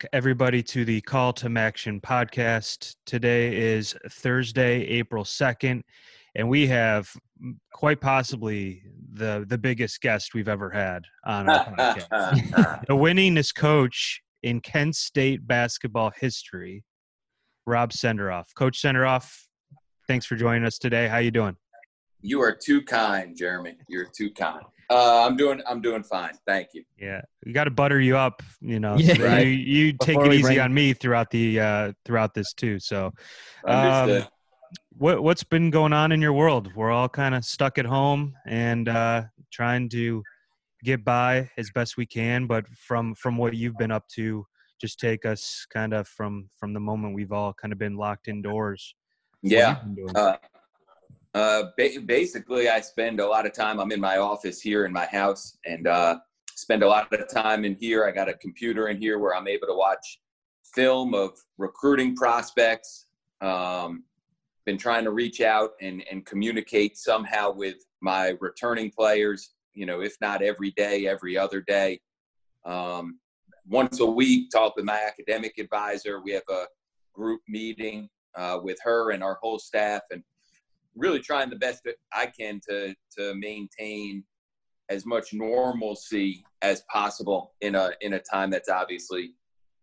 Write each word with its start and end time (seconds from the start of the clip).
Back, 0.00 0.10
everybody, 0.12 0.62
to 0.62 0.84
the 0.84 1.00
Call 1.00 1.32
to 1.32 1.52
Action 1.56 2.00
podcast. 2.00 2.94
Today 3.04 3.56
is 3.56 3.96
Thursday, 4.10 4.82
April 4.82 5.24
2nd, 5.24 5.82
and 6.36 6.48
we 6.48 6.68
have 6.68 7.10
quite 7.72 8.00
possibly 8.00 8.84
the, 9.14 9.44
the 9.48 9.58
biggest 9.58 10.00
guest 10.00 10.34
we've 10.34 10.46
ever 10.48 10.70
had 10.70 11.02
on 11.24 11.48
our 11.48 11.64
podcast. 11.64 12.86
the 12.86 12.94
winningest 12.94 13.56
coach 13.56 14.22
in 14.44 14.60
Kent 14.60 14.94
State 14.94 15.44
basketball 15.48 16.12
history, 16.16 16.84
Rob 17.66 17.90
Senderoff. 17.90 18.44
Coach 18.54 18.80
Senderoff, 18.80 19.36
thanks 20.06 20.26
for 20.26 20.36
joining 20.36 20.64
us 20.64 20.78
today. 20.78 21.08
How 21.08 21.18
you 21.18 21.32
doing? 21.32 21.56
You 22.20 22.40
are 22.40 22.54
too 22.54 22.82
kind, 22.82 23.36
Jeremy. 23.36 23.78
You're 23.88 24.06
too 24.16 24.30
kind. 24.30 24.62
Uh, 24.90 25.26
I'm 25.26 25.36
doing. 25.36 25.60
I'm 25.66 25.82
doing 25.82 26.02
fine. 26.02 26.32
Thank 26.46 26.68
you. 26.72 26.82
Yeah, 26.98 27.20
we 27.44 27.52
got 27.52 27.64
to 27.64 27.70
butter 27.70 28.00
you 28.00 28.16
up. 28.16 28.42
You 28.60 28.80
know, 28.80 28.96
yeah. 28.96 29.14
so 29.14 29.38
you, 29.38 29.50
you 29.50 29.92
take 30.00 30.18
it 30.18 30.32
easy 30.32 30.42
bring... 30.42 30.60
on 30.60 30.72
me 30.72 30.94
throughout 30.94 31.30
the 31.30 31.60
uh, 31.60 31.92
throughout 32.04 32.32
this 32.32 32.54
too. 32.54 32.78
So, 32.80 33.12
um, 33.66 34.24
what 34.96 35.22
what's 35.22 35.44
been 35.44 35.70
going 35.70 35.92
on 35.92 36.10
in 36.12 36.22
your 36.22 36.32
world? 36.32 36.74
We're 36.74 36.90
all 36.90 37.08
kind 37.08 37.34
of 37.34 37.44
stuck 37.44 37.76
at 37.76 37.84
home 37.84 38.34
and 38.46 38.88
uh, 38.88 39.24
trying 39.52 39.90
to 39.90 40.22
get 40.82 41.04
by 41.04 41.50
as 41.58 41.70
best 41.70 41.98
we 41.98 42.06
can. 42.06 42.46
But 42.46 42.66
from 42.68 43.14
from 43.14 43.36
what 43.36 43.54
you've 43.54 43.76
been 43.76 43.90
up 43.90 44.08
to, 44.14 44.46
just 44.80 44.98
take 44.98 45.26
us 45.26 45.66
kind 45.70 45.92
of 45.92 46.08
from 46.08 46.48
from 46.56 46.72
the 46.72 46.80
moment 46.80 47.14
we've 47.14 47.32
all 47.32 47.52
kind 47.52 47.72
of 47.72 47.78
been 47.78 47.96
locked 47.96 48.28
indoors. 48.28 48.94
Yeah. 49.42 49.76
Uh, 50.14 50.36
uh, 51.34 51.64
ba- 51.76 52.00
basically, 52.04 52.68
I 52.68 52.80
spend 52.80 53.20
a 53.20 53.26
lot 53.26 53.46
of 53.46 53.52
time. 53.52 53.80
I'm 53.80 53.92
in 53.92 54.00
my 54.00 54.18
office 54.18 54.60
here 54.60 54.86
in 54.86 54.92
my 54.92 55.06
house, 55.06 55.58
and 55.66 55.86
uh, 55.86 56.18
spend 56.54 56.82
a 56.82 56.88
lot 56.88 57.12
of 57.12 57.28
time 57.28 57.64
in 57.64 57.76
here. 57.78 58.06
I 58.06 58.10
got 58.10 58.28
a 58.28 58.34
computer 58.34 58.88
in 58.88 58.98
here 59.00 59.18
where 59.18 59.34
I'm 59.34 59.48
able 59.48 59.66
to 59.68 59.74
watch 59.74 60.20
film 60.74 61.14
of 61.14 61.30
recruiting 61.56 62.14
prospects. 62.16 63.06
Um, 63.40 64.04
been 64.66 64.78
trying 64.78 65.04
to 65.04 65.12
reach 65.12 65.40
out 65.40 65.70
and, 65.80 66.02
and 66.10 66.26
communicate 66.26 66.98
somehow 66.98 67.52
with 67.52 67.76
my 68.00 68.34
returning 68.40 68.90
players. 68.90 69.54
You 69.74 69.86
know, 69.86 70.00
if 70.00 70.16
not 70.20 70.42
every 70.42 70.72
day, 70.72 71.06
every 71.06 71.38
other 71.38 71.60
day. 71.60 72.00
Um, 72.64 73.18
once 73.66 74.00
a 74.00 74.06
week, 74.06 74.50
talk 74.50 74.76
with 74.76 74.84
my 74.84 75.00
academic 75.06 75.58
advisor. 75.58 76.20
We 76.20 76.32
have 76.32 76.48
a 76.50 76.64
group 77.14 77.40
meeting 77.48 78.08
uh, 78.36 78.58
with 78.62 78.78
her 78.82 79.12
and 79.12 79.22
our 79.22 79.38
whole 79.40 79.58
staff, 79.58 80.02
and 80.10 80.22
really 80.98 81.20
trying 81.20 81.50
the 81.50 81.56
best 81.56 81.86
I 82.12 82.26
can 82.26 82.60
to 82.68 82.94
to 83.18 83.34
maintain 83.34 84.24
as 84.90 85.04
much 85.04 85.32
normalcy 85.32 86.44
as 86.62 86.82
possible 86.90 87.54
in 87.60 87.74
a 87.74 87.90
in 88.00 88.14
a 88.14 88.20
time 88.20 88.50
that's 88.50 88.68
obviously 88.68 89.34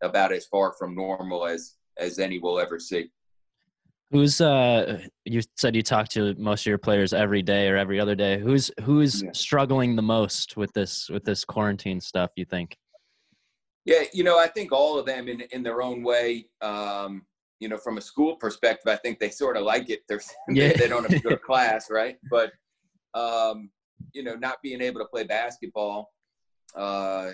about 0.03 0.31
as 0.31 0.45
far 0.45 0.73
from 0.77 0.95
normal 0.95 1.45
as 1.45 1.75
as 1.97 2.19
any 2.19 2.39
will 2.39 2.59
ever 2.59 2.79
see. 2.79 3.09
Who's 4.11 4.39
uh 4.41 5.01
you 5.25 5.41
said 5.57 5.75
you 5.75 5.81
talk 5.81 6.09
to 6.09 6.35
most 6.35 6.61
of 6.61 6.67
your 6.67 6.77
players 6.77 7.13
every 7.13 7.41
day 7.41 7.67
or 7.67 7.77
every 7.77 7.99
other 7.99 8.15
day. 8.15 8.39
Who's 8.39 8.71
who's 8.83 9.23
yeah. 9.23 9.29
struggling 9.33 9.95
the 9.95 10.01
most 10.01 10.57
with 10.57 10.71
this 10.73 11.09
with 11.09 11.23
this 11.23 11.43
quarantine 11.43 11.99
stuff, 11.99 12.31
you 12.35 12.45
think? 12.45 12.77
Yeah, 13.85 14.03
you 14.13 14.23
know, 14.23 14.39
I 14.39 14.47
think 14.47 14.71
all 14.71 14.97
of 14.97 15.05
them 15.05 15.27
in 15.27 15.41
in 15.51 15.63
their 15.63 15.81
own 15.81 16.03
way. 16.03 16.47
Um, 16.61 17.23
you 17.59 17.69
know, 17.69 17.77
from 17.77 17.97
a 17.97 18.01
school 18.01 18.35
perspective, 18.35 18.91
I 18.91 18.97
think 18.97 19.19
they 19.19 19.29
sort 19.29 19.57
of 19.57 19.63
like 19.63 19.89
it. 19.89 20.01
They're, 20.07 20.21
yeah. 20.49 20.73
they, 20.73 20.87
don't 20.87 21.09
have 21.09 21.21
to 21.21 21.27
go 21.27 21.29
to 21.31 21.37
class, 21.37 21.89
right? 21.89 22.17
But, 22.29 22.51
um, 23.13 23.69
you 24.13 24.23
know, 24.23 24.35
not 24.35 24.57
being 24.61 24.81
able 24.81 24.99
to 24.99 25.05
play 25.05 25.23
basketball 25.23 26.11
uh, 26.75 27.31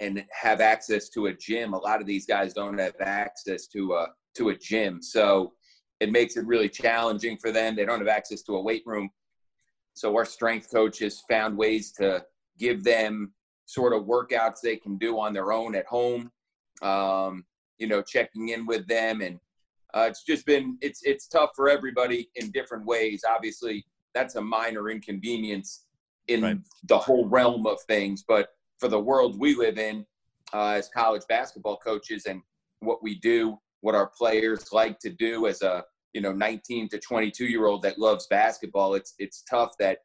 and 0.00 0.24
have 0.32 0.60
access 0.60 1.08
to 1.10 1.26
a 1.26 1.34
gym. 1.34 1.74
A 1.74 1.78
lot 1.78 2.00
of 2.00 2.06
these 2.06 2.26
guys 2.26 2.52
don't 2.52 2.78
have 2.78 2.94
access 3.00 3.66
to 3.68 3.94
a 3.94 4.06
to 4.34 4.48
a 4.48 4.56
gym, 4.56 5.02
so 5.02 5.52
it 6.00 6.10
makes 6.10 6.36
it 6.36 6.46
really 6.46 6.68
challenging 6.68 7.36
for 7.36 7.52
them. 7.52 7.76
They 7.76 7.84
don't 7.84 7.98
have 7.98 8.08
access 8.08 8.42
to 8.44 8.56
a 8.56 8.62
weight 8.62 8.82
room, 8.86 9.10
so 9.94 10.16
our 10.16 10.24
strength 10.24 10.68
coaches 10.72 11.22
found 11.28 11.56
ways 11.56 11.92
to 11.92 12.24
give 12.58 12.82
them 12.82 13.32
sort 13.66 13.92
of 13.92 14.04
workouts 14.04 14.60
they 14.62 14.76
can 14.76 14.98
do 14.98 15.18
on 15.20 15.32
their 15.32 15.52
own 15.52 15.74
at 15.74 15.86
home. 15.86 16.30
Um, 16.80 17.44
you 17.78 17.86
know, 17.86 18.02
checking 18.02 18.50
in 18.50 18.66
with 18.66 18.86
them 18.86 19.20
and 19.20 19.38
uh, 19.94 20.06
it's 20.08 20.22
just 20.22 20.46
been 20.46 20.78
it's 20.80 21.02
it's 21.04 21.26
tough 21.28 21.50
for 21.54 21.68
everybody 21.68 22.30
in 22.36 22.50
different 22.50 22.84
ways. 22.86 23.22
Obviously, 23.28 23.84
that's 24.14 24.36
a 24.36 24.40
minor 24.40 24.90
inconvenience 24.90 25.84
in 26.28 26.42
right. 26.42 26.58
the 26.84 26.98
whole 26.98 27.28
realm 27.28 27.66
of 27.66 27.80
things, 27.82 28.24
but 28.26 28.50
for 28.78 28.88
the 28.88 28.98
world 28.98 29.38
we 29.38 29.54
live 29.54 29.78
in 29.78 30.06
uh, 30.52 30.70
as 30.70 30.88
college 30.88 31.22
basketball 31.28 31.76
coaches 31.76 32.26
and 32.26 32.40
what 32.80 33.02
we 33.02 33.16
do, 33.16 33.58
what 33.80 33.94
our 33.94 34.10
players 34.16 34.72
like 34.72 34.98
to 35.00 35.10
do 35.10 35.46
as 35.46 35.62
a 35.62 35.84
you 36.12 36.20
know 36.20 36.32
19 36.32 36.88
to 36.88 36.98
22 36.98 37.46
year 37.46 37.66
old 37.66 37.82
that 37.82 37.98
loves 37.98 38.26
basketball, 38.28 38.94
it's 38.94 39.14
it's 39.18 39.42
tough 39.42 39.72
that 39.78 39.98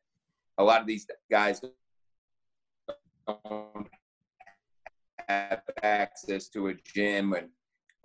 a 0.58 0.64
lot 0.64 0.82
of 0.82 0.88
these 0.88 1.06
guys 1.30 1.62
don't 3.28 3.88
have 5.28 5.62
access 5.84 6.50
to 6.50 6.68
a 6.68 6.74
gym 6.74 7.34
and 7.34 7.50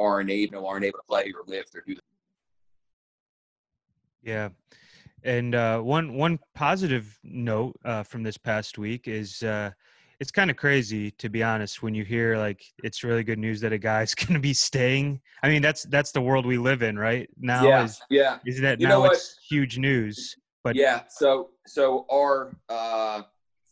aren't 0.03 0.31
able 0.31 0.67
aren't 0.67 0.85
able 0.85 0.99
to 0.99 1.05
play 1.09 1.33
or 1.33 1.45
lift 1.47 1.75
or 1.75 1.83
do. 1.87 1.95
That. 1.95 2.03
Yeah, 4.23 4.49
and 5.25 5.55
uh, 5.55 5.81
one 5.81 6.15
one 6.15 6.39
positive 6.55 7.19
note 7.23 7.77
uh, 7.85 8.03
from 8.03 8.23
this 8.23 8.37
past 8.37 8.79
week 8.79 9.09
is 9.09 9.43
uh, 9.43 9.71
it's 10.21 10.31
kind 10.31 10.51
of 10.51 10.57
crazy 10.57 11.11
to 11.13 11.29
be 11.29 11.43
honest 11.43 11.83
when 11.83 11.95
you 11.95 12.05
hear 12.05 12.37
like 12.37 12.63
it's 12.85 13.03
really 13.03 13.25
good 13.25 13.39
news 13.39 13.61
that 13.61 13.73
a 13.73 13.79
guy's 13.79 14.15
going 14.15 14.35
to 14.35 14.41
be 14.41 14.55
staying. 14.55 15.21
I 15.43 15.49
mean 15.49 15.63
that's 15.63 15.85
that's 15.85 16.13
the 16.13 16.21
world 16.21 16.47
we 16.47 16.59
live 16.59 16.83
in 16.83 16.99
right 16.99 17.29
now. 17.39 17.65
Yeah, 17.65 17.85
is, 17.85 18.01
yeah. 18.11 18.39
Is 18.47 18.61
that 18.61 18.81
you 18.81 18.89
now 18.89 19.05
it's 19.05 19.39
huge 19.49 19.79
news? 19.79 20.37
But 20.65 20.77
yeah, 20.77 21.03
so 21.09 21.51
so 21.67 22.07
our 22.11 22.57
uh, 22.69 23.23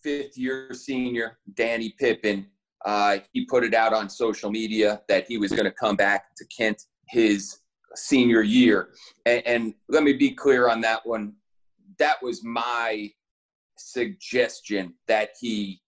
fifth 0.02 0.36
year 0.36 0.72
senior 0.74 1.38
Danny 1.54 1.94
Pippen 1.98 2.46
uh, 2.84 3.18
he 3.32 3.44
put 3.44 3.64
it 3.64 3.74
out 3.74 3.92
on 3.92 4.08
social 4.08 4.50
media 4.50 5.02
that 5.08 5.26
he 5.28 5.36
was 5.38 5.50
going 5.50 5.64
to 5.64 5.70
come 5.70 5.96
back 5.96 6.34
to 6.36 6.44
Kent 6.46 6.84
his 7.08 7.58
senior 7.94 8.42
year. 8.42 8.90
And, 9.26 9.42
and, 9.46 9.74
let 9.88 10.02
me 10.02 10.12
be 10.12 10.30
clear 10.30 10.68
on 10.68 10.80
that 10.82 11.04
one. 11.04 11.34
That 11.98 12.22
was 12.22 12.42
my 12.44 13.10
suggestion 13.76 14.94
that 15.08 15.30
he 15.40 15.80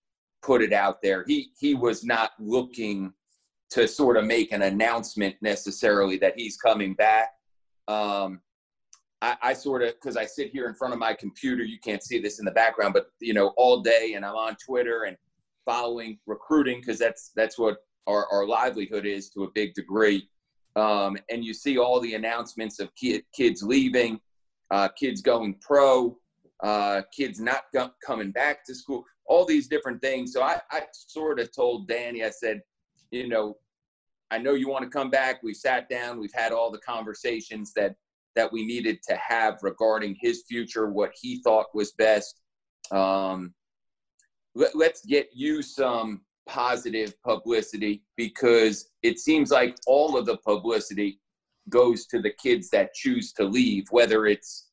put 0.42 0.62
it 0.62 0.72
out 0.72 1.00
there. 1.02 1.24
He 1.26 1.52
he 1.58 1.74
was 1.74 2.04
not 2.04 2.32
looking 2.38 3.12
to 3.70 3.88
sort 3.88 4.16
of 4.16 4.26
make 4.26 4.52
an 4.52 4.62
announcement 4.62 5.36
necessarily 5.40 6.18
that 6.18 6.34
he's 6.36 6.56
coming 6.56 6.94
back. 6.94 7.30
Um, 7.88 8.40
I, 9.22 9.36
I 9.40 9.52
sort 9.54 9.82
of 9.82 9.94
because 9.94 10.16
I 10.16 10.26
sit 10.26 10.50
here 10.50 10.66
in 10.66 10.74
front 10.74 10.92
of 10.92 11.00
my 11.00 11.14
computer. 11.14 11.62
You 11.62 11.78
can't 11.78 12.02
see 12.02 12.18
this 12.18 12.38
in 12.38 12.44
the 12.44 12.50
background, 12.50 12.92
but 12.92 13.06
you 13.20 13.32
know, 13.32 13.54
all 13.56 13.80
day, 13.80 14.14
and 14.14 14.24
I'm 14.26 14.34
on 14.34 14.56
Twitter 14.64 15.04
and 15.04 15.16
following 15.64 16.18
recruiting 16.26 16.80
because 16.80 16.98
that's 16.98 17.32
that's 17.36 17.58
what 17.58 17.78
our, 18.06 18.26
our 18.32 18.46
livelihood 18.46 19.06
is 19.06 19.30
to 19.30 19.44
a 19.44 19.50
big 19.54 19.74
degree. 19.74 20.28
Um, 20.74 21.16
and 21.30 21.44
you 21.44 21.54
see 21.54 21.78
all 21.78 22.00
the 22.00 22.14
announcements 22.14 22.80
of 22.80 22.94
kid, 22.94 23.24
kids 23.34 23.62
leaving, 23.62 24.20
uh, 24.70 24.88
kids 24.88 25.20
going 25.20 25.54
pro, 25.60 26.16
uh, 26.62 27.02
kids 27.14 27.38
not 27.40 27.64
coming 28.04 28.30
back 28.30 28.64
to 28.66 28.74
school, 28.74 29.04
all 29.26 29.44
these 29.44 29.68
different 29.68 30.00
things. 30.00 30.32
So 30.32 30.42
I, 30.42 30.60
I 30.70 30.82
sort 30.92 31.40
of 31.40 31.54
told 31.54 31.88
Danny, 31.88 32.24
I 32.24 32.30
said, 32.30 32.62
you 33.10 33.28
know, 33.28 33.56
I 34.30 34.38
know 34.38 34.54
you 34.54 34.68
want 34.68 34.84
to 34.84 34.90
come 34.90 35.10
back. 35.10 35.42
We 35.42 35.52
sat 35.52 35.90
down, 35.90 36.18
we've 36.18 36.32
had 36.34 36.52
all 36.52 36.70
the 36.70 36.78
conversations 36.78 37.72
that 37.74 37.94
that 38.34 38.50
we 38.50 38.64
needed 38.64 39.02
to 39.06 39.14
have 39.16 39.58
regarding 39.62 40.16
his 40.18 40.44
future, 40.48 40.90
what 40.90 41.12
he 41.20 41.42
thought 41.42 41.66
was 41.74 41.92
best. 41.92 42.40
Um, 42.90 43.52
let, 44.54 44.74
let's 44.76 45.04
get 45.04 45.30
you 45.32 45.62
some 45.62 46.22
positive 46.46 47.20
publicity 47.22 48.02
because 48.16 48.90
it 49.02 49.18
seems 49.18 49.50
like 49.50 49.76
all 49.86 50.16
of 50.16 50.26
the 50.26 50.36
publicity 50.38 51.20
goes 51.68 52.06
to 52.06 52.20
the 52.20 52.30
kids 52.30 52.68
that 52.70 52.92
choose 52.94 53.32
to 53.32 53.44
leave, 53.44 53.86
whether 53.90 54.26
it's 54.26 54.68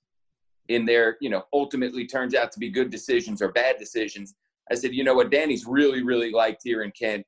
in 0.67 0.85
their, 0.85 1.17
you 1.21 1.29
know, 1.29 1.43
ultimately 1.53 2.05
turns 2.05 2.35
out 2.35 2.51
to 2.51 2.59
be 2.59 2.69
good 2.69 2.89
decisions 2.89 3.41
or 3.41 3.51
bad 3.51 3.77
decisions. 3.77 4.35
I 4.71 4.75
said, 4.75 4.93
you 4.93 5.03
know 5.03 5.15
what, 5.15 5.31
Danny's 5.31 5.65
really, 5.65 6.03
really 6.03 6.31
liked 6.31 6.61
here 6.63 6.83
in 6.83 6.91
Kent. 6.91 7.25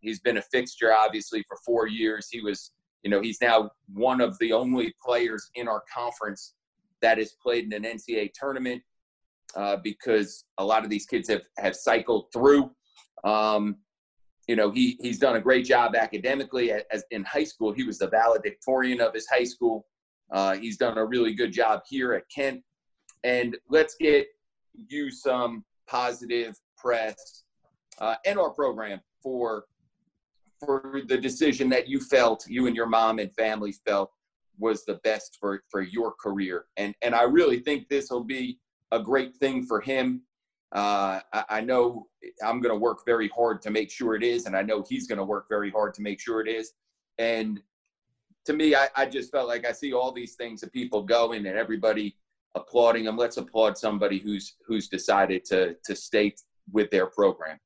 He's 0.00 0.20
been 0.20 0.36
a 0.36 0.42
fixture, 0.42 0.92
obviously, 0.92 1.44
for 1.48 1.56
four 1.64 1.86
years. 1.86 2.28
He 2.30 2.40
was, 2.40 2.72
you 3.02 3.10
know, 3.10 3.20
he's 3.20 3.40
now 3.40 3.70
one 3.92 4.20
of 4.20 4.38
the 4.38 4.52
only 4.52 4.94
players 5.04 5.50
in 5.54 5.66
our 5.66 5.82
conference 5.92 6.54
that 7.00 7.18
has 7.18 7.34
played 7.42 7.64
in 7.64 7.72
an 7.72 7.98
NCAA 7.98 8.32
tournament 8.34 8.82
uh, 9.56 9.76
because 9.82 10.44
a 10.58 10.64
lot 10.64 10.84
of 10.84 10.90
these 10.90 11.06
kids 11.06 11.28
have, 11.28 11.42
have 11.58 11.74
cycled 11.76 12.26
through. 12.32 12.70
Um, 13.24 13.76
you 14.46 14.56
know, 14.56 14.70
he, 14.70 14.98
he's 15.00 15.18
done 15.18 15.36
a 15.36 15.40
great 15.40 15.64
job 15.64 15.94
academically. 15.94 16.72
As 16.72 17.04
in 17.10 17.24
high 17.24 17.44
school, 17.44 17.72
he 17.72 17.84
was 17.84 17.98
the 17.98 18.08
valedictorian 18.08 19.00
of 19.00 19.14
his 19.14 19.26
high 19.26 19.44
school. 19.44 19.86
Uh, 20.32 20.56
he's 20.56 20.76
done 20.76 20.98
a 20.98 21.04
really 21.04 21.34
good 21.34 21.52
job 21.52 21.82
here 21.88 22.12
at 22.12 22.24
Kent. 22.34 22.62
And 23.22 23.56
let's 23.68 23.94
get 23.98 24.26
you 24.74 25.10
some 25.10 25.64
positive 25.86 26.56
press 26.76 27.44
uh, 28.00 28.16
our 28.36 28.50
program 28.50 29.00
for 29.22 29.64
for 30.64 31.02
the 31.08 31.16
decision 31.16 31.68
that 31.68 31.88
you 31.88 32.00
felt, 32.00 32.44
you 32.48 32.66
and 32.66 32.76
your 32.76 32.86
mom 32.86 33.18
and 33.18 33.34
family 33.34 33.72
felt 33.86 34.10
was 34.58 34.84
the 34.84 34.94
best 35.04 35.36
for 35.40 35.62
for 35.70 35.82
your 35.82 36.12
career. 36.12 36.66
And 36.76 36.94
and 37.02 37.14
I 37.14 37.22
really 37.22 37.60
think 37.60 37.88
this 37.88 38.10
will 38.10 38.24
be 38.24 38.58
a 38.92 39.00
great 39.00 39.34
thing 39.36 39.64
for 39.64 39.80
him. 39.80 40.22
Uh, 40.72 41.20
I, 41.32 41.44
I 41.50 41.60
know 41.60 42.06
I'm 42.44 42.60
going 42.60 42.74
to 42.74 42.80
work 42.80 43.04
very 43.06 43.28
hard 43.28 43.62
to 43.62 43.70
make 43.70 43.90
sure 43.90 44.14
it 44.14 44.22
is, 44.22 44.46
and 44.46 44.56
I 44.56 44.62
know 44.62 44.84
he's 44.88 45.06
going 45.06 45.18
to 45.18 45.24
work 45.24 45.46
very 45.48 45.70
hard 45.70 45.94
to 45.94 46.02
make 46.02 46.20
sure 46.20 46.40
it 46.40 46.48
is. 46.48 46.72
And 47.18 47.60
to 48.46 48.52
me, 48.52 48.74
I, 48.74 48.88
I 48.96 49.06
just 49.06 49.30
felt 49.30 49.48
like 49.48 49.66
I 49.66 49.72
see 49.72 49.92
all 49.92 50.12
these 50.12 50.34
things 50.34 50.62
of 50.62 50.72
people 50.72 51.02
going 51.02 51.46
and 51.46 51.56
everybody 51.56 52.16
applauding 52.54 53.04
them. 53.04 53.16
Let's 53.16 53.36
applaud 53.36 53.78
somebody 53.78 54.18
who's 54.18 54.56
who's 54.66 54.88
decided 54.88 55.44
to 55.46 55.76
to 55.84 55.96
stay 55.96 56.34
with 56.72 56.90
their 56.90 57.06
program. 57.06 57.58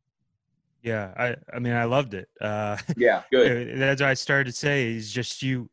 Yeah, 0.83 1.13
I 1.17 1.37
I 1.55 1.59
mean 1.59 1.73
I 1.73 1.85
loved 1.85 2.15
it. 2.15 2.29
Uh, 2.41 2.77
yeah, 2.97 3.23
good. 3.31 3.73
That's 3.79 4.01
what 4.01 4.11
I 4.11 4.15
started 4.15 4.51
to 4.51 4.57
say. 4.57 4.93
Is 4.93 5.13
just 5.13 5.43
you 5.43 5.69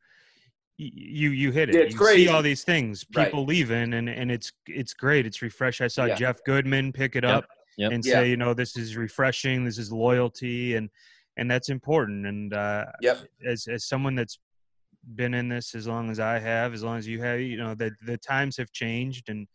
you 0.78 1.30
you 1.30 1.52
hit 1.52 1.70
it. 1.70 1.76
Yeah, 1.76 1.82
it's 1.82 1.94
you 1.94 2.00
crazy. 2.00 2.26
see 2.26 2.30
all 2.30 2.42
these 2.42 2.64
things, 2.64 3.04
people 3.04 3.40
Right. 3.42 3.48
leaving, 3.48 3.94
and 3.94 4.10
and 4.10 4.32
it's 4.32 4.52
it's 4.68 4.94
great. 4.94 5.26
It's 5.26 5.42
refresh. 5.42 5.82
I 5.82 5.88
saw 5.88 6.06
Yeah. 6.06 6.16
Jeff 6.16 6.44
Goodman 6.46 6.92
pick 6.92 7.16
it 7.16 7.24
Yep, 7.24 7.34
up 7.38 7.46
yep. 7.78 7.92
and 7.92 8.06
Yeah. 8.06 8.14
say, 8.14 8.30
you 8.30 8.38
know, 8.38 8.54
this 8.54 8.76
is 8.76 8.98
refreshing. 8.98 9.64
This 9.64 9.78
is 9.78 9.92
loyalty, 9.92 10.76
and 10.76 10.90
and 11.38 11.50
that's 11.50 11.70
important. 11.70 12.26
And 12.26 12.54
uh, 12.54 12.86
Yep. 13.02 13.20
as 13.46 13.68
as 13.68 13.86
someone 13.86 14.16
that's 14.16 14.40
been 15.16 15.34
in 15.34 15.48
this 15.48 15.76
as 15.76 15.88
long 15.88 16.10
as 16.10 16.20
I 16.20 16.40
have, 16.40 16.74
as 16.74 16.84
long 16.84 16.98
as 16.98 17.08
you 17.08 17.22
have, 17.22 17.40
you 17.40 17.58
know, 17.58 17.74
the 17.76 17.92
the 18.06 18.18
times 18.18 18.58
have 18.58 18.72
changed, 18.74 19.30
and 19.30 19.48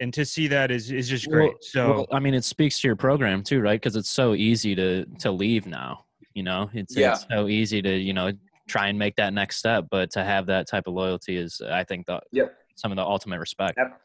and 0.00 0.12
to 0.14 0.24
see 0.24 0.46
that 0.48 0.70
is 0.70 0.90
is 0.90 1.08
just 1.08 1.28
great. 1.28 1.48
Well- 1.50 1.58
so 1.60 1.88
well, 1.92 2.06
I 2.12 2.18
mean, 2.18 2.34
it 2.34 2.44
speaks 2.44 2.80
to 2.80 2.88
your 2.88 2.96
program 2.96 3.42
too, 3.42 3.60
right? 3.60 3.78
Because 3.80 3.96
it's 3.96 4.08
so 4.10 4.34
easy 4.34 4.74
to 4.74 5.04
to 5.20 5.30
leave 5.30 5.66
now. 5.66 6.06
You 6.34 6.42
know, 6.44 6.68
it's, 6.74 6.96
Yeah. 6.96 7.12
it's 7.12 7.26
so 7.30 7.46
easy 7.48 7.80
to 7.82 7.94
you 7.96 8.12
know 8.14 8.32
try 8.66 8.88
and 8.88 8.98
make 8.98 9.16
that 9.16 9.32
next 9.32 9.56
step, 9.56 9.86
but 9.90 10.10
to 10.12 10.24
have 10.24 10.46
that 10.46 10.66
type 10.68 10.86
of 10.86 10.94
loyalty 10.94 11.36
is, 11.36 11.60
I 11.60 11.84
think, 11.84 12.06
the 12.06 12.20
Yep. 12.32 12.56
some 12.76 12.92
of 12.92 12.96
the 12.96 13.02
ultimate 13.02 13.38
respect. 13.38 13.78
Yep. 13.78 14.00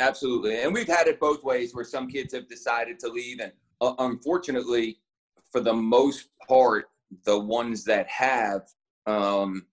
Absolutely. 0.00 0.62
And 0.62 0.72
we've 0.72 0.88
had 0.88 1.08
it 1.08 1.18
both 1.18 1.42
ways 1.42 1.74
where 1.74 1.84
some 1.84 2.08
kids 2.08 2.32
have 2.32 2.48
decided 2.48 2.98
to 3.00 3.08
leave. 3.08 3.40
And 3.40 3.52
uh, 3.80 3.94
unfortunately, 3.98 4.98
for 5.50 5.60
the 5.60 5.72
most 5.72 6.28
part, 6.46 6.86
the 7.24 7.38
ones 7.38 7.84
that 7.84 8.06
have, 8.08 8.62
um, 9.06 9.66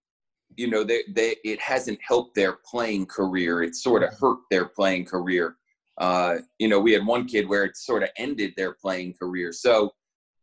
you 0.56 0.70
know, 0.70 0.84
they, 0.84 1.04
they, 1.10 1.36
it 1.44 1.60
hasn't 1.60 2.00
helped 2.02 2.34
their 2.34 2.54
playing 2.66 3.06
career. 3.06 3.62
It 3.62 3.76
sort 3.76 4.04
of 4.04 4.10
hurt 4.20 4.40
their 4.50 4.66
playing 4.66 5.06
career. 5.06 5.58
Uh, 5.98 6.38
you 6.60 6.68
know, 6.70 6.80
we 6.80 6.92
had 6.92 7.06
one 7.06 7.26
kid 7.26 7.48
where 7.48 7.64
it 7.64 7.78
sort 7.78 8.04
of 8.04 8.10
ended 8.18 8.54
their 8.58 8.74
playing 8.74 9.14
career. 9.14 9.52
So, 9.52 9.92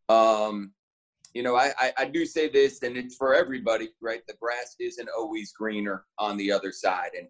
um, 0.08 0.72
you 1.34 1.42
know, 1.42 1.56
I, 1.56 1.72
I, 1.78 1.92
I 1.98 2.04
do 2.06 2.26
say 2.26 2.48
this, 2.48 2.82
and 2.82 2.96
it's 2.96 3.16
for 3.16 3.34
everybody, 3.34 3.90
right? 4.00 4.20
The 4.26 4.34
grass 4.40 4.76
isn't 4.78 5.08
always 5.16 5.52
greener 5.52 6.04
on 6.18 6.36
the 6.36 6.52
other 6.52 6.72
side. 6.72 7.10
And 7.18 7.28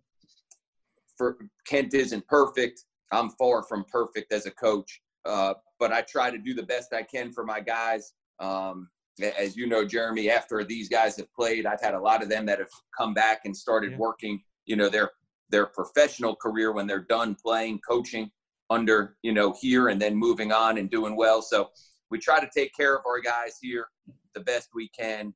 for 1.17 1.39
Kent 1.67 1.95
isn't 1.95 2.27
perfect. 2.27 2.85
I'm 3.13 3.31
far 3.31 3.63
from 3.63 3.85
perfect 3.85 4.33
as 4.33 4.47
a 4.47 4.51
coach, 4.51 5.03
uh, 5.25 5.55
but 5.79 5.93
I 5.93 6.03
try 6.03 6.31
to 6.31 6.39
do 6.39 6.55
the 6.55 6.63
best 6.63 6.93
I 6.93 7.03
can 7.03 7.33
for 7.33 7.45
my 7.45 7.61
guys. 7.61 8.13
Um, 8.41 8.89
as 9.21 9.57
you 9.57 9.67
know, 9.67 9.85
Jeremy, 9.85 10.31
after 10.31 10.65
these 10.65 10.89
guys 10.89 11.17
have 11.19 11.33
played, 11.35 11.67
I've 11.67 11.83
had 11.83 11.95
a 11.95 12.01
lot 12.01 12.23
of 12.23 12.29
them 12.29 12.47
that 12.47 12.59
have 12.59 12.71
come 12.97 13.13
back 13.15 13.43
and 13.45 13.57
started 13.57 13.93
Yeah. 13.93 13.99
working. 13.99 14.43
You 14.65 14.77
know, 14.77 14.89
their 14.89 15.11
their 15.51 15.67
professional 15.67 16.35
career 16.35 16.73
when 16.73 16.87
they're 16.87 17.01
done 17.05 17.35
playing, 17.35 17.81
coaching 17.87 18.31
under 18.71 19.17
you 19.23 19.33
know 19.33 19.53
here, 19.61 19.89
and 19.89 20.01
then 20.01 20.17
moving 20.17 20.51
on 20.51 20.79
and 20.79 20.91
doing 20.91 21.15
well. 21.15 21.43
So 21.43 21.71
we 22.12 22.19
try 22.19 22.38
to 22.38 22.49
take 22.55 22.75
care 22.75 22.94
of 22.94 23.03
our 23.06 23.20
guys 23.20 23.56
here 23.61 23.87
the 24.35 24.41
best 24.41 24.69
we 24.75 24.88
can. 24.88 25.32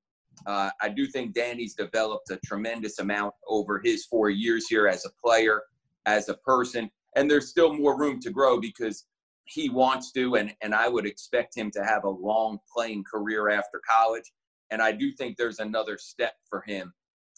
Uh, 0.46 0.68
I 0.82 0.90
do 0.90 1.06
think 1.06 1.34
Danny's 1.34 1.74
developed 1.74 2.30
a 2.30 2.38
tremendous 2.44 2.98
amount 2.98 3.34
over 3.48 3.80
his 3.82 4.04
four 4.04 4.28
years 4.28 4.66
here 4.68 4.86
as 4.86 5.06
a 5.06 5.10
player, 5.24 5.62
as 6.04 6.28
a 6.28 6.34
person, 6.34 6.90
and 7.16 7.30
there's 7.30 7.48
still 7.48 7.72
more 7.72 7.98
room 7.98 8.20
to 8.20 8.30
grow 8.30 8.60
because 8.60 9.06
he 9.46 9.70
wants 9.70 10.12
to, 10.12 10.34
and, 10.34 10.52
and 10.60 10.74
I 10.74 10.88
would 10.88 11.06
expect 11.06 11.56
him 11.56 11.70
to 11.70 11.82
have 11.82 12.04
a 12.04 12.10
long 12.10 12.58
playing 12.70 13.04
career 13.10 13.48
after 13.48 13.80
college. 13.88 14.30
And 14.70 14.82
I 14.82 14.92
do 14.92 15.12
think 15.12 15.38
there's 15.38 15.60
another 15.60 15.96
step 15.96 16.34
for 16.50 16.62
him, 16.66 16.92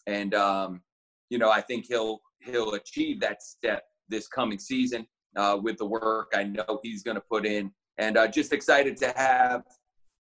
and 0.06 0.34
um, 0.34 0.80
you 1.28 1.38
know 1.38 1.50
I 1.50 1.60
think 1.60 1.84
he'll 1.86 2.20
he'll 2.40 2.72
achieve 2.72 3.20
that 3.20 3.42
step 3.42 3.84
this 4.08 4.26
coming 4.26 4.58
season 4.58 5.06
uh, 5.36 5.58
with 5.62 5.76
the 5.76 5.84
work 5.84 6.32
I 6.34 6.44
know 6.44 6.80
he's 6.82 7.02
going 7.02 7.16
to 7.16 7.20
put 7.20 7.44
in, 7.44 7.70
and 7.98 8.16
uh, 8.16 8.28
just 8.28 8.52
excited 8.52 8.96
to 8.96 9.12
have 9.16 9.62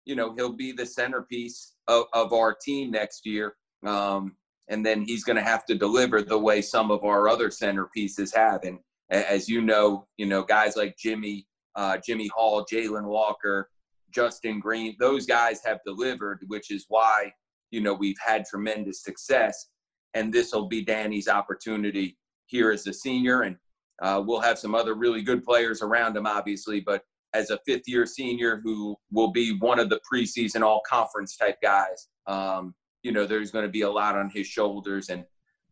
you 0.05 0.15
know 0.15 0.33
he'll 0.35 0.53
be 0.53 0.71
the 0.71 0.85
centerpiece 0.85 1.73
of, 1.87 2.05
of 2.13 2.33
our 2.33 2.55
team 2.55 2.91
next 2.91 3.25
year. 3.25 3.55
Um, 3.85 4.35
and 4.67 4.83
then 4.83 5.03
he's 5.03 5.23
going 5.23 5.35
to 5.35 5.43
have 5.43 5.65
to 5.65 5.75
deliver 5.75 6.23
the 6.23 6.37
way 6.37 6.61
some 6.61 6.89
of 6.89 7.03
our 7.03 7.29
other 7.29 7.49
centerpieces 7.49 8.35
have. 8.35 8.63
And 8.63 8.79
as 9.11 9.47
you 9.47 9.61
know 9.61 10.07
you 10.17 10.25
know 10.25 10.43
guys 10.43 10.75
like 10.75 10.95
jimmy 10.97 11.45
uh, 11.75 11.97
jimmy 12.03 12.27
hall 12.35 12.65
jalen 12.71 13.05
walker 13.05 13.69
justin 14.09 14.59
green 14.59 14.95
those 14.99 15.25
guys 15.25 15.61
have 15.63 15.79
delivered 15.85 16.39
which 16.47 16.71
is 16.71 16.85
why 16.87 17.31
you 17.71 17.81
know 17.81 17.93
we've 17.93 18.17
had 18.25 18.45
tremendous 18.45 19.03
success. 19.03 19.67
And 20.13 20.33
this 20.33 20.53
will 20.53 20.67
be 20.67 20.83
danny's 20.83 21.27
opportunity 21.27 22.17
here 22.45 22.71
as 22.71 22.87
a 22.87 22.93
senior. 22.93 23.41
And 23.41 23.57
uh, 24.01 24.23
we'll 24.25 24.39
have 24.39 24.57
some 24.57 24.73
other 24.73 24.93
really 24.95 25.21
good 25.21 25.43
players 25.43 25.81
around 25.81 26.15
him 26.17 26.25
obviously 26.25 26.79
but 26.79 27.03
as 27.35 27.49
a 27.49 27.59
fifth 27.65 27.87
year 27.87 28.05
senior 28.05 28.61
who 28.63 28.95
will 29.11 29.31
be 29.31 29.57
one 29.59 29.79
of 29.79 29.89
the 29.89 29.99
preseason 30.11 30.61
all 30.61 30.81
conference 30.87 31.35
type 31.35 31.57
guys. 31.61 32.07
Um, 32.27 32.73
you 33.03 33.11
know, 33.11 33.25
there's 33.25 33.51
going 33.51 33.65
to 33.65 33.71
be 33.71 33.81
a 33.81 33.89
lot 33.89 34.17
on 34.17 34.29
his 34.29 34.47
shoulders, 34.47 35.09
and 35.09 35.25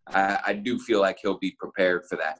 I, 0.07 0.39
I 0.47 0.53
do 0.53 0.77
feel 0.77 0.99
like 0.99 1.17
he'll 1.21 1.39
be 1.39 1.55
prepared 1.59 2.03
for 2.09 2.17
that. 2.17 2.39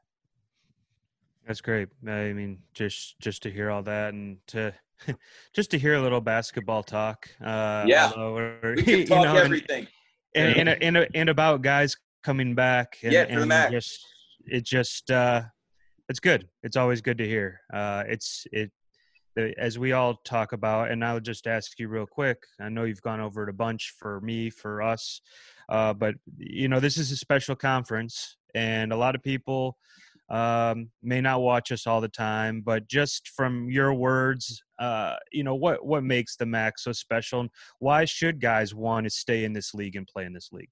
That's 1.47 1.61
great. 1.61 1.89
I 2.07 2.33
mean, 2.33 2.59
just 2.73 3.19
just 3.19 3.43
to 3.43 3.51
hear 3.51 3.69
all 3.71 3.83
that 3.83 4.13
and 4.13 4.37
to 4.47 4.73
just 5.53 5.71
to 5.71 5.79
hear 5.79 5.95
a 5.95 6.01
little 6.01 6.21
basketball 6.21 6.83
talk. 6.83 7.29
Uh, 7.43 7.83
Yeah. 7.87 8.11
We 8.15 8.83
can 8.83 8.99
you 8.99 9.05
talk 9.05 9.25
know, 9.25 9.35
everything. 9.35 9.87
and 10.35 10.69
and, 10.69 10.97
and, 10.97 11.07
and 11.13 11.29
about 11.29 11.61
guys 11.61 11.97
coming 12.23 12.55
back. 12.55 12.97
And, 13.03 13.11
Yeah, 13.11 13.25
for 13.25 13.35
the 13.35 13.39
and 13.41 13.49
Mac. 13.49 13.71
Just 13.71 14.05
it 14.45 14.63
just 14.63 15.11
uh, 15.11 15.41
it's 16.09 16.19
good. 16.19 16.47
It's 16.63 16.77
always 16.77 17.01
good 17.01 17.17
to 17.17 17.27
hear. 17.27 17.61
Uh, 17.73 18.03
it's 18.07 18.45
it 18.51 18.71
as 19.37 19.79
we 19.79 19.91
all 19.91 20.15
talk 20.25 20.53
about, 20.53 20.91
and 20.91 21.03
I'll 21.03 21.19
just 21.19 21.47
ask 21.47 21.79
you 21.79 21.87
real 21.87 22.05
quick. 22.05 22.37
I 22.59 22.69
know 22.69 22.83
you've 22.83 23.01
gone 23.01 23.19
over 23.19 23.43
it 23.43 23.49
a 23.49 23.53
bunch 23.53 23.93
for 23.97 24.21
me, 24.21 24.49
for 24.49 24.81
us, 24.81 25.21
uh, 25.69 25.93
but 25.93 26.15
you 26.37 26.67
know 26.67 26.79
this 26.79 26.97
is 26.97 27.11
a 27.11 27.15
special 27.15 27.55
conference, 27.55 28.37
and 28.53 28.91
a 28.91 28.97
lot 28.97 29.15
of 29.15 29.23
people 29.23 29.77
um, 30.29 30.89
may 31.01 31.21
not 31.21 31.41
watch 31.41 31.71
us 31.71 31.85
all 31.87 32.01
the 32.01 32.07
time. 32.07 32.61
But 32.61 32.87
just 32.87 33.29
from 33.29 33.69
your 33.69 33.93
words, 33.93 34.63
uh, 34.79 35.15
you 35.31 35.43
know 35.43 35.55
what 35.55 35.85
what 35.85 36.03
makes 36.03 36.35
the 36.35 36.45
MAC 36.45 36.79
so 36.79 36.91
special, 36.91 37.41
and 37.41 37.49
why 37.79 38.05
should 38.05 38.41
guys 38.41 38.73
want 38.73 39.05
to 39.05 39.09
stay 39.09 39.43
in 39.43 39.53
this 39.53 39.73
league 39.73 39.95
and 39.95 40.07
play 40.07 40.25
in 40.25 40.33
this 40.33 40.49
league? 40.51 40.71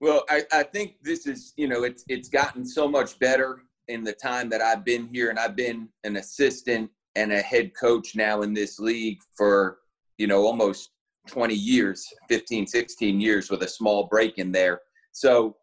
Well, 0.00 0.24
I, 0.28 0.42
I 0.52 0.62
think 0.64 0.96
this 1.02 1.26
is, 1.26 1.54
you 1.56 1.68
know, 1.68 1.84
it's 1.84 2.04
it's 2.08 2.28
gotten 2.28 2.66
so 2.66 2.88
much 2.88 3.18
better 3.18 3.62
in 3.88 4.02
the 4.04 4.12
time 4.12 4.48
that 4.50 4.60
I've 4.60 4.84
been 4.84 5.08
here, 5.12 5.30
and 5.30 5.38
I've 5.38 5.56
been 5.56 5.88
an 6.04 6.16
assistant 6.16 6.90
and 7.16 7.32
a 7.32 7.40
head 7.40 7.72
coach 7.78 8.14
now 8.14 8.42
in 8.42 8.54
this 8.54 8.78
league 8.78 9.18
for, 9.36 9.78
you 10.18 10.26
know, 10.26 10.44
almost 10.44 10.90
20 11.28 11.54
years, 11.54 12.06
15, 12.28 12.66
16 12.66 13.20
years 13.20 13.50
with 13.50 13.62
a 13.62 13.68
small 13.68 14.04
break 14.04 14.38
in 14.38 14.52
there. 14.52 14.80
So 15.12 15.56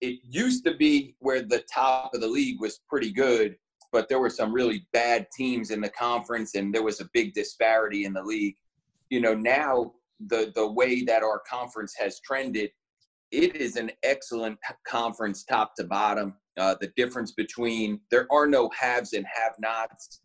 it 0.00 0.20
used 0.22 0.64
to 0.64 0.74
be 0.74 1.16
where 1.18 1.42
the 1.42 1.64
top 1.72 2.14
of 2.14 2.20
the 2.20 2.28
league 2.28 2.60
was 2.60 2.80
pretty 2.88 3.12
good, 3.12 3.56
but 3.92 4.08
there 4.08 4.20
were 4.20 4.30
some 4.30 4.52
really 4.52 4.86
bad 4.92 5.26
teams 5.36 5.70
in 5.70 5.80
the 5.80 5.88
conference, 5.88 6.54
and 6.54 6.74
there 6.74 6.82
was 6.82 7.00
a 7.00 7.08
big 7.12 7.34
disparity 7.34 8.04
in 8.04 8.12
the 8.12 8.22
league. 8.22 8.56
You 9.10 9.20
know, 9.20 9.34
now 9.34 9.92
the 10.28 10.52
the 10.54 10.66
way 10.66 11.04
that 11.04 11.22
our 11.22 11.42
conference 11.48 11.94
has 11.98 12.20
trended 12.20 12.70
it 13.32 13.56
is 13.56 13.76
an 13.76 13.90
excellent 14.02 14.58
conference 14.86 15.44
top 15.44 15.74
to 15.76 15.84
bottom. 15.84 16.34
Uh, 16.56 16.74
the 16.80 16.92
difference 16.96 17.32
between 17.32 18.00
there 18.10 18.26
are 18.30 18.46
no 18.46 18.70
haves 18.70 19.12
and 19.12 19.26
have-nots 19.32 20.20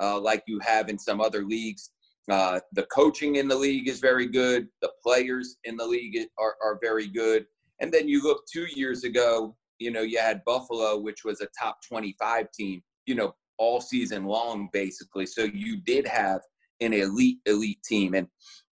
uh, 0.00 0.18
like 0.20 0.42
you 0.46 0.58
have 0.60 0.88
in 0.88 0.98
some 0.98 1.20
other 1.20 1.44
leagues. 1.44 1.90
Uh, 2.30 2.60
the 2.72 2.84
coaching 2.84 3.36
in 3.36 3.48
the 3.48 3.56
league 3.56 3.88
is 3.88 4.00
very 4.00 4.26
good. 4.26 4.68
The 4.80 4.90
players 5.02 5.56
in 5.64 5.76
the 5.76 5.86
league 5.86 6.18
are, 6.38 6.56
are 6.62 6.78
very 6.82 7.06
good. 7.06 7.46
And 7.80 7.92
then 7.92 8.08
you 8.08 8.22
look 8.22 8.44
two 8.50 8.66
years 8.74 9.04
ago, 9.04 9.56
you 9.78 9.90
know, 9.90 10.02
you 10.02 10.18
had 10.18 10.44
Buffalo, 10.44 10.98
which 10.98 11.24
was 11.24 11.40
a 11.40 11.48
top 11.58 11.78
25 11.86 12.50
team, 12.52 12.82
you 13.06 13.14
know, 13.14 13.34
all 13.58 13.80
season 13.80 14.24
long, 14.24 14.68
basically. 14.72 15.26
So 15.26 15.44
you 15.44 15.76
did 15.76 16.06
have 16.06 16.40
an 16.80 16.92
elite, 16.92 17.38
elite 17.46 17.82
team. 17.82 18.14
And 18.14 18.28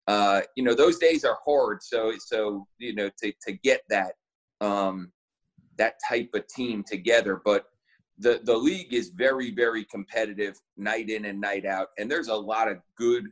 uh, 0.06 0.42
you 0.54 0.62
know 0.62 0.74
those 0.74 0.98
days 0.98 1.24
are 1.24 1.38
hard 1.44 1.82
so 1.82 2.12
so 2.18 2.66
you 2.78 2.94
know 2.94 3.10
to 3.20 3.32
to 3.44 3.52
get 3.52 3.82
that 3.88 4.12
um 4.60 5.10
that 5.78 5.94
type 6.08 6.30
of 6.34 6.46
team 6.46 6.84
together 6.86 7.42
but 7.44 7.66
the 8.18 8.40
the 8.44 8.56
league 8.56 8.92
is 8.94 9.10
very 9.10 9.50
very 9.50 9.84
competitive 9.84 10.58
night 10.76 11.10
in 11.10 11.26
and 11.26 11.40
night 11.40 11.66
out 11.66 11.88
and 11.98 12.10
there's 12.10 12.28
a 12.28 12.34
lot 12.34 12.68
of 12.68 12.78
good 12.96 13.26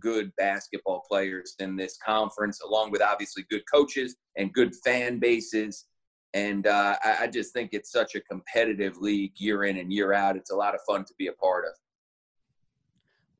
good 0.00 0.32
basketball 0.36 1.02
players 1.08 1.54
in 1.58 1.76
this 1.76 1.98
conference, 2.04 2.60
along 2.60 2.90
with 2.90 3.02
obviously 3.02 3.44
good 3.50 3.62
coaches 3.72 4.16
and 4.36 4.52
good 4.52 4.74
fan 4.84 5.18
bases. 5.18 5.86
And 6.34 6.66
uh, 6.66 6.96
I, 7.02 7.16
I 7.22 7.26
just 7.26 7.52
think 7.52 7.70
it's 7.72 7.90
such 7.90 8.14
a 8.14 8.20
competitive 8.20 8.98
league 8.98 9.32
year 9.36 9.64
in 9.64 9.78
and 9.78 9.92
year 9.92 10.12
out. 10.12 10.36
It's 10.36 10.50
a 10.50 10.56
lot 10.56 10.74
of 10.74 10.80
fun 10.86 11.04
to 11.04 11.14
be 11.18 11.28
a 11.28 11.32
part 11.32 11.64
of. 11.64 11.72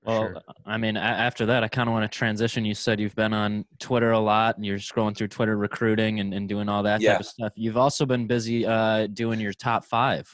Well, 0.04 0.22
sure. 0.22 0.42
I 0.64 0.78
mean, 0.78 0.96
after 0.96 1.46
that, 1.46 1.64
I 1.64 1.68
kind 1.68 1.88
of 1.88 1.92
want 1.92 2.10
to 2.10 2.18
transition. 2.18 2.64
You 2.64 2.74
said 2.74 3.00
you've 3.00 3.16
been 3.16 3.32
on 3.32 3.64
Twitter 3.80 4.12
a 4.12 4.20
lot, 4.20 4.56
and 4.56 4.64
you're 4.64 4.78
scrolling 4.78 5.16
through 5.16 5.28
Twitter 5.28 5.56
recruiting 5.56 6.20
and, 6.20 6.32
and 6.32 6.48
doing 6.48 6.68
all 6.68 6.84
that 6.84 7.00
yeah. 7.00 7.12
type 7.12 7.20
of 7.20 7.26
stuff. 7.26 7.52
You've 7.56 7.76
also 7.76 8.06
been 8.06 8.28
busy 8.28 8.64
uh, 8.64 9.08
doing 9.08 9.40
your 9.40 9.52
top 9.52 9.84
five 9.84 10.32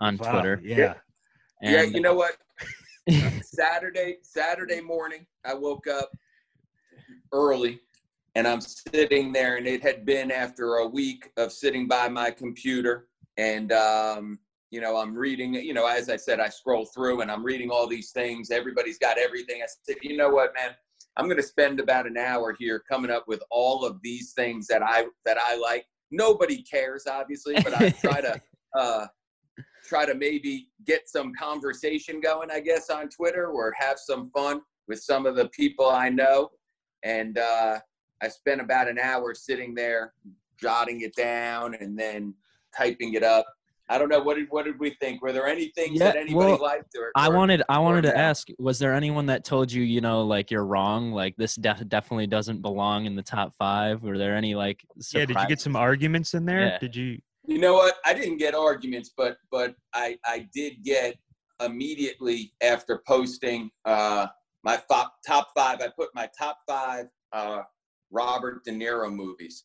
on 0.00 0.16
wow. 0.16 0.32
Twitter. 0.32 0.60
Yeah. 0.62 0.94
And, 1.62 1.72
yeah, 1.72 1.82
you 1.82 2.00
know 2.00 2.14
what? 2.14 2.36
Saturday, 3.42 4.16
Saturday 4.22 4.80
morning, 4.80 5.26
I 5.44 5.54
woke 5.54 5.86
up 5.86 6.10
early, 7.32 7.80
and 8.34 8.46
I'm 8.46 8.60
sitting 8.60 9.32
there, 9.32 9.56
and 9.56 9.66
it 9.66 9.82
had 9.82 10.04
been 10.04 10.30
after 10.30 10.76
a 10.76 10.86
week 10.86 11.30
of 11.36 11.52
sitting 11.52 11.86
by 11.86 12.08
my 12.08 12.30
computer, 12.30 13.08
and 13.36 13.72
um, 13.72 14.38
you 14.70 14.80
know, 14.80 14.96
I'm 14.96 15.14
reading, 15.14 15.54
you 15.54 15.74
know, 15.74 15.86
as 15.86 16.08
I 16.08 16.16
said, 16.16 16.38
I 16.38 16.48
scroll 16.48 16.86
through 16.86 17.22
and 17.22 17.30
I'm 17.30 17.44
reading 17.44 17.70
all 17.70 17.88
these 17.88 18.12
things. 18.12 18.50
Everybody's 18.50 18.98
got 18.98 19.18
everything. 19.18 19.62
I 19.62 19.66
said, 19.82 19.96
you 20.02 20.16
know 20.16 20.28
what, 20.28 20.54
man, 20.54 20.70
I'm 21.16 21.24
going 21.24 21.38
to 21.38 21.42
spend 21.42 21.80
about 21.80 22.06
an 22.06 22.16
hour 22.16 22.54
here 22.58 22.80
coming 22.88 23.10
up 23.10 23.24
with 23.26 23.42
all 23.50 23.84
of 23.84 24.00
these 24.02 24.32
things 24.32 24.68
that 24.68 24.82
I, 24.82 25.06
that 25.24 25.38
I 25.44 25.56
like. 25.56 25.86
Nobody 26.12 26.62
cares, 26.62 27.06
obviously, 27.08 27.54
but 27.54 27.74
I 27.74 27.90
try 27.90 28.20
to, 28.20 28.40
uh, 28.78 29.06
try 29.90 30.06
to 30.06 30.14
maybe 30.14 30.68
get 30.86 31.08
some 31.08 31.34
conversation 31.34 32.20
going, 32.20 32.48
I 32.50 32.60
guess, 32.60 32.88
on 32.88 33.08
Twitter 33.08 33.48
or 33.48 33.74
have 33.76 33.98
some 33.98 34.30
fun 34.30 34.62
with 34.88 35.02
some 35.02 35.26
of 35.26 35.34
the 35.34 35.48
people 35.48 35.90
I 35.90 36.08
know. 36.08 36.50
And, 37.02 37.36
uh, 37.36 37.80
I 38.22 38.28
spent 38.28 38.60
about 38.60 38.86
an 38.88 38.98
hour 38.98 39.34
sitting 39.34 39.74
there 39.74 40.12
jotting 40.60 41.00
it 41.00 41.16
down 41.16 41.74
and 41.74 41.98
then 41.98 42.34
typing 42.76 43.14
it 43.14 43.24
up 43.24 43.46
I 43.90 43.98
don't 43.98 44.08
know 44.08 44.20
what 44.20 44.36
did 44.36 44.46
what 44.50 44.66
did 44.66 44.78
we 44.78 44.90
think? 44.90 45.20
Were 45.20 45.32
there 45.32 45.48
any 45.48 45.72
things 45.74 45.98
yeah, 45.98 46.04
that 46.04 46.16
anybody 46.16 46.52
well, 46.52 46.62
liked? 46.62 46.94
Or, 46.96 47.10
I 47.16 47.28
wanted 47.28 47.64
I 47.68 47.80
wanted 47.80 48.02
to 48.02 48.16
ask: 48.16 48.46
Was 48.60 48.78
there 48.78 48.94
anyone 48.94 49.26
that 49.26 49.44
told 49.44 49.72
you 49.72 49.82
you 49.82 50.00
know 50.00 50.22
like 50.22 50.52
you're 50.52 50.64
wrong? 50.64 51.10
Like 51.10 51.36
this 51.36 51.56
def- 51.56 51.88
definitely 51.88 52.28
doesn't 52.28 52.62
belong 52.62 53.06
in 53.06 53.16
the 53.16 53.22
top 53.22 53.52
five. 53.58 54.04
Were 54.04 54.16
there 54.16 54.36
any 54.36 54.54
like? 54.54 54.84
Yeah, 55.12 55.26
did 55.26 55.36
you 55.36 55.48
get 55.48 55.60
some 55.60 55.74
arguments 55.74 56.34
in 56.34 56.46
there? 56.46 56.60
Yeah. 56.60 56.78
Did 56.78 56.94
you? 56.94 57.18
You 57.50 57.58
know 57.58 57.74
what? 57.74 57.96
I 58.04 58.14
didn't 58.14 58.36
get 58.36 58.54
arguments, 58.54 59.10
but 59.16 59.38
but 59.50 59.74
I 59.92 60.16
I 60.24 60.46
did 60.54 60.84
get 60.84 61.16
immediately 61.60 62.52
after 62.62 63.02
posting 63.08 63.72
uh, 63.84 64.28
my 64.62 64.80
top 64.88 65.14
top 65.26 65.48
five. 65.56 65.80
I 65.80 65.88
put 65.88 66.10
my 66.14 66.30
top 66.38 66.58
five 66.64 67.06
uh, 67.32 67.62
Robert 68.12 68.64
De 68.64 68.70
Niro 68.70 69.12
movies, 69.12 69.64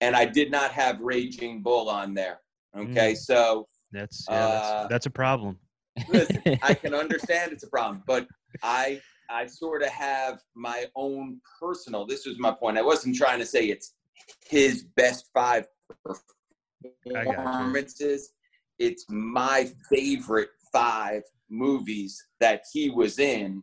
and 0.00 0.14
I 0.14 0.26
did 0.26 0.52
not 0.52 0.70
have 0.70 1.00
Raging 1.00 1.60
Bull 1.60 1.90
on 1.90 2.14
there. 2.14 2.38
Okay, 2.76 3.14
mm. 3.14 3.16
so 3.16 3.66
that's, 3.90 4.24
yeah, 4.30 4.46
that's 4.46 4.68
uh, 4.68 4.86
that's 4.88 5.06
a 5.06 5.10
problem. 5.10 5.58
listen, 6.08 6.40
I 6.62 6.74
can 6.82 6.94
understand 6.94 7.50
it's 7.50 7.64
a 7.64 7.68
problem, 7.68 8.04
but 8.06 8.28
I 8.62 9.00
I 9.28 9.46
sort 9.46 9.82
of 9.82 9.88
have 9.88 10.38
my 10.54 10.86
own 10.94 11.40
personal. 11.60 12.06
This 12.06 12.26
was 12.26 12.38
my 12.38 12.52
point. 12.52 12.78
I 12.78 12.82
wasn't 12.82 13.16
trying 13.16 13.40
to 13.40 13.46
say 13.46 13.66
it's 13.66 13.94
his 14.46 14.84
best 14.94 15.30
five 15.34 15.66
performances. 17.06 18.30
It's 18.78 19.04
my 19.08 19.70
favorite 19.90 20.50
five 20.72 21.22
movies 21.50 22.20
that 22.40 22.62
he 22.72 22.90
was 22.90 23.18
in, 23.18 23.62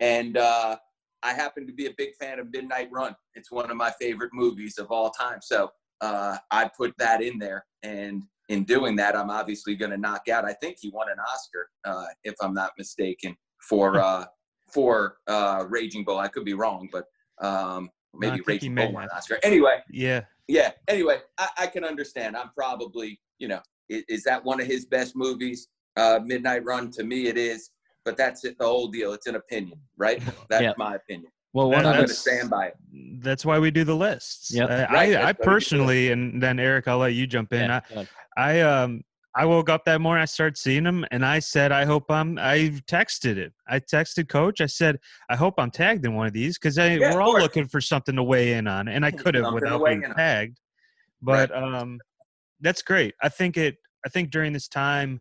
and 0.00 0.36
uh, 0.36 0.76
I 1.22 1.32
happen 1.32 1.66
to 1.66 1.72
be 1.72 1.86
a 1.86 1.94
big 1.96 2.14
fan 2.20 2.38
of 2.38 2.50
Midnight 2.52 2.88
Run. 2.92 3.14
It's 3.34 3.50
one 3.50 3.70
of 3.70 3.76
my 3.76 3.92
favorite 4.00 4.30
movies 4.32 4.78
of 4.78 4.90
all 4.90 5.10
time. 5.10 5.38
So 5.42 5.70
uh, 6.00 6.36
I 6.50 6.70
put 6.76 6.94
that 6.98 7.22
in 7.22 7.38
there, 7.38 7.64
and 7.82 8.22
in 8.48 8.64
doing 8.64 8.96
that, 8.96 9.16
I'm 9.16 9.30
obviously 9.30 9.76
going 9.76 9.90
to 9.90 9.96
knock 9.96 10.28
out. 10.28 10.44
I 10.44 10.54
think 10.54 10.78
he 10.80 10.90
won 10.90 11.08
an 11.10 11.18
Oscar, 11.20 11.68
uh, 11.84 12.06
if 12.24 12.34
I'm 12.40 12.54
not 12.54 12.72
mistaken, 12.78 13.36
for 13.68 14.00
uh, 14.00 14.24
for 14.72 15.16
uh, 15.26 15.64
Raging 15.68 16.04
Bull. 16.04 16.18
I 16.18 16.28
could 16.28 16.44
be 16.44 16.54
wrong, 16.54 16.88
but 16.92 17.04
um, 17.40 17.90
maybe 18.14 18.40
Raging 18.46 18.74
Bull 18.74 18.92
won 18.92 19.04
an 19.04 19.10
Oscar. 19.14 19.38
Anyway, 19.42 19.78
yeah, 19.90 20.22
yeah. 20.48 20.72
Anyway, 20.88 21.18
I, 21.38 21.48
I 21.58 21.66
can 21.66 21.84
understand. 21.84 22.36
I'm 22.36 22.50
probably, 22.56 23.20
you 23.38 23.48
know, 23.48 23.60
is, 23.88 24.04
is, 24.08 24.24
that 24.24 24.44
one 24.44 24.60
of 24.60 24.66
his 24.66 24.86
best 24.86 25.14
movies? 25.14 25.68
Uh, 25.96 26.20
Midnight 26.24 26.64
Run 26.64 26.90
to 26.92 27.04
me, 27.04 27.26
it 27.26 27.36
is. 27.36 27.70
But 28.04 28.16
that's 28.16 28.44
it. 28.44 28.58
The 28.58 28.64
whole 28.64 28.88
deal. 28.88 29.12
It's 29.12 29.26
an 29.26 29.34
opinion, 29.36 29.78
right? 29.98 30.22
That's 30.48 30.62
yeah. 30.62 30.72
my 30.78 30.94
opinion. 30.94 31.30
Well, 31.52 31.70
one 31.70 31.84
of 31.84 32.06
the 32.06 32.14
stand 32.14 32.48
by 32.48 32.68
it. 32.68 32.76
That's 33.20 33.44
why 33.44 33.58
we 33.58 33.70
do 33.70 33.84
the 33.84 33.96
lists. 33.96 34.54
Yeah, 34.54 34.64
uh, 34.64 34.86
right, 34.92 35.14
I, 35.14 35.28
I 35.28 35.32
personally, 35.32 36.10
and 36.10 36.42
then 36.42 36.58
Eric, 36.58 36.88
I'll 36.88 36.98
let 36.98 37.14
you 37.14 37.26
jump 37.26 37.52
in. 37.52 37.68
Yeah, 37.68 37.80
I, 37.96 38.06
I 38.36 38.60
um 38.60 39.02
I 39.34 39.44
woke 39.44 39.68
up 39.68 39.84
that 39.84 40.00
morning, 40.00 40.22
I 40.22 40.26
started 40.26 40.56
seeing 40.56 40.84
him, 40.84 41.04
and 41.10 41.24
I 41.24 41.38
said, 41.38 41.70
I 41.70 41.84
hope 41.84 42.10
I'm. 42.10 42.38
I 42.38 42.72
texted 42.90 43.36
it. 43.36 43.52
I 43.68 43.78
texted 43.78 44.28
coach. 44.28 44.60
I 44.60 44.66
said, 44.66 44.98
I 45.28 45.36
hope 45.36 45.54
I'm 45.58 45.70
tagged 45.70 46.04
in 46.04 46.14
one 46.14 46.26
of 46.26 46.32
these 46.32 46.58
because 46.58 46.76
yeah, 46.76 46.96
we're 46.98 47.20
all 47.20 47.32
course. 47.32 47.42
looking 47.42 47.68
for 47.68 47.80
something 47.80 48.16
to 48.16 48.22
weigh 48.22 48.54
in 48.54 48.66
on, 48.66 48.88
and 48.88 49.04
I 49.04 49.10
could 49.12 49.34
have 49.34 49.52
without 49.52 49.84
being 49.84 50.02
tagged. 50.16 50.58
But 51.20 51.50
right. 51.50 51.62
um, 51.62 52.00
that's 52.60 52.82
great. 52.82 53.14
I 53.22 53.28
think 53.28 53.56
it. 53.56 53.76
I 54.06 54.08
think 54.08 54.30
during 54.30 54.52
this 54.52 54.68
time, 54.68 55.20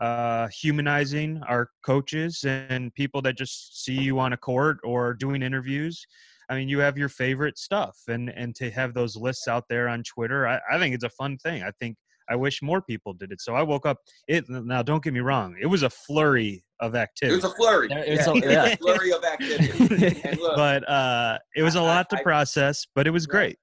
uh, 0.00 0.48
humanizing 0.48 1.42
our 1.46 1.68
coaches 1.84 2.44
and 2.44 2.94
people 2.94 3.20
that 3.22 3.36
just 3.36 3.84
see 3.84 4.00
you 4.00 4.18
on 4.18 4.32
a 4.32 4.36
court 4.36 4.78
or 4.82 5.14
doing 5.14 5.42
interviews. 5.42 6.06
I 6.48 6.56
mean, 6.56 6.68
you 6.68 6.78
have 6.80 6.98
your 6.98 7.08
favorite 7.08 7.58
stuff, 7.58 7.96
and 8.08 8.30
and 8.30 8.54
to 8.56 8.70
have 8.70 8.94
those 8.94 9.14
lists 9.14 9.46
out 9.46 9.64
there 9.68 9.88
on 9.88 10.02
Twitter, 10.02 10.48
I, 10.48 10.58
I 10.70 10.78
think 10.78 10.94
it's 10.94 11.04
a 11.04 11.10
fun 11.10 11.36
thing. 11.38 11.62
I 11.62 11.70
think 11.78 11.96
I 12.28 12.36
wish 12.36 12.62
more 12.62 12.80
people 12.80 13.12
did 13.12 13.32
it. 13.32 13.40
So 13.40 13.54
I 13.54 13.62
woke 13.62 13.86
up. 13.86 13.98
It 14.28 14.48
now, 14.48 14.82
don't 14.82 15.02
get 15.02 15.12
me 15.12 15.20
wrong. 15.20 15.56
It 15.60 15.66
was 15.66 15.82
a 15.82 15.90
flurry 15.90 16.64
of 16.80 16.94
activity. 16.94 17.34
It 17.34 17.42
was 17.42 17.52
a 17.52 17.54
flurry. 17.54 17.88
It 17.90 18.18
was 18.18 18.42
yeah. 18.42 18.50
a 18.50 18.68
yeah. 18.68 18.76
flurry 18.76 19.12
of 19.12 19.24
activity. 19.24 20.36
Look, 20.40 20.56
but 20.56 20.88
uh, 20.88 21.38
it 21.54 21.62
was 21.62 21.74
a 21.74 21.82
lot 21.82 22.06
I, 22.12 22.16
to 22.16 22.22
process. 22.22 22.86
But 22.94 23.06
it 23.06 23.10
was 23.10 23.26
great. 23.26 23.58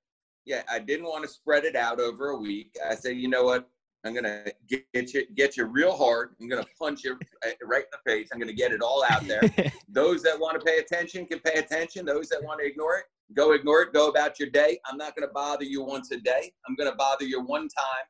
Yeah, 0.45 0.63
I 0.69 0.79
didn't 0.79 1.05
want 1.05 1.23
to 1.23 1.29
spread 1.29 1.65
it 1.65 1.75
out 1.75 1.99
over 1.99 2.29
a 2.29 2.37
week. 2.37 2.75
I 2.89 2.95
said, 2.95 3.17
you 3.17 3.27
know 3.27 3.43
what? 3.43 3.69
I'm 4.05 4.13
gonna 4.13 4.45
get, 4.69 4.85
get 4.93 5.13
you 5.13 5.25
get 5.35 5.57
you 5.57 5.65
real 5.65 5.95
hard. 5.95 6.29
I'm 6.39 6.47
gonna 6.47 6.65
punch 6.79 7.03
you 7.03 7.19
right 7.65 7.83
in 7.83 7.89
the 7.91 8.11
face. 8.11 8.29
I'm 8.31 8.39
gonna 8.39 8.53
get 8.53 8.71
it 8.71 8.81
all 8.81 9.03
out 9.09 9.27
there. 9.27 9.41
Those 9.89 10.23
that 10.23 10.39
want 10.39 10.59
to 10.59 10.65
pay 10.65 10.77
attention 10.77 11.25
can 11.25 11.39
pay 11.39 11.55
attention. 11.55 12.05
Those 12.05 12.29
that 12.29 12.41
want 12.41 12.61
to 12.61 12.65
ignore 12.65 12.97
it, 12.99 13.05
go 13.35 13.51
ignore 13.51 13.81
it. 13.81 13.93
Go 13.93 14.07
about 14.07 14.39
your 14.39 14.49
day. 14.49 14.79
I'm 14.85 14.97
not 14.97 15.15
gonna 15.17 15.31
bother 15.33 15.65
you 15.65 15.83
once 15.83 16.11
a 16.11 16.17
day. 16.17 16.53
I'm 16.67 16.75
gonna 16.75 16.95
bother 16.95 17.25
you 17.25 17.41
one 17.41 17.67
time 17.67 18.05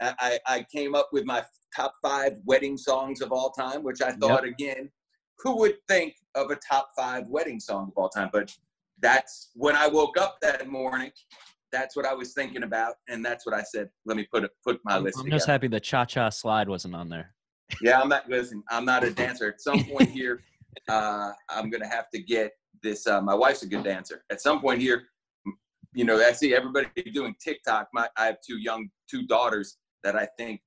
I, 0.00 0.38
I 0.46 0.66
came 0.72 0.94
up 0.94 1.10
with 1.12 1.24
my 1.24 1.44
top 1.74 1.94
five 2.02 2.32
wedding 2.44 2.76
songs 2.76 3.20
of 3.20 3.32
all 3.32 3.50
time, 3.50 3.82
which 3.82 4.00
I 4.02 4.12
thought 4.12 4.44
yep. 4.44 4.54
again, 4.54 4.90
who 5.40 5.56
would 5.58 5.76
think 5.88 6.14
of 6.34 6.50
a 6.50 6.56
top 6.56 6.90
five 6.96 7.26
wedding 7.28 7.60
song 7.60 7.88
of 7.88 7.92
all 7.96 8.08
time? 8.08 8.30
But 8.32 8.54
that's 9.00 9.50
when 9.54 9.76
I 9.76 9.86
woke 9.86 10.18
up 10.18 10.38
that 10.42 10.68
morning. 10.68 11.10
That's 11.70 11.94
what 11.94 12.06
I 12.06 12.14
was 12.14 12.32
thinking 12.32 12.62
about, 12.62 12.94
and 13.08 13.24
that's 13.24 13.44
what 13.44 13.54
I 13.54 13.62
said. 13.62 13.90
Let 14.06 14.16
me 14.16 14.26
put 14.32 14.50
put 14.66 14.80
my 14.84 14.98
list. 14.98 15.18
I'm 15.18 15.24
together. 15.24 15.36
just 15.36 15.46
happy 15.46 15.68
the 15.68 15.80
cha 15.80 16.04
cha 16.06 16.30
slide 16.30 16.68
wasn't 16.68 16.94
on 16.94 17.08
there. 17.08 17.34
Yeah, 17.82 18.00
I'm 18.00 18.08
not. 18.08 18.28
Listen, 18.28 18.62
I'm 18.70 18.86
not 18.86 19.04
a 19.04 19.10
dancer. 19.14 19.48
At 19.48 19.60
some 19.60 19.84
point 19.84 20.08
here, 20.08 20.40
uh, 20.88 21.32
I'm 21.50 21.68
gonna 21.68 21.88
have 21.88 22.08
to 22.14 22.22
get 22.22 22.52
this. 22.82 23.06
Uh, 23.06 23.20
my 23.20 23.34
wife's 23.34 23.62
a 23.62 23.66
good 23.66 23.84
dancer. 23.84 24.24
At 24.30 24.40
some 24.40 24.62
point 24.62 24.80
here, 24.80 25.08
you 25.92 26.04
know, 26.04 26.16
I 26.18 26.32
see 26.32 26.54
everybody 26.54 26.88
doing 27.12 27.34
TikTok. 27.38 27.88
My, 27.92 28.08
I 28.16 28.26
have 28.26 28.38
two 28.46 28.58
young 28.58 28.88
two 29.10 29.26
daughters 29.26 29.76
that 30.04 30.16
I 30.16 30.26
think 30.36 30.60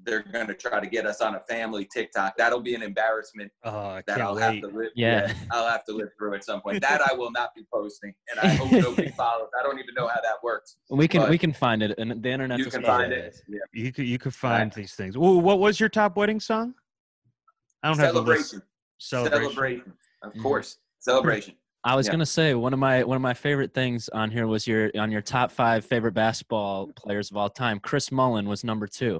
they're 0.00 0.22
going 0.22 0.46
to 0.46 0.54
try 0.54 0.80
to 0.80 0.86
get 0.86 1.06
us 1.06 1.20
on 1.20 1.34
a 1.34 1.40
family 1.40 1.86
TikTok. 1.92 2.36
That'll 2.36 2.60
be 2.60 2.74
an 2.74 2.82
embarrassment 2.82 3.50
oh, 3.64 4.00
that 4.06 4.20
I'll 4.20 4.36
wait. 4.36 4.42
have 4.42 4.60
to 4.60 4.68
live. 4.68 4.90
Yeah. 4.94 5.26
yeah. 5.26 5.34
I'll 5.50 5.68
have 5.68 5.84
to 5.86 5.92
live 5.92 6.10
through 6.16 6.34
at 6.34 6.44
some 6.44 6.60
point. 6.60 6.80
That 6.80 7.00
I 7.02 7.14
will 7.14 7.30
not 7.30 7.54
be 7.54 7.66
posting, 7.72 8.14
and 8.30 8.38
I 8.40 8.54
hope 8.54 8.70
nobody 8.72 9.10
follows. 9.10 9.48
I 9.58 9.62
don't 9.62 9.78
even 9.78 9.94
know 9.94 10.06
how 10.06 10.20
that 10.20 10.42
works. 10.42 10.76
We 10.88 11.08
can 11.08 11.22
but 11.22 11.30
we 11.30 11.38
can 11.38 11.52
find 11.52 11.82
it, 11.82 11.98
and 11.98 12.22
the 12.22 12.28
internet. 12.28 12.58
You 12.58 12.66
can 12.66 12.82
find 12.82 13.12
it. 13.12 13.40
Yeah. 13.48 13.58
You 13.72 13.92
could 13.92 14.06
you 14.06 14.18
could 14.18 14.34
find 14.34 14.64
right. 14.64 14.74
these 14.74 14.94
things. 14.94 15.18
Well, 15.18 15.40
what 15.40 15.58
was 15.58 15.80
your 15.80 15.88
top 15.88 16.16
wedding 16.16 16.40
song? 16.40 16.74
I 17.82 17.88
don't 17.88 17.96
celebration. 17.96 18.58
have 18.58 18.62
celebration. 18.98 19.42
Celebration, 19.50 19.92
of 20.22 20.30
mm-hmm. 20.30 20.42
course, 20.42 20.78
celebration. 21.00 21.54
I 21.88 21.94
was 21.94 22.06
yeah. 22.06 22.12
gonna 22.12 22.26
say 22.26 22.54
one 22.54 22.74
of 22.74 22.78
my 22.78 23.02
one 23.02 23.16
of 23.16 23.22
my 23.22 23.32
favorite 23.32 23.72
things 23.72 24.10
on 24.10 24.30
here 24.30 24.46
was 24.46 24.66
your 24.66 24.90
on 24.98 25.10
your 25.10 25.22
top 25.22 25.50
five 25.50 25.86
favorite 25.86 26.12
basketball 26.12 26.88
players 26.88 27.30
of 27.30 27.38
all 27.38 27.48
time. 27.48 27.80
Chris 27.80 28.12
Mullin 28.12 28.46
was 28.46 28.62
number 28.62 28.86
two. 28.86 29.18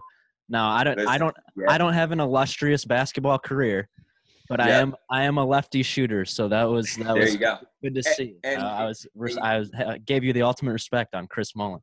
Now 0.50 0.68
I 0.68 0.84
don't 0.84 1.00
I 1.08 1.16
don't 1.16 1.34
yeah. 1.56 1.64
I 1.70 1.78
don't 1.78 1.94
have 1.94 2.12
an 2.12 2.20
illustrious 2.20 2.84
basketball 2.84 3.38
career, 3.38 3.88
but 4.50 4.60
yeah. 4.60 4.66
I 4.66 4.68
am 4.80 4.94
I 5.10 5.22
am 5.22 5.38
a 5.38 5.44
lefty 5.46 5.82
shooter, 5.82 6.26
so 6.26 6.46
that 6.48 6.64
was 6.64 6.94
that 6.96 7.16
was 7.16 7.36
go. 7.36 7.56
good 7.82 7.94
to 7.94 8.02
see. 8.02 8.34
And, 8.44 8.60
uh, 8.60 8.66
I 8.66 8.84
was 8.84 9.06
I 9.40 9.58
was 9.60 9.70
gave 10.04 10.22
you 10.22 10.34
the 10.34 10.42
ultimate 10.42 10.72
respect 10.72 11.14
on 11.14 11.26
Chris 11.26 11.56
Mullin. 11.56 11.80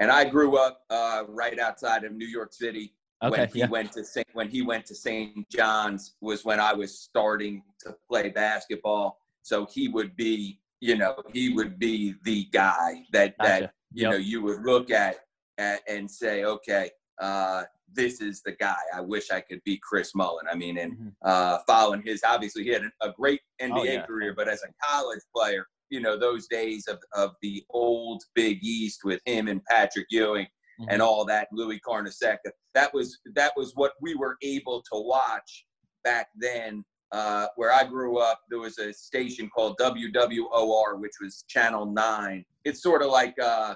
And 0.00 0.10
I 0.10 0.24
grew 0.24 0.56
up 0.56 0.80
uh, 0.90 1.22
right 1.28 1.60
outside 1.60 2.02
of 2.02 2.12
New 2.12 2.26
York 2.26 2.52
City. 2.52 2.92
Okay, 3.22 3.42
when 3.42 3.48
he 3.50 3.58
yeah. 3.60 3.68
went 3.68 3.92
to 3.92 4.04
Saint, 4.04 4.26
when 4.32 4.48
he 4.48 4.62
went 4.62 4.84
to 4.86 4.96
St. 4.96 5.48
John's 5.48 6.14
was 6.20 6.44
when 6.44 6.58
I 6.58 6.72
was 6.72 6.98
starting 6.98 7.62
to 7.84 7.94
play 8.08 8.30
basketball 8.30 9.21
So 9.42 9.66
he 9.70 9.88
would 9.88 10.16
be, 10.16 10.60
you 10.80 10.96
know, 10.96 11.16
he 11.32 11.50
would 11.52 11.78
be 11.78 12.14
the 12.24 12.44
guy 12.52 13.04
that 13.12 13.36
Gotcha. 13.38 13.60
that 13.60 13.74
you 13.92 14.02
Yep. 14.02 14.10
know 14.12 14.16
you 14.16 14.42
would 14.42 14.62
look 14.64 14.90
at, 14.90 15.16
at 15.58 15.80
and 15.88 16.10
say, 16.10 16.44
okay, 16.44 16.90
uh, 17.20 17.64
this 17.92 18.20
is 18.20 18.40
the 18.42 18.52
guy. 18.52 18.78
I 18.94 19.00
wish 19.00 19.30
I 19.30 19.40
could 19.40 19.62
be 19.64 19.78
Chris 19.82 20.14
Mullin. 20.14 20.46
I 20.50 20.54
mean, 20.54 20.78
and 20.78 20.96
Mhm. 20.96 21.12
uh, 21.22 21.58
following 21.66 22.02
his, 22.02 22.22
obviously 22.24 22.64
he 22.64 22.70
had 22.70 22.84
a 23.02 23.12
great 23.12 23.40
NBA 23.60 23.80
Oh, 23.80 23.84
yeah. 23.84 24.06
career, 24.06 24.32
but 24.34 24.48
as 24.48 24.62
a 24.62 24.72
college 24.82 25.20
player, 25.36 25.66
you 25.90 26.00
know, 26.00 26.16
those 26.16 26.46
days 26.48 26.86
of, 26.88 26.98
of 27.12 27.34
the 27.42 27.62
old 27.68 28.22
Big 28.34 28.64
East 28.64 29.00
with 29.04 29.20
him 29.26 29.46
and 29.48 29.62
Patrick 29.66 30.06
Ewing 30.10 30.46
and 30.88 31.02
all 31.02 31.24
that, 31.26 31.48
Louis 31.52 31.78
Carnesecca, 31.86 32.50
that 32.74 32.92
was 32.94 33.20
that 33.34 33.52
was 33.56 33.72
what 33.76 33.92
we 34.00 34.14
were 34.14 34.36
able 34.42 34.82
to 34.82 34.94
watch 34.94 35.66
back 36.02 36.28
then. 36.34 36.82
Uh, 37.12 37.46
where 37.56 37.72
I 37.72 37.84
grew 37.84 38.18
up, 38.18 38.40
there 38.48 38.58
was 38.58 38.78
a 38.78 38.92
station 38.92 39.50
called 39.54 39.76
WWOR, 39.78 40.98
which 40.98 41.12
was 41.20 41.44
Channel 41.46 41.86
Nine. 41.86 42.44
It's 42.64 42.82
sort 42.82 43.02
of 43.02 43.10
like 43.10 43.34
uh, 43.38 43.74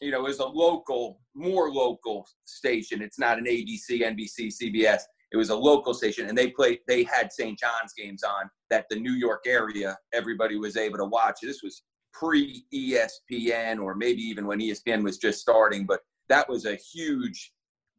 you 0.00 0.10
know, 0.10 0.26
is 0.26 0.38
a 0.38 0.46
local, 0.46 1.20
more 1.34 1.70
local 1.70 2.26
station. 2.44 3.02
It's 3.02 3.18
not 3.18 3.38
an 3.38 3.44
ABC, 3.44 4.00
NBC, 4.02 4.52
CBS. 4.62 5.00
It 5.32 5.36
was 5.36 5.50
a 5.50 5.56
local 5.56 5.92
station, 5.92 6.28
and 6.28 6.36
they 6.36 6.48
played. 6.48 6.80
They 6.88 7.04
had 7.04 7.32
St. 7.32 7.58
John's 7.58 7.92
games 7.96 8.22
on 8.22 8.48
that 8.70 8.86
the 8.90 8.98
New 8.98 9.12
York 9.12 9.44
area 9.46 9.96
everybody 10.14 10.56
was 10.56 10.76
able 10.76 10.98
to 10.98 11.04
watch. 11.04 11.36
This 11.42 11.62
was 11.62 11.82
pre 12.12 12.64
ESPN, 12.74 13.80
or 13.82 13.94
maybe 13.94 14.22
even 14.22 14.46
when 14.46 14.60
ESPN 14.60 15.02
was 15.04 15.18
just 15.18 15.40
starting. 15.40 15.84
But 15.84 16.00
that 16.28 16.48
was 16.48 16.64
a 16.64 16.76
huge 16.76 17.52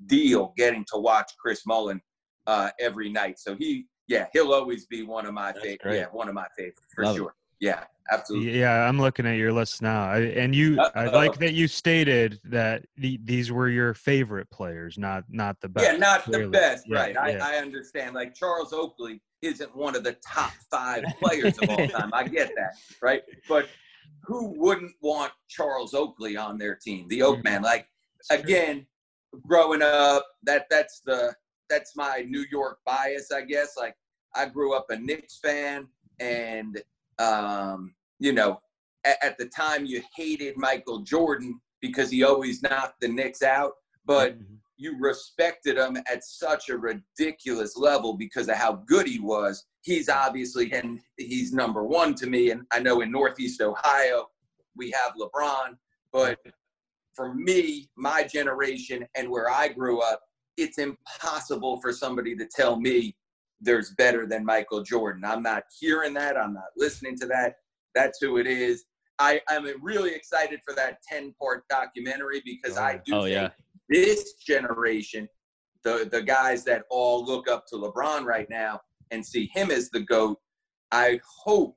deal 0.07 0.53
getting 0.57 0.85
to 0.93 0.99
watch 0.99 1.31
Chris 1.39 1.65
Mullin 1.67 2.01
uh, 2.47 2.71
every 2.79 3.09
night. 3.11 3.37
So 3.37 3.55
he, 3.55 3.85
yeah, 4.09 4.25
he'll 4.33 4.51
always 4.51 4.85
be 4.87 5.03
one 5.03 5.25
of 5.27 5.33
my 5.33 5.53
favorite. 5.53 5.95
Yeah, 5.95 6.07
one 6.11 6.27
of 6.27 6.33
my 6.33 6.47
favorites 6.57 6.81
for 6.93 7.05
Love 7.05 7.15
it. 7.15 7.19
sure. 7.19 7.35
Yeah, 7.61 7.83
absolutely. 8.11 8.59
Yeah, 8.59 8.87
I'm 8.87 8.99
looking 8.99 9.27
at 9.27 9.37
your 9.37 9.53
list 9.53 9.81
now, 9.81 10.09
I, 10.09 10.19
and 10.19 10.55
you. 10.55 10.79
I 10.79 11.05
Uh-oh. 11.05 11.15
like 11.15 11.37
that 11.39 11.53
you 11.53 11.67
stated 11.67 12.39
that 12.45 12.85
the, 12.97 13.19
these 13.23 13.51
were 13.51 13.69
your 13.69 13.93
favorite 13.93 14.49
players, 14.49 14.97
not 14.97 15.25
not 15.29 15.57
the 15.61 15.69
best. 15.69 15.85
Yeah, 15.85 15.97
not 15.97 16.25
the 16.25 16.47
best, 16.47 16.85
Yeah, 16.87 16.97
right? 16.97 17.17
I. 17.17 17.37
I 17.37 17.57
understand. 17.57 18.15
Like 18.15 18.33
Charles 18.33 18.73
Oakley 18.73 19.21
isn't 19.41 19.75
one 19.75 19.95
of 19.95 20.03
the 20.03 20.17
top 20.25 20.51
five 20.71 21.03
players 21.21 21.57
of 21.59 21.69
all 21.69 21.87
time. 21.87 22.09
I 22.13 22.27
get 22.27 22.51
that, 22.55 22.75
right? 23.01 23.21
But 23.47 23.69
who 24.23 24.53
wouldn't 24.57 24.93
want 25.01 25.31
Charles 25.49 25.93
Oakley 25.93 26.35
on 26.35 26.57
their 26.57 26.75
team? 26.75 27.07
The 27.09 27.21
Oak 27.21 27.39
mm. 27.39 27.43
Man. 27.43 27.61
Like 27.61 27.87
again, 28.31 28.87
growing 29.45 29.81
up, 29.81 30.25
that 30.43 30.65
that's 30.69 31.01
the 31.05 31.35
that's 31.69 31.95
my 31.95 32.25
New 32.27 32.45
York 32.51 32.79
bias, 32.85 33.31
I 33.31 33.41
guess. 33.41 33.75
Like 33.77 33.95
I 34.35 34.45
grew 34.47 34.75
up 34.75 34.87
a 34.89 34.97
Knicks 34.97 35.39
fan, 35.39 35.87
and 36.19 36.81
um, 37.19 37.93
you 38.19 38.33
know, 38.33 38.61
at, 39.05 39.17
at 39.23 39.37
the 39.37 39.45
time 39.47 39.85
you 39.85 40.01
hated 40.15 40.57
Michael 40.57 40.99
Jordan 40.99 41.59
because 41.81 42.09
he 42.11 42.23
always 42.23 42.61
knocked 42.61 42.99
the 43.01 43.07
Knicks 43.07 43.41
out, 43.41 43.73
but 44.05 44.37
Mhm. 44.37 44.57
you 44.77 44.97
respected 44.99 45.77
him 45.77 45.97
at 46.11 46.23
such 46.23 46.69
a 46.69 46.77
ridiculous 46.77 47.77
level 47.77 48.13
because 48.13 48.47
of 48.49 48.55
how 48.55 48.73
good 48.87 49.07
he 49.07 49.19
was. 49.19 49.65
He's 49.81 50.09
obviously, 50.09 50.71
and 50.73 50.99
he's 51.17 51.53
number 51.53 51.83
one 51.83 52.15
to 52.15 52.27
me. 52.27 52.51
And 52.51 52.65
I 52.71 52.79
know 52.79 53.01
in 53.01 53.11
Northeast 53.11 53.61
Ohio, 53.61 54.29
we 54.75 54.91
have 54.91 55.13
LeBron, 55.15 55.77
but 56.11 56.39
for 57.13 57.33
me, 57.33 57.89
my 57.97 58.23
generation, 58.23 59.05
and 59.15 59.29
where 59.29 59.49
I 59.49 59.67
grew 59.69 59.99
up, 60.01 60.21
it's 60.61 60.77
impossible 60.77 61.79
for 61.81 61.91
somebody 61.93 62.35
to 62.35 62.45
tell 62.45 62.79
me 62.79 63.15
there's 63.61 63.91
better 63.91 64.25
than 64.25 64.45
Michael 64.45 64.83
Jordan. 64.83 65.23
I'm 65.25 65.43
not 65.43 65.63
hearing 65.79 66.13
that. 66.13 66.37
I'm 66.37 66.53
not 66.53 66.69
listening 66.77 67.17
to 67.19 67.25
that. 67.27 67.55
That's 67.95 68.19
who 68.21 68.37
it 68.37 68.47
is. 68.47 68.85
I, 69.19 69.41
I'm 69.49 69.65
really 69.81 70.13
excited 70.13 70.61
for 70.65 70.73
that 70.75 70.99
10 71.11 71.33
part 71.41 71.63
documentary 71.69 72.41
because 72.45 72.77
Oh, 72.77 72.83
I 72.83 73.01
do 73.05 73.15
Oh, 73.15 73.23
think 73.23 73.33
yeah. 73.33 73.49
this 73.89 74.33
generation, 74.35 75.27
the 75.83 76.07
the 76.09 76.21
guys 76.21 76.63
that 76.65 76.83
all 76.89 77.25
look 77.25 77.49
up 77.49 77.65
to 77.67 77.75
LeBron 77.75 78.23
right 78.23 78.49
now 78.49 78.79
and 79.11 79.25
see 79.25 79.49
him 79.53 79.71
as 79.71 79.89
the 79.89 80.01
GOAT, 80.01 80.37
I 80.91 81.19
hope 81.43 81.75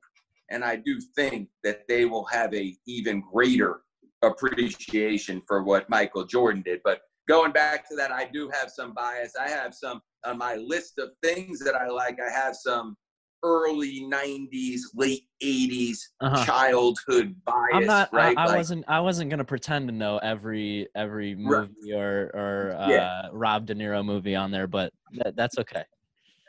and 0.51 0.63
I 0.65 0.77
do 0.77 1.01
think 1.17 1.49
that 1.65 1.89
they 1.89 2.05
will 2.05 2.27
have 2.27 2.53
a 2.55 2.77
even 2.87 3.23
greater 3.33 3.81
appreciation 4.23 5.43
for 5.49 5.63
what 5.65 5.89
Michael 5.89 6.25
Jordan 6.25 6.63
did. 6.63 6.81
But 6.85 7.01
going 7.29 7.53
back 7.53 7.89
to 7.89 7.97
that, 7.97 8.13
I 8.13 8.25
do 8.27 8.49
have 8.51 8.71
some 8.71 8.93
bias. 8.93 9.33
I 9.41 9.49
have 9.49 9.75
some 9.75 10.01
on 10.25 10.39
my 10.39 10.55
list 10.57 10.99
of 10.99 11.11
things 11.23 11.59
that 11.61 11.75
I 11.75 11.89
like. 11.89 12.19
I 12.21 12.31
have 12.31 12.55
some 12.57 12.97
early 13.45 14.03
90s, 14.03 14.81
late 14.95 15.25
80s 15.43 15.99
Uh-huh. 16.21 16.45
childhood 16.45 17.35
bias. 17.45 17.71
I'm 17.75 17.87
not. 17.87 18.13
right? 18.13 18.37
I, 18.39 18.43
I 18.43 18.47
Like- 18.47 18.57
wasn't. 18.59 18.85
I 18.87 19.01
wasn't 19.01 19.31
gonna 19.31 19.45
pretend 19.45 19.89
to 19.89 19.95
know 19.95 20.19
every 20.19 20.87
every 20.95 21.35
Right. 21.35 21.69
movie 21.69 21.93
or 21.93 22.31
or 22.35 22.77
uh, 22.79 22.89
Yeah. 22.89 23.29
Rob 23.33 23.67
De 23.67 23.75
Niro 23.75 24.05
movie 24.05 24.37
on 24.37 24.51
there, 24.53 24.67
but 24.69 24.93
that, 25.15 25.35
that's 25.37 25.59
okay. 25.59 25.83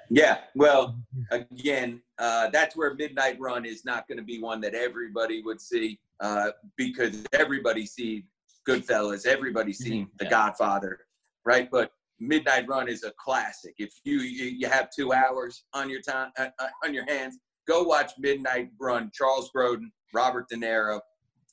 Yeah, 0.09 0.39
well, 0.53 0.99
again, 1.31 2.01
uh, 2.19 2.49
that's 2.51 2.75
where 2.75 2.93
Midnight 2.93 3.39
Run 3.39 3.65
is 3.65 3.83
not 3.85 4.07
going 4.07 4.17
to 4.19 4.23
be 4.23 4.39
one 4.39 4.61
that 4.61 4.75
everybody 4.75 5.41
would 5.41 5.59
see 5.61 5.99
uh, 6.19 6.51
because 6.75 7.23
everybody 7.33 7.85
see 7.87 8.25
Goodfellas, 8.67 9.25
everybody 9.25 9.73
seen 9.73 10.09
The 10.17 10.25
Yeah. 10.25 10.29
Godfather, 10.31 10.99
right? 11.45 11.69
But 11.71 11.91
Midnight 12.19 12.67
Run 12.67 12.87
is 12.87 13.03
a 13.03 13.11
classic. 13.17 13.75
If 13.77 13.93
you 14.03 14.19
you, 14.19 14.67
have 14.69 14.89
two 14.95 15.13
hours 15.13 15.65
on 15.73 15.89
your 15.89 16.01
time 16.01 16.31
uh, 16.37 16.47
uh, 16.59 16.67
on 16.85 16.93
your 16.93 17.05
hands, 17.05 17.39
go 17.67 17.83
watch 17.83 18.11
Midnight 18.17 18.69
Run. 18.79 19.11
Charles 19.13 19.49
Grodin, 19.55 19.91
Robert 20.13 20.47
De 20.49 20.55
Niro. 20.55 20.97
Uh, 20.97 21.01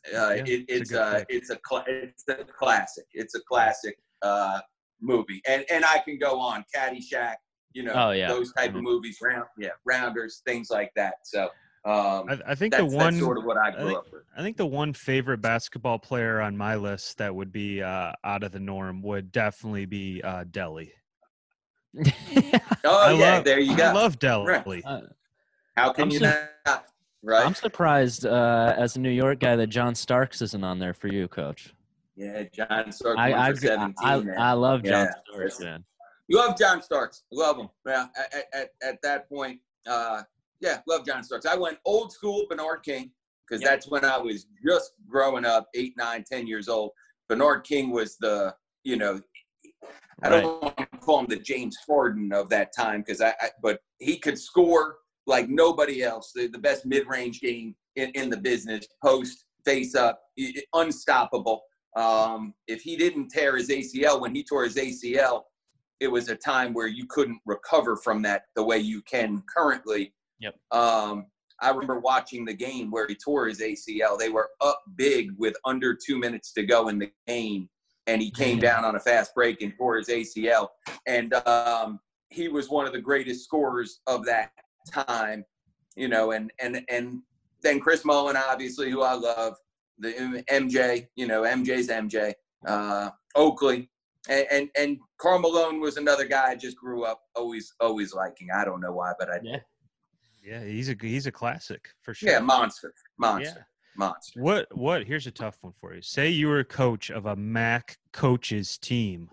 Yeah, 0.06 0.32
it, 0.46 0.64
it's 0.68 0.92
a 0.92 1.24
it's 1.28 1.30
a 1.30 1.36
it's 1.36 1.50
a 1.50 1.56
cla- 1.56 1.84
it's 1.88 2.24
a 2.28 2.44
classic. 2.44 3.04
It's 3.12 3.34
a 3.34 3.40
classic 3.42 3.98
uh, 4.22 4.60
movie, 5.00 5.42
and 5.48 5.64
and 5.70 5.84
I 5.84 5.98
can 5.98 6.18
go 6.18 6.38
on 6.38 6.64
Caddyshack. 6.74 7.36
You 7.72 7.84
know, 7.84 7.92
Oh, 7.94 8.10
yeah. 8.10 8.28
those 8.28 8.52
type 8.52 8.70
of 8.70 8.80
Mhm. 8.80 8.84
movies, 8.84 9.18
round 9.22 9.46
yeah, 9.58 9.70
rounders, 9.84 10.42
things 10.46 10.70
like 10.70 10.90
that. 10.96 11.14
So 11.24 11.50
um, 11.84 12.28
I, 12.28 12.38
I 12.48 12.54
think 12.54 12.72
that's, 12.74 12.90
the 12.90 12.96
one. 12.96 13.14
that's 13.14 13.18
sort 13.24 13.38
of 13.38 13.44
what 13.44 13.56
I 13.56 13.70
grew 13.70 13.86
think- 13.86 13.98
up 13.98 14.12
with. 14.12 14.22
I 14.36 14.42
think 14.42 14.56
the 14.56 14.66
one 14.66 14.92
favorite 14.92 15.38
basketball 15.40 15.98
player 15.98 16.40
on 16.40 16.56
my 16.56 16.76
list 16.76 17.18
that 17.18 17.34
would 17.34 17.52
be 17.52 17.82
uh, 17.82 18.12
out 18.24 18.42
of 18.44 18.52
the 18.52 18.60
norm 18.60 19.02
would 19.02 19.32
definitely 19.32 19.86
be 19.86 20.22
uh, 20.22 20.44
Delhi. 20.50 20.92
Oh 22.82 22.98
I 22.98 23.12
yeah, 23.12 23.34
love- 23.36 23.44
there 23.44 23.60
you 23.60 23.76
go. 23.76 23.84
I 23.90 23.92
go. 23.92 23.98
love 23.98 24.18
Delhi. 24.18 24.46
Right. 24.46 24.82
Uh, 24.84 25.00
How 25.76 25.92
can 25.92 26.04
I'm 26.04 26.10
you 26.10 26.18
sur- 26.20 26.50
not? 26.66 26.86
Right? 27.22 27.44
I'm 27.44 27.54
surprised 27.54 28.24
uh, 28.24 28.74
as 28.78 28.96
a 28.96 29.00
New 29.00 29.10
York 29.10 29.40
guy 29.40 29.54
that 29.56 29.66
John 29.66 29.94
Starks 29.94 30.40
isn't 30.40 30.64
on 30.64 30.78
there 30.78 30.94
for 30.94 31.08
you, 31.08 31.28
Coach. 31.28 31.74
yeah, 32.16 32.44
John 32.54 32.90
Starks 32.92 33.18
I 33.18 33.30
won 33.30 33.38
I, 33.38 33.50
for 33.52 33.60
17, 33.60 33.94
I, 34.02 34.20
man. 34.20 34.38
I 34.38 34.52
love 34.52 34.82
John 34.84 35.06
Yeah. 35.06 35.12
Starks, 35.34 35.60
man. 35.60 35.84
You 36.28 36.38
love 36.38 36.56
John 36.58 36.80
Starks. 36.80 37.24
Love 37.30 37.58
him. 37.58 37.68
Yeah, 37.86 38.06
at, 38.16 38.44
at, 38.54 38.70
at 38.82 39.02
that 39.02 39.28
point, 39.28 39.60
uh, 39.86 40.22
yeah, 40.60 40.80
love 40.86 41.06
John 41.06 41.22
Starks. 41.22 41.46
I 41.46 41.56
went 41.56 41.78
old 41.84 42.12
school 42.12 42.46
Bernard 42.48 42.82
King 42.82 43.10
because 43.46 43.62
Yep. 43.62 43.70
that's 43.70 43.88
when 43.88 44.04
I 44.04 44.18
was 44.18 44.46
just 44.64 44.92
growing 45.08 45.44
up, 45.44 45.68
eight, 45.74 45.94
nine, 45.96 46.24
ten 46.24 46.46
years 46.46 46.68
old. 46.68 46.92
Bernard 47.28 47.64
King 47.64 47.90
was 47.90 48.16
the, 48.18 48.54
you 48.84 48.96
know, 48.96 49.20
I 50.22 50.28
don't 50.28 50.62
want 50.62 50.76
to 50.76 50.86
call 50.98 51.20
him 51.20 51.26
the 51.26 51.36
James 51.36 51.76
Harden 51.86 52.32
of 52.32 52.48
that 52.50 52.74
time 52.76 53.00
because 53.00 53.20
I, 53.20 53.30
I, 53.40 53.50
but 53.62 53.80
he 53.98 54.18
could 54.18 54.38
score 54.38 54.96
like 55.26 55.48
nobody 55.48 56.02
else. 56.02 56.32
The, 56.34 56.48
the 56.48 56.58
best 56.58 56.84
mid-range 56.84 57.40
game 57.40 57.74
in, 57.96 58.10
in 58.10 58.28
the 58.28 58.36
business, 58.36 58.86
post, 59.02 59.46
face 59.64 59.94
up, 59.94 60.20
unstoppable. 60.74 61.62
Um, 61.96 62.54
if 62.68 62.82
he 62.82 62.96
didn't 62.96 63.28
tear 63.28 63.56
his 63.56 63.68
ACL, 63.68 64.20
when 64.20 64.34
he 64.34 64.44
tore 64.44 64.64
his 64.64 64.76
ACL, 64.76 65.42
it 66.00 66.08
was 66.08 66.28
a 66.28 66.36
time 66.36 66.72
where 66.72 66.86
you 66.86 67.06
couldn't 67.06 67.40
recover 67.46 67.96
from 67.96 68.22
that 68.22 68.44
the 68.56 68.64
way 68.64 68.78
you 68.78 69.02
can 69.02 69.42
currently. 69.54 70.12
Yep. 70.40 70.54
Um, 70.72 71.26
I 71.60 71.70
remember 71.70 72.00
watching 72.00 72.44
the 72.44 72.54
game 72.54 72.90
where 72.90 73.06
he 73.06 73.14
tore 73.14 73.46
his 73.46 73.60
ACL. 73.60 74.18
They 74.18 74.30
were 74.30 74.50
up 74.60 74.82
big 74.96 75.32
with 75.36 75.54
under 75.64 75.94
two 75.94 76.18
minutes 76.18 76.52
to 76.52 76.62
go 76.62 76.88
in 76.88 76.98
the 76.98 77.12
game, 77.26 77.68
and 78.06 78.22
he 78.22 78.30
came 78.30 78.58
down 78.58 78.84
on 78.84 78.96
a 78.96 79.00
fast 79.00 79.34
break 79.34 79.60
and 79.60 79.72
tore 79.76 79.98
his 79.98 80.08
ACL. 80.08 80.68
And 81.06 81.34
um, 81.46 82.00
he 82.30 82.48
was 82.48 82.70
one 82.70 82.86
of 82.86 82.92
the 82.92 83.00
greatest 83.00 83.44
scorers 83.44 84.00
of 84.06 84.24
that 84.24 84.52
time, 84.90 85.44
you 85.96 86.08
know. 86.08 86.30
And 86.30 86.50
and 86.62 86.82
and 86.88 87.20
then 87.62 87.78
Chris 87.78 88.04
Mullin, 88.04 88.36
obviously, 88.36 88.90
who 88.90 89.02
I 89.02 89.12
love, 89.12 89.56
the 89.98 90.42
MJ, 90.50 91.08
you 91.14 91.26
know, 91.26 91.42
MJ's 91.42 91.88
MJ, 91.88 92.32
uh, 92.66 93.10
Oakley, 93.34 93.90
and, 94.30 94.46
and 94.50 94.68
and 94.78 94.98
Karl 95.18 95.40
Malone 95.40 95.78
was 95.78 95.98
another 95.98 96.24
guy 96.24 96.50
I 96.50 96.56
just 96.56 96.76
grew 96.78 97.04
up 97.04 97.20
always 97.36 97.74
always 97.80 98.14
liking. 98.14 98.48
I 98.54 98.64
don't 98.64 98.80
know 98.80 98.92
why, 98.92 99.12
but 99.18 99.30
I 99.30 99.40
Yeah. 99.42 99.58
Yeah, 100.42 100.64
he's 100.64 100.88
a 100.88 100.96
he's 101.00 101.26
a 101.26 101.32
classic 101.32 101.88
for 102.02 102.14
sure. 102.14 102.30
yeah, 102.30 102.38
monster, 102.40 102.92
Yeah. 102.96 103.02
monster, 103.18 103.66
monster. 103.96 104.42
What 104.42 104.66
what? 104.76 105.04
Here's 105.04 105.26
a 105.26 105.30
tough 105.30 105.58
one 105.60 105.74
for 105.80 105.94
you. 105.94 106.02
Say 106.02 106.28
you 106.30 106.48
were 106.48 106.60
a 106.60 106.64
coach 106.64 107.10
of 107.10 107.26
a 107.26 107.36
MAC 107.36 107.98
coaches 108.12 108.78
team. 108.78 109.30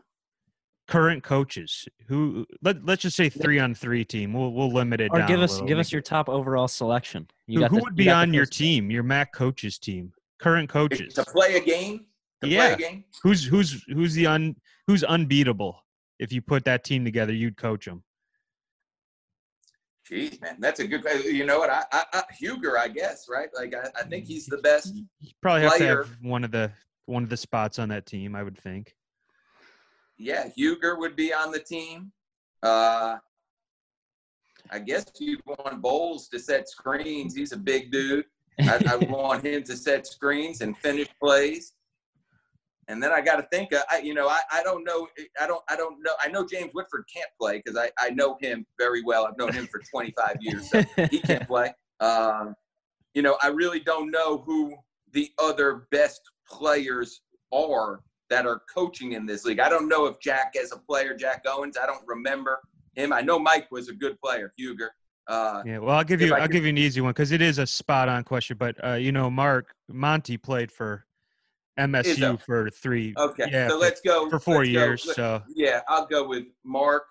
current 0.89 1.21
coaches 1.23 1.85
who 2.07 2.45
let, 2.61 2.85
let's 2.85 3.01
just 3.01 3.17
say 3.17 3.27
three 3.29 3.59
on 3.59 3.75
three 3.75 4.05
team. 4.05 4.33
We'll 4.33 4.51
we'll 4.53 4.71
limit 4.71 5.01
it 5.01 5.09
or 5.11 5.19
down. 5.19 5.27
give 5.27 5.41
us 5.41 5.53
little. 5.53 5.67
give 5.67 5.79
us 5.79 5.91
your 5.91 6.01
top 6.01 6.29
overall 6.29 6.67
selection. 6.67 7.27
You 7.45 7.59
who, 7.59 7.61
got 7.61 7.71
who 7.71 7.77
the- 7.77 7.83
would 7.83 7.95
be 7.95 8.05
got 8.05 8.21
on 8.23 8.33
your 8.33 8.45
team? 8.45 8.89
Your 8.91 9.03
MAC 9.03 9.33
coaches 9.33 9.77
team. 9.77 10.13
Current 10.39 10.69
coaches. 10.69 11.13
To 11.15 11.23
play 11.25 11.55
a 11.57 11.61
game? 11.61 12.05
To 12.41 12.47
play 12.47 12.51
Yeah. 12.51 12.67
a 12.73 12.77
game? 12.77 13.03
Who's 13.23 13.43
who's 13.45 13.83
who's 13.87 14.13
the 14.13 14.27
un 14.27 14.55
who's 14.87 15.03
unbeatable? 15.03 15.83
If 16.19 16.31
you 16.31 16.41
put 16.41 16.63
that 16.65 16.83
team 16.83 17.03
together, 17.05 17.33
you'd 17.33 17.57
coach 17.57 17.85
them. 17.85 18.03
Jeez, 20.09 20.41
man, 20.41 20.55
that's 20.59 20.79
a 20.79 20.87
good. 20.87 21.03
You 21.25 21.45
know 21.45 21.59
what? 21.59 21.69
I, 21.69 21.83
I, 21.91 22.03
I 22.13 22.23
Huger, 22.37 22.77
I 22.77 22.87
guess, 22.87 23.27
right? 23.29 23.49
Like, 23.53 23.75
I, 23.75 23.89
I 23.99 24.03
think 24.03 24.25
he's 24.25 24.45
the 24.45 24.57
best. 24.59 24.95
You 24.95 25.31
probably 25.41 25.63
have 25.63 25.73
Player. 25.73 26.03
to 26.03 26.09
have 26.09 26.17
one 26.21 26.43
of 26.43 26.51
the 26.51 26.71
one 27.05 27.23
of 27.23 27.29
the 27.29 27.37
spots 27.37 27.77
on 27.77 27.89
that 27.89 28.05
team. 28.05 28.35
I 28.35 28.43
would 28.43 28.57
think. 28.57 28.93
Yeah, 30.17 30.47
Huger 30.55 30.97
would 30.97 31.15
be 31.15 31.33
on 31.33 31.51
the 31.51 31.59
team. 31.59 32.11
Uh, 32.63 33.17
I 34.71 34.79
guess 34.79 35.05
you 35.19 35.39
want 35.45 35.81
Boals 35.81 36.29
to 36.29 36.39
set 36.39 36.69
screens. 36.69 37.35
He's 37.35 37.51
a 37.51 37.57
big 37.57 37.91
dude. 37.91 38.25
I, 38.59 38.83
I 38.89 38.95
want 39.09 39.45
him 39.45 39.63
to 39.63 39.75
set 39.75 40.07
screens 40.07 40.61
and 40.61 40.77
finish 40.77 41.07
plays. 41.21 41.73
And 42.89 43.03
then 43.03 43.11
I 43.11 43.19
got 43.21 43.35
to 43.35 43.43
think. 43.51 43.73
Uh, 43.73 43.81
I, 43.91 43.99
you 43.99 44.13
know, 44.13 44.27
I, 44.29 44.39
I 44.51 44.63
don't 44.63 44.83
know. 44.85 45.07
I 45.41 45.45
don't. 45.47 45.61
I 45.69 45.75
don't 45.75 46.01
know. 46.01 46.13
I 46.21 46.29
know 46.29 46.45
James 46.47 46.71
Whitford 46.73 47.03
can't 47.13 47.29
play 47.39 47.61
because 47.63 47.77
I, 47.77 47.89
I 47.99 48.11
know 48.11 48.37
him 48.41 48.65
very 48.79 49.03
well. 49.03 49.25
I've 49.27 49.37
known 49.37 49.51
him 49.53 49.67
for 49.67 49.81
25 49.91 50.37
years, 50.39 50.69
so 50.69 50.81
he 51.11 51.19
can't 51.19 51.45
play. 51.49 51.73
Um, 51.99 52.55
you 53.13 53.21
know, 53.23 53.37
I 53.43 53.47
really 53.47 53.79
don't 53.81 54.09
know 54.11 54.37
who 54.45 54.73
the 55.11 55.29
other 55.37 55.87
best 55.91 56.21
players 56.49 57.21
are 57.53 58.01
that 58.29 58.45
are 58.45 58.61
coaching 58.73 59.13
in 59.13 59.25
this 59.25 59.45
league. 59.45 59.59
I 59.59 59.69
don't 59.69 59.87
know 59.89 60.05
if 60.05 60.19
Jack 60.19 60.55
as 60.61 60.71
a 60.71 60.77
player, 60.77 61.15
Jack 61.15 61.43
Owens. 61.47 61.77
I 61.81 61.85
don't 61.85 62.05
remember 62.07 62.59
him. 62.95 63.11
I 63.13 63.21
know 63.21 63.39
Mike 63.39 63.67
was 63.71 63.89
a 63.89 63.93
good 63.93 64.19
player, 64.21 64.53
Huger. 64.57 64.91
Uh, 65.27 65.61
Yeah. 65.65 65.79
Well, 65.79 65.95
I'll 65.95 66.03
give 66.03 66.21
you 66.21 66.33
I 66.33 66.37
I'll 66.37 66.41
could- 66.43 66.51
give 66.53 66.63
you 66.63 66.69
an 66.69 66.77
easy 66.77 67.01
one 67.01 67.11
because 67.11 67.31
it 67.31 67.41
is 67.41 67.57
a 67.57 67.67
spot 67.67 68.07
on 68.09 68.23
question. 68.23 68.55
But 68.57 68.81
uh, 68.85 68.93
you 68.93 69.11
know, 69.11 69.29
Mark 69.29 69.73
Monty 69.89 70.37
played 70.37 70.71
for 70.71 71.05
MSU 71.77 72.39
for 72.41 72.69
three. 72.69 73.13
okay, 73.17 73.47
Yeah, 73.51 73.67
so 73.69 73.75
for- 73.75 73.79
let's 73.81 74.01
go 74.01 74.29
for 74.29 74.39
4 74.39 74.55
let's 74.59 74.71
go. 74.73 74.79
years. 74.79 75.15
So 75.15 75.43
Yeah, 75.55 75.81
I'll 75.87 76.05
go 76.05 76.27
with 76.27 76.45
Mark, 76.63 77.03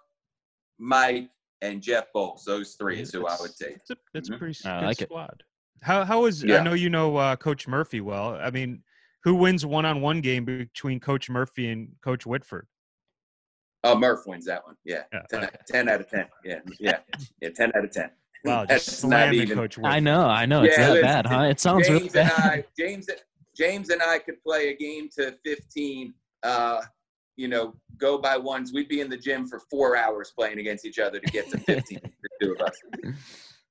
Mike, 0.78 1.30
and 1.62 1.80
Jeff 1.82 2.06
Boals. 2.14 2.44
Those 2.44 2.74
three 2.74 3.00
is 3.00 3.12
who 3.12 3.26
I 3.26 3.36
would 3.40 3.56
take. 3.56 3.76
That's 3.78 3.90
a, 3.90 3.96
that's 4.12 4.28
a 4.28 4.32
Mhm. 4.32 4.38
pretty 4.38 4.58
s- 4.58 4.66
I 4.66 4.80
good 4.80 4.86
like 4.86 5.00
it. 5.02 5.08
squad. 5.08 5.42
How 5.82 6.04
how 6.04 6.24
is 6.26 6.42
I 6.44 6.60
know 6.60 6.72
you 6.74 6.90
know 6.90 7.16
uh, 7.16 7.36
Coach 7.36 7.68
Murphy 7.68 8.00
well. 8.00 8.34
I 8.34 8.50
mean, 8.50 8.82
who 9.24 9.34
wins 9.34 9.64
one 9.66 9.84
on 9.84 10.00
one 10.00 10.20
game 10.20 10.44
between 10.44 11.00
Coach 11.00 11.28
Murphy 11.30 11.68
and 11.70 11.94
Coach 12.02 12.26
Whitford? 12.26 12.66
Oh, 13.84 13.96
Murph 13.96 14.26
wins 14.26 14.46
that 14.46 14.64
one. 14.66 14.76
Yeah, 14.84 15.04
Yeah, 15.12 15.22
10, 15.30 15.44
okay. 15.44 15.56
10 15.68 15.88
out 15.88 16.00
of 16.00 16.08
10. 16.10 16.26
Yeah, 16.44 16.58
yeah, 16.80 16.98
yeah, 17.40 17.50
10 17.50 17.72
out 17.76 17.84
of 17.84 17.90
10. 17.92 18.10
Wow, 18.44 18.64
just 18.66 18.86
That's 18.86 19.04
not 19.04 19.10
slamming 19.10 19.40
even. 19.42 19.56
Coach 19.58 19.76
Whitford. 19.78 19.92
I 19.92 20.00
know, 20.00 20.22
I 20.26 20.46
know. 20.46 20.62
It's 20.64 20.76
Yeah, 20.76 20.88
that 20.88 20.92
listen, 20.94 21.06
bad, 21.06 21.26
huh? 21.26 21.42
It 21.44 21.60
sounds 21.60 21.86
James 21.86 22.00
really 22.00 22.06
and 22.06 22.14
bad. 22.14 22.32
I, 22.32 22.64
James, 22.78 23.06
James 23.56 23.90
and 23.90 24.02
I 24.02 24.18
could 24.18 24.42
play 24.42 24.68
a 24.68 24.76
game 24.76 25.08
to 25.18 25.34
15. 25.44 26.14
Uh, 26.42 26.82
you 27.36 27.48
know, 27.48 27.74
go 27.98 28.18
by 28.18 28.36
ones. 28.36 28.72
We'd 28.72 28.88
be 28.88 29.00
in 29.00 29.10
the 29.10 29.16
gym 29.16 29.46
for 29.46 29.60
four 29.70 29.96
hours 29.96 30.32
playing 30.36 30.58
against 30.58 30.84
each 30.84 30.98
other 30.98 31.18
to 31.20 31.26
get 31.32 31.50
to 31.50 31.58
15. 31.58 32.00
the 32.22 32.28
two 32.40 32.52
of 32.52 32.60
us. 32.60 32.76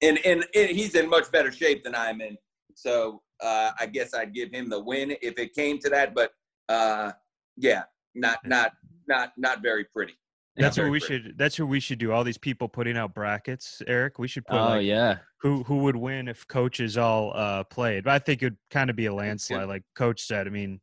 And, 0.01 0.19
and 0.25 0.45
and 0.53 0.69
he's 0.69 0.95
in 0.95 1.09
much 1.09 1.31
better 1.31 1.51
shape 1.51 1.83
than 1.83 1.95
I'm 1.95 2.21
in. 2.21 2.37
So 2.75 3.21
uh, 3.41 3.71
I 3.79 3.85
guess 3.87 4.13
I'd 4.13 4.33
give 4.33 4.51
him 4.51 4.69
the 4.69 4.79
win 4.79 5.15
if 5.21 5.39
it 5.39 5.53
came 5.53 5.79
to 5.79 5.89
that. 5.89 6.13
But 6.13 6.31
uh, 6.69 7.13
yeah, 7.57 7.83
not 8.13 8.39
not 8.45 8.73
not 9.07 9.31
not 9.37 9.61
very 9.61 9.85
pretty. 9.85 10.13
That's 10.57 10.77
what 10.77 10.89
we 10.89 10.99
should. 10.99 11.33
That's 11.37 11.59
what 11.59 11.67
we 11.67 11.79
should 11.79 11.99
do. 11.99 12.11
All 12.11 12.23
these 12.23 12.37
people 12.37 12.69
putting 12.69 12.97
out 12.97 13.13
brackets, 13.13 13.81
Eric. 13.87 14.19
We 14.19 14.27
should 14.27 14.45
put 14.45 14.57
Oh 14.57 14.75
like 14.75 14.85
yeah. 14.85 15.17
who 15.41 15.63
who 15.63 15.77
would 15.79 15.95
win 15.95 16.27
if 16.27 16.47
coaches 16.47 16.97
all 16.97 17.33
uh, 17.35 17.63
played. 17.65 18.05
But 18.05 18.13
I 18.13 18.19
think 18.19 18.41
it'd 18.41 18.57
kind 18.71 18.89
of 18.89 18.95
be 18.95 19.07
a 19.07 19.13
landslide, 19.13 19.67
like 19.67 19.83
Coach 19.95 20.21
said. 20.21 20.47
I 20.47 20.49
mean, 20.49 20.79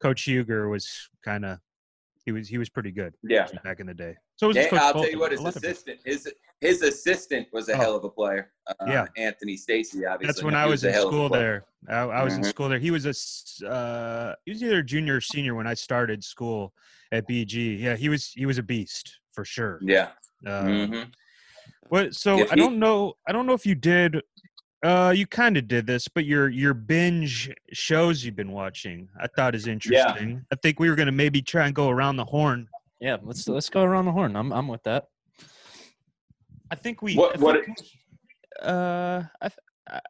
Coach 0.00 0.22
Huger 0.22 0.68
was 0.68 1.08
kind 1.24 1.44
of 1.44 1.58
he 2.28 2.32
was 2.32 2.46
he 2.46 2.58
was 2.58 2.68
pretty 2.68 2.90
good 2.92 3.14
Yeah. 3.22 3.48
back 3.64 3.80
in 3.80 3.86
the 3.86 3.94
day. 3.94 4.14
So 4.36 4.48
was 4.48 4.56
Yeah, 4.56 4.68
I'll 4.72 4.92
tell 4.92 5.10
you 5.10 5.18
what, 5.18 5.32
his 5.32 5.40
lot 5.40 5.56
of 5.56 5.62
people. 5.62 5.70
assistant, 5.70 6.00
his 6.04 6.30
his 6.60 6.82
assistant 6.82 7.48
was 7.54 7.70
a 7.70 7.72
Oh. 7.72 7.76
hell 7.78 7.96
of 7.96 8.04
a 8.04 8.10
player. 8.10 8.52
Uh, 8.66 8.74
Yeah. 8.86 9.06
Anthony 9.16 9.56
Stacey, 9.56 10.04
obviously. 10.04 10.26
That's 10.26 10.42
when 10.42 10.54
I 10.54 10.66
was 10.66 10.84
a 10.84 10.88
in 10.88 10.92
hell 10.92 11.04
of 11.04 11.08
a 11.08 11.16
school 11.16 11.28
there. 11.30 11.64
I, 11.88 12.00
I 12.00 12.22
was 12.22 12.34
in 12.34 12.42
Mhm. 12.42 12.46
school 12.54 12.68
there. 12.68 12.78
He 12.78 12.90
was 12.90 13.06
a 13.06 13.66
uh, 13.66 14.34
he 14.44 14.50
was 14.52 14.62
either 14.62 14.82
junior 14.82 15.16
or 15.16 15.20
senior 15.22 15.54
when 15.54 15.66
I 15.66 15.72
started 15.74 16.22
school 16.22 16.74
at 17.12 17.26
BG. 17.26 17.78
Yeah, 17.80 17.96
he 17.96 18.10
was 18.10 18.26
he 18.32 18.44
was 18.44 18.58
a 18.58 18.62
beast 18.62 19.20
for 19.32 19.44
sure. 19.46 19.78
Yeah. 19.82 20.10
Uh, 20.46 20.86
hmm 20.86 21.02
What? 21.88 22.14
So 22.14 22.46
I 22.50 22.56
don't 22.56 22.78
know. 22.78 23.14
I 23.26 23.32
don't 23.32 23.46
know 23.46 23.54
if 23.54 23.64
you 23.64 23.74
did. 23.74 24.20
Uh, 24.82 25.12
you 25.16 25.26
kind 25.26 25.56
of 25.56 25.66
did 25.66 25.86
this, 25.86 26.06
but 26.06 26.24
your 26.24 26.48
your 26.48 26.72
binge 26.74 27.52
shows 27.72 28.24
you've 28.24 28.36
been 28.36 28.52
watching, 28.52 29.08
I 29.20 29.26
thought 29.26 29.54
is 29.56 29.66
interesting. 29.66 30.30
Yeah. 30.30 30.36
I 30.52 30.56
think 30.56 30.78
we 30.78 30.88
were 30.88 30.94
gonna 30.96 31.10
maybe 31.12 31.42
try 31.42 31.66
and 31.66 31.74
go 31.74 31.88
around 31.88 32.16
the 32.16 32.24
horn. 32.24 32.68
Yeah, 33.00 33.16
let's 33.22 33.48
let's 33.48 33.68
go 33.70 33.82
around 33.82 34.04
the 34.04 34.12
horn. 34.12 34.36
I'm 34.36 34.52
I'm 34.52 34.68
with 34.68 34.84
that. 34.84 35.06
I 36.70 36.74
think 36.76 37.02
we. 37.02 37.14
What- 37.16 37.36
I 37.36 37.40
what 37.40 37.64
think 37.64 37.78
uh, 38.62 39.22
I, 39.40 39.48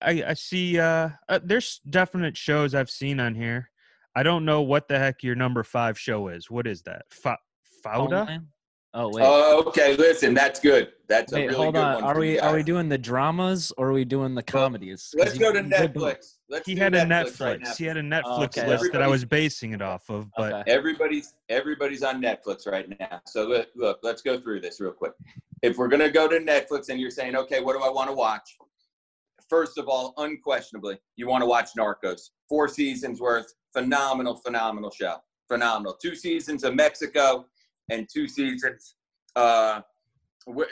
I 0.02 0.24
I 0.28 0.34
see. 0.34 0.78
Uh, 0.78 1.10
uh, 1.28 1.40
there's 1.42 1.80
definite 1.88 2.36
shows 2.36 2.74
I've 2.74 2.90
seen 2.90 3.20
on 3.20 3.34
here. 3.34 3.70
I 4.14 4.22
don't 4.22 4.44
know 4.44 4.62
what 4.62 4.88
the 4.88 4.98
heck 4.98 5.22
your 5.22 5.34
number 5.34 5.62
five 5.62 5.98
show 5.98 6.28
is. 6.28 6.50
What 6.50 6.66
is 6.66 6.82
that? 6.82 7.02
Fa- 7.10 7.38
Fauda? 7.84 8.26
Homeland? 8.26 8.46
Oh 8.94 9.10
wait. 9.12 9.22
Oh, 9.26 9.64
okay. 9.66 9.96
Listen, 9.96 10.32
that's 10.32 10.60
good. 10.60 10.92
That's 11.08 11.32
a 11.32 11.36
really 11.42 11.54
hold 11.54 11.74
good 11.74 11.80
on. 11.82 11.94
one. 11.96 12.04
Are 12.04 12.14
for 12.14 12.24
you 12.24 12.32
we 12.32 12.38
are 12.40 12.54
we 12.54 12.62
doing 12.62 12.88
the 12.88 12.96
dramas 12.96 13.70
or 13.76 13.90
are 13.90 13.92
we 13.92 14.04
doing 14.04 14.34
the 14.34 14.42
comedies? 14.42 15.10
'Cause 15.14 15.26
Let's 15.26 15.34
you- 15.34 15.40
go 15.40 15.52
to 15.52 15.62
you 15.62 15.68
did 15.68 15.92
both. 15.92 16.02
Netflix. 16.16 16.34
Let's 16.48 16.66
He 16.66 16.74
do 16.74 16.80
had 16.80 16.94
a 16.94 17.02
Netflix. 17.02 17.36
Netflix. 17.36 17.40
right 17.66 17.76
he 17.76 17.84
had 17.84 17.96
a 17.98 18.02
Netflix 18.02 18.22
Oh, 18.24 18.42
okay. 18.44 18.66
list 18.66 18.92
that 18.92 19.02
I 19.02 19.06
was 19.08 19.24
basing 19.26 19.72
it 19.72 19.82
off 19.82 20.08
of, 20.08 20.28
but 20.36 20.52
Okay. 20.54 20.70
Everybody's 20.72 21.34
everybody's 21.50 22.02
on 22.02 22.22
Netflix 22.22 22.66
right 22.66 22.88
now. 22.98 23.20
So 23.26 23.44
look, 23.44 23.68
look, 23.76 23.98
let's 24.02 24.22
go 24.22 24.40
through 24.40 24.60
this 24.60 24.80
real 24.80 24.92
quick. 24.92 25.12
If 25.62 25.76
we're 25.76 25.88
gonna 25.88 26.10
go 26.10 26.26
to 26.26 26.38
Netflix 26.38 26.88
and 26.88 26.98
you're 26.98 27.10
saying, 27.10 27.36
okay, 27.36 27.60
what 27.60 27.74
do 27.76 27.82
I 27.84 27.90
want 27.90 28.08
to 28.08 28.14
watch? 28.14 28.56
First 29.50 29.76
of 29.78 29.88
all, 29.88 30.14
unquestionably, 30.18 30.98
you 31.16 31.26
want 31.26 31.42
to 31.42 31.46
watch 31.46 31.70
Narcos. 31.76 32.30
Four 32.48 32.68
seasons 32.68 33.20
worth, 33.20 33.52
phenomenal, 33.72 34.36
phenomenal 34.36 34.90
show. 34.90 35.16
Phenomenal. 35.46 35.94
Two 35.94 36.14
seasons 36.14 36.64
of 36.64 36.74
Mexico 36.74 37.46
and 37.90 38.08
two 38.12 38.28
seasons, 38.28 38.96
uh, 39.36 39.80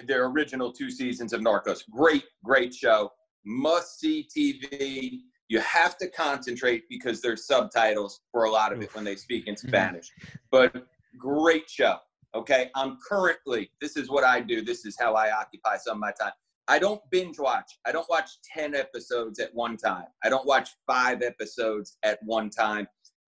their 0.07 0.27
original 0.27 0.73
two 0.73 0.91
seasons 0.91 1.33
of 1.33 1.41
Narcos. 1.41 1.81
Great, 1.91 2.25
great 2.45 2.75
show. 2.75 3.13
Must 3.45 3.99
see 4.01 4.29
TV. 4.37 5.21
You 5.49 5.61
have 5.61 5.97
to 5.99 6.09
concentrate 6.09 6.85
because 6.89 7.21
there's 7.21 7.47
subtitles 7.47 8.21
for 8.33 8.45
a 8.45 8.51
lot 8.51 8.73
of 8.73 8.83
it 8.83 8.95
when 8.95 9.05
they 9.05 9.17
speak 9.17 9.47
in 9.47 9.57
Spanish. 9.57 10.11
But 10.51 10.87
great 11.19 11.69
show. 11.69 11.99
Okay. 12.35 12.71
I'm 12.75 12.99
currently, 13.07 13.71
this 13.81 13.97
is 13.97 14.11
what 14.11 14.25
I 14.25 14.41
do. 14.41 14.63
This 14.63 14.85
is 14.85 14.97
how 14.99 15.15
I 15.15 15.31
occupy 15.31 15.77
some 15.77 15.99
of 15.99 16.01
my 16.01 16.13
time. 16.13 16.33
I 16.69 16.79
don't 16.81 17.01
binge 17.11 17.39
watch. 17.39 17.79
I 17.87 17.93
don't 17.93 18.09
watch 18.11 18.29
10 18.53 18.75
episodes 18.75 19.39
at 19.39 19.55
one 19.55 19.77
time. 19.77 20.07
I 20.25 20.29
don't 20.29 20.47
watch 20.47 20.71
five 20.87 21.23
episodes 21.23 21.97
at 22.03 22.19
one 22.25 22.51
time 22.51 22.89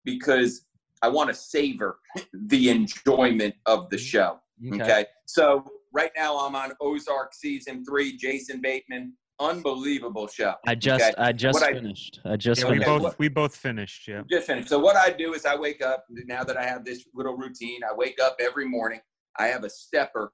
because 0.05 0.67
I 1.03 1.09
want 1.09 1.29
to 1.29 1.35
savor 1.35 1.99
the 2.33 2.71
enjoyment 2.71 3.55
of 3.67 3.91
the 3.91 3.99
show. 3.99 4.39
Okay. 4.73 5.05
So 5.27 5.65
right 5.93 6.13
now 6.17 6.39
I'm 6.39 6.55
on 6.55 6.73
Ozark 6.81 7.35
season 7.35 7.85
three, 7.85 8.17
Jason 8.17 8.61
Bateman. 8.61 9.15
Unbelievable 9.41 10.29
show. 10.29 10.55
I 10.69 10.77
just 10.77 11.03
Okay. 11.03 11.15
I 11.19 11.33
just 11.33 11.61
What 11.61 11.73
finished. 11.73 12.21
I 12.25 12.37
just 12.37 12.61
yeah, 12.61 12.67
we 12.69 12.75
finished. 12.75 12.89
Okay, 12.89 13.03
both 13.03 13.19
we 13.19 13.29
both 13.29 13.57
finished. 13.57 14.07
Yeah. 14.07 14.23
Just 14.31 14.47
finished. 14.47 14.69
So 14.69 14.79
what 14.79 14.95
I 14.95 15.11
do 15.11 15.35
is 15.35 15.45
I 15.45 15.57
wake 15.57 15.83
up 15.83 16.05
now 16.11 16.45
that 16.45 16.57
I 16.57 16.65
have 16.65 16.85
this 16.85 17.05
little 17.13 17.37
routine. 17.37 17.81
I 17.83 17.93
wake 17.93 18.19
up 18.23 18.37
every 18.39 18.69
morning. 18.69 19.01
I 19.39 19.47
have 19.47 19.65
a 19.65 19.71
stepper 19.71 20.31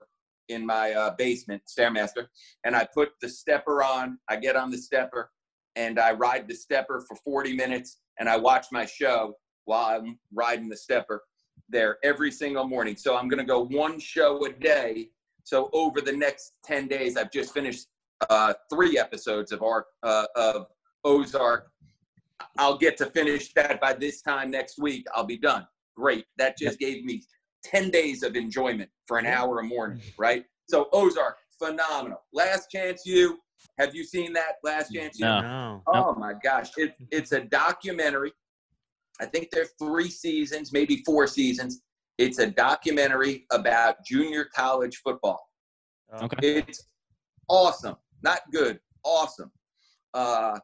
in 0.50 0.66
my 0.66 0.92
uh, 0.92 1.14
basement, 1.16 1.62
stairmaster, 1.66 2.26
and 2.64 2.76
I 2.76 2.86
put 2.92 3.10
the 3.22 3.28
stepper 3.28 3.82
on. 3.82 4.18
I 4.28 4.36
get 4.36 4.56
on 4.56 4.70
the 4.70 4.78
stepper 4.78 5.30
and 5.76 5.98
I 5.98 6.12
ride 6.12 6.48
the 6.48 6.54
stepper 6.54 7.04
for 7.06 7.16
40 7.24 7.54
minutes, 7.54 8.00
and 8.18 8.28
I 8.28 8.36
watch 8.36 8.66
my 8.72 8.84
show 8.84 9.34
while 9.68 10.00
I'm 10.00 10.18
riding 10.32 10.68
the 10.68 10.76
stepper 10.76 11.22
there 11.68 11.98
every 12.02 12.32
single 12.32 12.66
morning. 12.66 12.96
So 12.96 13.16
I'm 13.16 13.28
going 13.28 13.38
to 13.38 13.44
go 13.44 13.66
one 13.66 14.00
show 14.00 14.46
a 14.46 14.52
day. 14.52 15.10
So 15.44 15.68
over 15.74 16.00
the 16.00 16.12
next 16.12 16.54
10 16.64 16.88
days, 16.88 17.18
I've 17.18 17.30
just 17.30 17.52
finished 17.52 17.86
uh, 18.30 18.54
three 18.72 18.98
episodes 18.98 19.52
of 19.52 19.62
our 19.62 19.86
uh, 20.02 20.24
of 20.36 20.66
Ozark. 21.04 21.70
I'll 22.56 22.78
get 22.78 22.96
to 22.98 23.06
finish 23.06 23.52
that 23.54 23.78
by 23.80 23.92
this 23.92 24.22
time 24.22 24.50
next 24.50 24.78
week. 24.78 25.06
I'll 25.14 25.24
be 25.24 25.36
done. 25.36 25.66
Great. 25.94 26.24
That 26.38 26.56
just 26.56 26.78
gave 26.78 27.04
me 27.04 27.22
10 27.64 27.90
days 27.90 28.22
of 28.22 28.36
enjoyment 28.36 28.88
for 29.06 29.18
an 29.18 29.26
hour 29.26 29.58
a 29.58 29.62
morning, 29.62 30.00
right? 30.18 30.46
So 30.66 30.88
Ozark, 30.94 31.36
phenomenal. 31.58 32.22
Last 32.32 32.70
Chance 32.70 33.02
U. 33.04 33.38
Have 33.78 33.94
you 33.94 34.02
seen 34.02 34.32
that? 34.32 34.56
Last 34.64 34.94
Chance 34.94 35.18
U? 35.18 35.26
No. 35.26 35.40
No. 35.40 35.82
Oh 35.88 36.14
my 36.14 36.32
gosh, 36.42 36.70
it, 36.78 36.94
it's 37.10 37.32
a 37.32 37.40
documentary. 37.40 38.32
I 39.20 39.26
think 39.26 39.50
they're 39.50 39.68
three 39.78 40.10
seasons, 40.10 40.72
maybe 40.72 41.02
four 41.04 41.26
seasons, 41.26 41.82
It's 42.18 42.38
a 42.38 42.46
documentary 42.50 43.46
about 43.52 44.04
junior 44.04 44.44
college 44.54 45.00
football. 45.04 45.40
Okay. 46.22 46.58
It's 46.58 46.88
awesome. 47.48 47.96
Not 48.22 48.40
good. 48.52 48.80
Awesome. 49.04 49.52
Uh, 50.14 50.58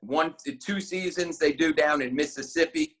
one, 0.00 0.34
two 0.60 0.80
seasons 0.80 1.38
they 1.38 1.52
do 1.52 1.72
down 1.72 2.02
in 2.02 2.14
Mississippi. 2.14 2.96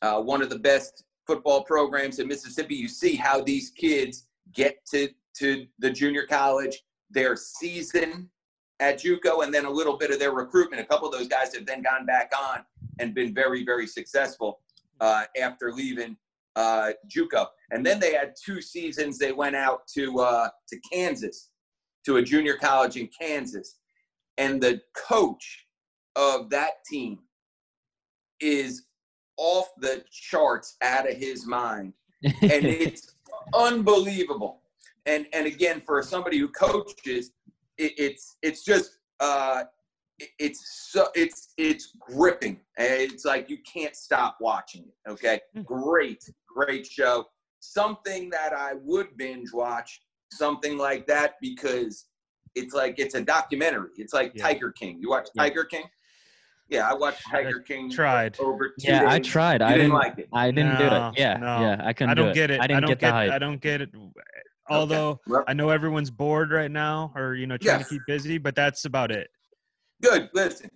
Uh, 0.00 0.20
one 0.20 0.42
of 0.42 0.48
the 0.48 0.58
best 0.58 1.04
football 1.26 1.64
programs 1.64 2.18
in 2.18 2.28
Mississippi. 2.28 2.74
You 2.74 2.88
see 2.88 3.16
how 3.16 3.42
these 3.42 3.70
kids 3.70 4.28
get 4.52 4.78
to 4.92 5.08
to 5.38 5.66
the 5.80 5.90
junior 5.90 6.26
college, 6.26 6.80
their 7.10 7.34
season 7.34 8.30
at 8.84 9.00
JUCO, 9.00 9.44
and 9.44 9.52
then 9.52 9.64
a 9.64 9.70
little 9.70 9.96
bit 9.96 10.10
of 10.10 10.18
their 10.18 10.32
recruitment. 10.32 10.82
A 10.82 10.84
couple 10.84 11.08
of 11.08 11.14
those 11.18 11.28
guys 11.28 11.54
have 11.54 11.64
then 11.64 11.82
gone 11.82 12.04
back 12.04 12.30
on 12.38 12.60
and 12.98 13.14
been 13.14 13.34
very, 13.34 13.64
very 13.64 13.86
successful 13.86 14.60
uh, 15.00 15.24
after 15.40 15.72
leaving 15.72 16.16
uh, 16.54 16.90
JUCO. 17.08 17.46
And 17.70 17.84
then 17.84 17.98
they 17.98 18.12
had 18.12 18.34
two 18.44 18.60
seasons. 18.60 19.18
They 19.18 19.32
went 19.32 19.56
out 19.56 19.86
to 19.94 20.20
uh, 20.20 20.48
to 20.68 20.76
Kansas, 20.92 21.50
to 22.04 22.18
a 22.18 22.22
junior 22.22 22.56
college 22.56 22.96
in 22.96 23.08
Kansas, 23.18 23.78
and 24.36 24.62
the 24.62 24.82
coach 24.94 25.66
of 26.14 26.50
that 26.50 26.84
team 26.88 27.20
is 28.40 28.84
off 29.38 29.68
the 29.78 30.04
charts, 30.12 30.76
out 30.82 31.10
of 31.10 31.16
his 31.16 31.46
mind, 31.46 31.94
and 32.22 32.34
it's 32.42 33.14
unbelievable. 33.54 34.60
And 35.06 35.26
and 35.32 35.46
again, 35.46 35.82
for 35.84 36.02
somebody 36.02 36.38
who 36.38 36.48
coaches, 36.48 37.32
it, 37.78 37.92
it's 37.98 38.36
it's 38.42 38.64
just 38.64 38.98
uh, 39.20 39.64
it's 40.38 40.88
so 40.92 41.08
it's 41.14 41.52
it's 41.58 41.96
gripping. 42.00 42.60
It's 42.76 43.24
like 43.24 43.50
you 43.50 43.58
can't 43.70 43.96
stop 43.96 44.36
watching 44.40 44.84
it. 44.84 45.10
Okay, 45.10 45.40
Hmm. 45.54 45.62
great, 45.62 46.22
great 46.54 46.86
show. 46.86 47.26
Something 47.60 48.28
that 48.30 48.52
I 48.52 48.74
would 48.82 49.16
binge 49.16 49.52
watch, 49.52 50.00
something 50.32 50.76
like 50.78 51.06
that, 51.06 51.34
because 51.40 52.06
it's 52.54 52.74
like 52.74 52.96
it's 52.98 53.14
a 53.14 53.20
documentary. 53.22 53.90
It's 53.96 54.12
like 54.12 54.32
Yeah. 54.34 54.44
Tiger 54.44 54.70
King. 54.72 54.98
You 55.00 55.10
watch 55.10 55.28
Yeah. 55.34 55.42
Tiger 55.44 55.64
King? 55.64 55.84
Yeah, 56.70 56.88
I 56.90 56.94
watched 56.94 57.22
I 57.28 57.42
Tiger 57.42 57.60
King 57.60 57.90
Tried. 57.90 58.38
over 58.40 58.68
two 58.68 58.74
Yeah, 58.90 59.04
I 59.08 59.18
tried. 59.18 59.60
You 59.60 59.66
I 59.66 59.70
didn't 59.72 59.80
didn't. 59.86 59.94
like 59.94 60.18
it. 60.18 60.28
I 60.32 60.50
didn't 60.50 60.78
do 60.78 60.84
No, 60.90 61.08
it. 61.08 61.18
Yeah, 61.18 61.36
no. 61.36 61.60
yeah. 61.60 61.82
I 61.84 61.92
couldn't. 61.92 62.10
I 62.10 62.14
don't 62.14 62.28
do 62.28 62.34
get 62.34 62.50
it. 62.50 62.60
I 62.60 62.66
didn't 62.66 62.82
don't 62.82 62.90
get 62.90 63.00
the 63.00 63.10
hype. 63.12 63.30
I 63.32 63.38
don't 63.38 63.60
get 63.60 63.80
it. 63.82 63.90
Although 64.68 65.20
Well, 65.26 65.44
I 65.46 65.52
know 65.52 65.70
everyone's 65.70 66.10
bored 66.10 66.50
right 66.50 66.70
now, 66.70 67.12
or 67.14 67.34
you 67.34 67.46
know, 67.46 67.56
trying 67.56 67.80
Yeah. 67.80 67.84
to 67.84 67.88
keep 67.90 68.02
busy, 68.06 68.38
but 68.38 68.54
that's 68.54 68.84
about 68.84 69.10
it. 69.10 69.30
good. 70.02 70.28
Listen, 70.34 70.70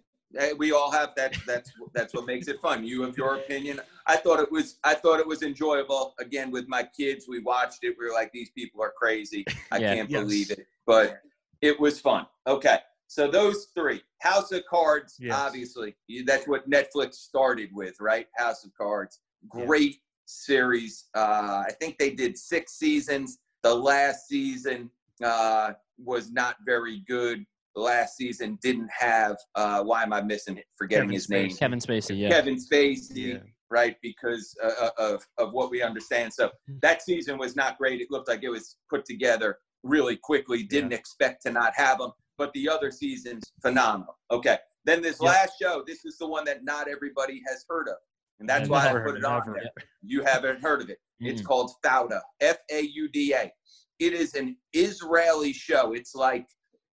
we 0.57 0.73
all 0.73 0.91
have 0.91 1.15
that. 1.17 1.37
That's 1.47 1.71
that's 1.95 2.15
what 2.15 2.27
makes 2.27 2.49
it 2.49 2.61
fun. 2.61 2.85
You 2.85 3.03
have 3.03 3.17
your 3.17 3.37
opinion. 3.37 3.81
I 4.07 4.17
thought 4.17 4.41
it 4.41 4.51
was. 4.51 4.79
I 4.85 4.95
thought 4.95 5.21
it 5.21 5.27
was 5.27 5.43
enjoyable. 5.43 6.15
Again, 6.19 6.51
with 6.51 6.69
my 6.69 6.83
kids, 6.97 7.27
we 7.29 7.41
watched 7.41 7.81
it. 7.83 7.97
We 7.99 8.07
were 8.07 8.13
like, 8.13 8.31
these 8.33 8.51
people 8.51 8.83
are 8.83 8.93
crazy. 8.97 9.45
I 9.73 9.79
Yeah. 9.79 9.95
can't 9.95 10.11
Yes. 10.11 10.21
believe 10.23 10.51
it. 10.51 10.67
But 10.87 11.21
it 11.61 11.79
was 11.81 12.01
fun. 12.01 12.27
Okay, 12.47 12.79
so 13.07 13.31
those 13.31 13.69
three. 13.75 14.03
House 14.21 14.51
of 14.53 14.65
Cards. 14.69 15.17
Yes. 15.21 15.35
Obviously, 15.37 15.95
You- 16.09 16.25
that's 16.25 16.47
what 16.49 16.69
Netflix 16.69 17.15
started 17.15 17.71
with, 17.73 17.99
right? 18.01 18.27
House 18.37 18.65
of 18.65 18.73
Cards. 18.75 19.21
Yeah. 19.55 19.65
Great 19.65 19.97
series. 20.27 21.07
Uh, 21.15 21.65
I 21.67 21.73
think 21.81 21.99
they 21.99 22.11
did 22.11 22.37
six 22.37 22.73
seasons. 22.75 23.39
The 23.69 23.75
last 23.75 24.29
season 24.29 24.91
uh, 25.23 25.73
was 26.03 26.33
not 26.33 26.57
very 26.65 27.03
good. 27.07 27.45
The 27.75 27.83
last 27.83 28.17
season 28.17 28.59
didn't 28.63 28.89
have. 28.91 29.37
Uh, 29.55 29.83
why 29.85 30.03
am 30.03 30.13
I 30.15 30.23
missing 30.23 30.57
it? 30.57 30.65
Forgetting 30.79 31.03
Kevin 31.09 31.15
his 31.15 31.29
name. 31.29 31.51
Kevin 31.51 31.79
Spacey. 31.79 32.19
Yeah. 32.19 32.31
Kevin 32.31 32.57
Spacey, 32.57 33.35
Yeah. 33.35 33.39
right? 33.71 33.97
Because 34.03 34.57
uh, 34.65 34.89
of 34.97 35.27
of 35.37 35.53
what 35.53 35.71
we 35.71 35.83
understand. 35.83 36.33
So 36.33 36.51
that 36.81 37.03
season 37.03 37.37
was 37.37 37.57
not 37.57 37.77
great. 37.77 38.01
It 38.01 38.11
looked 38.11 38.29
like 38.29 38.43
it 38.43 38.49
was 38.49 38.77
put 38.89 39.05
together 39.05 39.59
really 39.83 40.17
quickly. 40.17 40.63
Didn't 40.63 40.95
expect 40.95 41.43
to 41.43 41.53
not 41.53 41.75
have 41.77 42.01
him, 42.01 42.13
but 42.39 42.51
the 42.55 42.71
other 42.71 42.91
seasons 42.91 43.53
phenomenal. 43.61 44.19
Okay, 44.31 44.57
then 44.87 45.03
this 45.03 45.19
Yep. 45.21 45.29
last 45.31 45.53
show. 45.61 45.85
This 45.87 46.07
is 46.07 46.17
the 46.17 46.27
one 46.27 46.47
that 46.47 46.65
not 46.65 46.89
everybody 46.89 47.43
has 47.47 47.67
heard 47.69 47.87
of, 47.89 47.97
and 48.41 48.49
that's 48.49 48.63
I've 48.65 48.71
why 48.71 48.87
I 48.89 48.93
put 48.93 49.03
heard 49.03 49.17
it 49.19 49.25
on 49.27 49.43
it, 49.43 49.55
there. 49.77 49.85
You 50.03 50.23
haven't 50.23 50.63
heard 50.63 50.81
of 50.81 50.89
it. 50.89 50.99
It's 51.21 51.43
Mm. 51.43 51.47
called 51.47 51.73
Fauda, 51.85 52.21
F 52.41 52.59
A 52.71 52.81
U 52.81 53.09
D 53.09 53.35
A. 53.35 53.53
It 53.99 54.13
is 54.13 54.35
an 54.35 54.57
Israeli 54.73 55.53
show. 55.53 55.93
It's 55.93 56.15
like 56.15 56.47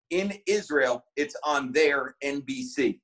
in 0.10 0.34
Israel, 0.48 1.04
it's 1.16 1.36
on 1.44 1.72
their 1.72 2.16
NBC, 2.24 3.00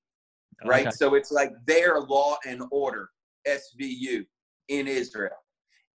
right? 0.66 0.88
Okay. 0.88 0.92
So 0.92 1.16
it's 1.16 1.32
like 1.32 1.52
their 1.66 2.00
Law 2.00 2.38
and 2.46 2.64
Order, 2.72 3.10
SVU, 3.48 4.26
in 4.70 4.88
Israel. 4.88 5.36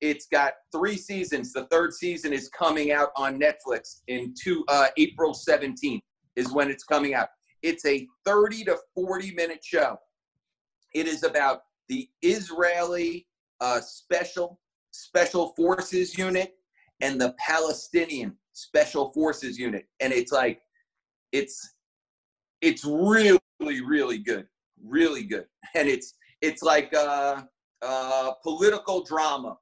It's 0.01 0.27
got 0.27 0.55
three 0.73 0.97
seasons. 0.97 1.53
The 1.53 1.67
third 1.67 1.93
season 1.93 2.33
is 2.33 2.49
coming 2.49 2.91
out 2.91 3.11
on 3.17 3.39
Netflix 3.39 4.01
in 4.09 4.35
two, 4.41 4.65
uh, 4.69 4.89
April 4.97 5.33
17th 5.33 6.01
is 6.35 6.53
when 6.53 6.71
it's 6.71 6.83
coming 6.83 7.15
out. 7.15 7.29
It's 7.63 7.85
a 7.85 8.07
30 8.25 8.65
to 8.65 8.79
40 8.95 9.35
minute 9.35 9.61
show. 9.63 9.97
It 10.95 11.07
is 11.07 11.23
about 11.23 11.61
the 11.89 12.09
Israeli 12.23 13.27
uh, 13.61 13.81
special 13.81 14.59
special 14.91 15.55
forces 15.57 16.19
unit 16.19 16.55
and 17.01 17.21
the 17.21 17.35
Palestinian 17.39 18.37
special 18.53 19.13
forces 19.13 19.59
unit, 19.59 19.87
and 20.01 20.13
it's 20.13 20.33
like 20.33 20.61
it's 21.33 21.75
it's 22.61 22.85
really 22.85 23.39
really 23.61 24.19
good, 24.19 24.47
really 24.85 25.25
good, 25.25 25.47
and 25.75 25.89
it's 25.89 26.15
it's 26.41 26.63
like 26.63 26.93
a, 26.93 27.47
uh, 27.83 28.33
political 28.43 29.03
drama 29.05 29.57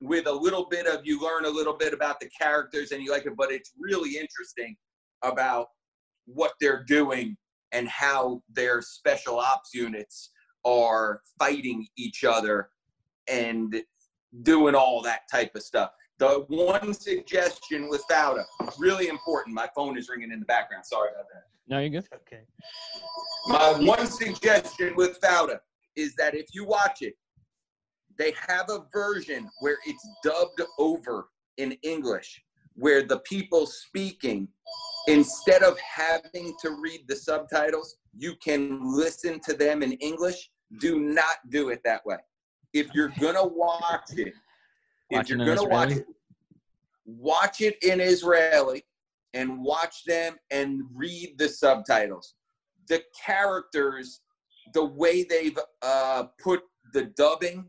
with 0.00 0.26
a 0.26 0.32
little 0.32 0.66
bit 0.68 0.86
of 0.86 1.00
you 1.04 1.20
learn 1.20 1.44
a 1.44 1.48
little 1.48 1.76
bit 1.76 1.94
about 1.94 2.20
the 2.20 2.28
characters 2.28 2.92
and 2.92 3.02
you 3.02 3.10
like 3.10 3.24
it, 3.26 3.36
but 3.36 3.50
it's 3.50 3.72
really 3.78 4.16
interesting 4.18 4.76
about 5.22 5.68
what 6.26 6.52
they're 6.60 6.84
doing 6.84 7.36
and 7.72 7.88
how 7.88 8.42
their 8.52 8.82
special 8.82 9.38
ops 9.38 9.74
units 9.74 10.30
are 10.64 11.20
fighting 11.38 11.86
each 11.96 12.24
other 12.24 12.68
and 13.28 13.82
doing 14.42 14.74
all 14.74 15.02
that 15.02 15.22
type 15.30 15.54
of 15.54 15.62
stuff. 15.62 15.90
The 16.18 16.44
one 16.48 16.94
suggestion 16.94 17.88
with 17.88 18.02
Fauda, 18.10 18.44
really 18.78 19.08
important. 19.08 19.54
My 19.54 19.68
phone 19.74 19.98
is 19.98 20.08
ringing 20.08 20.30
in 20.30 20.38
the 20.38 20.46
background. 20.46 20.86
Sorry 20.86 21.10
about 21.12 21.26
that. 21.32 21.44
No, 21.66 21.80
you're 21.80 21.90
good. 21.90 22.08
Okay. 22.14 22.42
My 23.48 23.72
one 23.84 24.06
suggestion 24.06 24.94
with 24.96 25.20
Fauda 25.20 25.58
is 25.96 26.14
that 26.16 26.34
if 26.34 26.46
you 26.52 26.64
watch 26.64 27.02
it, 27.02 27.14
they 28.16 28.32
have 28.48 28.70
a 28.70 28.84
version 28.92 29.48
where 29.60 29.78
it's 29.86 30.08
dubbed 30.22 30.62
over 30.78 31.28
in 31.56 31.72
English, 31.82 32.42
where 32.74 33.02
the 33.02 33.18
people 33.20 33.66
speaking, 33.66 34.46
instead 35.08 35.62
of 35.62 35.76
having 35.80 36.54
to 36.62 36.76
read 36.80 37.00
the 37.08 37.16
subtitles, 37.16 37.96
you 38.16 38.34
can 38.36 38.80
listen 38.96 39.40
to 39.40 39.54
them 39.54 39.82
in 39.82 39.92
English. 39.94 40.50
Do 40.78 41.00
not 41.00 41.36
do 41.50 41.70
it 41.70 41.80
that 41.84 42.06
way. 42.06 42.18
If 42.72 42.94
you're 42.94 43.12
gonna 43.20 43.46
watch 43.46 44.10
it, 44.16 44.32
if 45.14 45.18
Watch 45.18 45.30
it 45.30 45.38
you're 45.38 45.48
in 45.48 45.56
gonna 45.56 45.68
watch 45.68 45.88
Israeli? 45.90 46.00
it, 46.00 46.06
watch 47.06 47.60
it 47.60 47.82
in 47.82 48.00
Israeli 48.00 48.84
and 49.32 49.62
watch 49.62 50.04
them 50.04 50.36
and 50.50 50.82
read 50.94 51.34
the 51.38 51.48
subtitles. 51.48 52.34
The 52.88 53.02
characters, 53.24 54.20
the 54.72 54.84
way 54.84 55.24
they've 55.24 55.58
uh, 55.82 56.24
put 56.42 56.62
the 56.92 57.04
dubbing, 57.16 57.66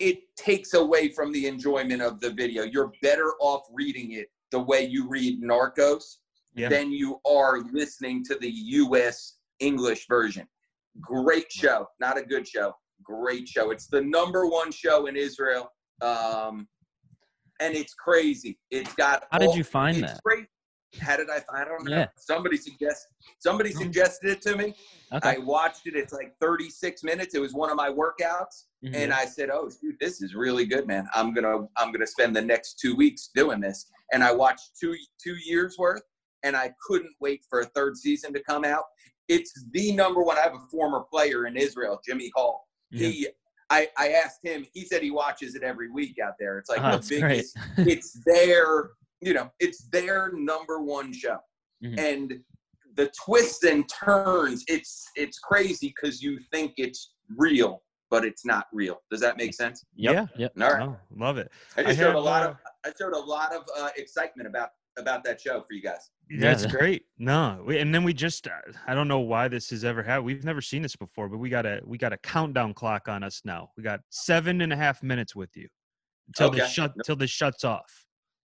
it 0.00 0.18
takes 0.36 0.74
away 0.74 1.08
from 1.10 1.32
the 1.32 1.46
enjoyment 1.46 2.02
of 2.02 2.20
the 2.20 2.30
video. 2.30 2.64
You're 2.64 2.92
better 3.02 3.32
off 3.40 3.62
reading 3.72 4.12
it 4.12 4.28
the 4.50 4.60
way 4.60 4.84
you 4.84 5.08
read 5.08 5.40
Narcos 5.42 6.16
Yeah. 6.54 6.68
than 6.68 6.92
you 6.92 7.20
are 7.26 7.60
listening 7.72 8.24
to 8.24 8.34
the 8.36 8.50
U.S. 8.50 9.38
English 9.60 10.06
version. 10.08 10.46
Great 11.00 11.50
show, 11.50 11.86
not 12.00 12.18
a 12.18 12.22
good 12.22 12.46
show. 12.46 12.74
Great 13.02 13.48
show. 13.48 13.70
It's 13.70 13.86
the 13.86 14.00
number 14.02 14.46
one 14.46 14.70
show 14.70 15.06
in 15.06 15.16
Israel, 15.16 15.70
um, 16.02 16.68
and 17.60 17.74
it's 17.74 17.94
crazy. 17.94 18.58
It's 18.70 18.92
got. 18.94 19.24
How 19.30 19.38
did 19.38 19.54
you 19.54 19.64
find 19.64 19.96
it's 19.98 20.12
that? 20.14 20.22
Great. 20.22 20.46
How 21.00 21.16
did 21.16 21.30
I? 21.30 21.40
find- 21.40 21.46
I 21.56 21.64
don't 21.64 21.84
know. 21.84 21.96
Yeah. 21.96 22.08
Somebody 22.18 22.56
suggest. 22.58 23.06
Somebody 23.38 23.72
Oh. 23.74 23.78
suggested 23.78 24.30
it 24.30 24.42
to 24.42 24.56
me. 24.56 24.74
Okay. 25.12 25.36
I 25.36 25.38
watched 25.38 25.86
it. 25.86 25.94
It's 25.96 26.12
like 26.12 26.34
36 26.40 27.02
minutes. 27.02 27.34
It 27.34 27.40
was 27.40 27.54
one 27.54 27.70
of 27.70 27.76
my 27.76 27.88
workouts, 27.88 28.64
Mhm. 28.84 28.94
and 28.94 29.12
I 29.14 29.24
said, 29.24 29.48
"Oh, 29.50 29.70
shoot, 29.70 29.96
this 30.00 30.20
is 30.20 30.34
really 30.34 30.66
good, 30.66 30.86
man. 30.86 31.08
I'm 31.14 31.32
gonna 31.32 31.66
I'm 31.78 31.92
gonna 31.92 32.06
spend 32.06 32.36
the 32.36 32.42
next 32.42 32.78
two 32.78 32.94
weeks 32.94 33.30
doing 33.34 33.60
this." 33.60 33.86
And 34.12 34.22
I 34.22 34.32
watched 34.32 34.72
two 34.78 34.94
two 35.22 35.36
years 35.36 35.76
worth, 35.78 36.02
and 36.42 36.56
I 36.56 36.74
couldn't 36.86 37.14
wait 37.20 37.42
for 37.48 37.60
a 37.60 37.64
third 37.66 37.96
season 37.96 38.32
to 38.34 38.42
come 38.42 38.64
out. 38.64 38.84
It's 39.28 39.52
the 39.70 39.92
number 39.94 40.22
one. 40.22 40.36
I 40.36 40.40
have 40.42 40.54
a 40.54 40.66
former 40.70 41.04
player 41.10 41.46
in 41.46 41.56
Israel, 41.56 42.00
Jimmy 42.06 42.30
Hall. 42.34 42.68
Yeah. 42.90 43.08
He, 43.08 43.28
I, 43.72 43.88
I 43.96 44.08
asked 44.10 44.40
him. 44.44 44.66
He 44.74 44.84
said 44.84 45.02
he 45.02 45.10
watches 45.10 45.54
it 45.54 45.62
every 45.62 45.90
week 45.90 46.18
out 46.24 46.34
there. 46.38 46.58
It's 46.58 46.68
like 46.68 46.80
Oh, 46.82 46.98
the 46.98 47.08
biggest. 47.20 47.56
it's 47.78 48.20
their, 48.26 48.90
you 49.20 49.32
know, 49.32 49.50
it's 49.60 49.88
their 49.88 50.30
number 50.34 50.82
one 50.82 51.12
show, 51.12 51.38
Mhm. 51.82 51.98
and 51.98 52.40
the 52.94 53.10
twists 53.24 53.64
and 53.64 53.88
turns. 53.88 54.62
It's 54.68 55.06
it's 55.16 55.38
crazy 55.38 55.88
because 55.96 56.22
you 56.22 56.38
think 56.52 56.74
it's 56.76 57.14
real, 57.36 57.82
but 58.10 58.26
it's 58.26 58.44
not 58.44 58.66
real. 58.74 59.00
Does 59.10 59.20
that 59.22 59.38
make 59.38 59.54
sense? 59.54 59.84
Yep. 59.96 60.12
Yeah. 60.14 60.26
Yep. 60.36 60.52
All 60.60 60.68
right. 60.74 60.78
No, 60.86 60.96
love 61.16 61.38
it. 61.38 61.50
I 61.78 61.82
just 61.82 61.98
I 61.98 62.02
showed 62.02 62.06
have, 62.08 62.14
a 62.16 62.20
lot 62.20 62.42
uh, 62.42 62.50
of 62.50 62.56
I 62.84 62.92
showed 62.98 63.14
a 63.14 63.18
lot 63.18 63.54
of 63.54 63.62
uh, 63.78 63.88
excitement 63.96 64.46
about 64.48 64.70
about 64.98 65.24
that 65.24 65.40
show 65.40 65.62
for 65.62 65.72
you 65.72 65.80
guys. 65.82 66.10
That's 66.38 66.64
Yeah. 66.64 66.70
great. 66.70 67.02
No, 67.18 67.62
we, 67.66 67.78
and 67.78 67.94
then 67.94 68.04
we 68.04 68.12
just 68.14 68.46
uh, 68.46 68.50
I 68.86 68.94
don't 68.94 69.08
know 69.08 69.20
why 69.20 69.48
this 69.48 69.70
has 69.70 69.84
ever 69.84 70.02
happened. 70.02 70.26
We've 70.26 70.44
never 70.44 70.60
seen 70.60 70.82
this 70.82 70.96
before, 70.96 71.28
but 71.28 71.38
we 71.38 71.48
got 71.50 71.66
a 71.66 71.80
we 71.84 71.98
got 71.98 72.12
a 72.12 72.16
countdown 72.18 72.74
clock 72.74 73.08
on 73.08 73.22
us 73.22 73.42
now. 73.44 73.70
We 73.76 73.82
got 73.82 74.00
seven 74.10 74.60
and 74.60 74.72
a 74.72 74.76
half 74.76 75.02
minutes 75.02 75.34
with 75.36 75.56
you 75.56 75.68
until 76.28 76.48
Okay. 76.48 76.58
this 76.60 76.72
shut 76.72 76.92
till 77.04 77.16
this 77.16 77.30
shuts 77.30 77.64
off. 77.64 78.06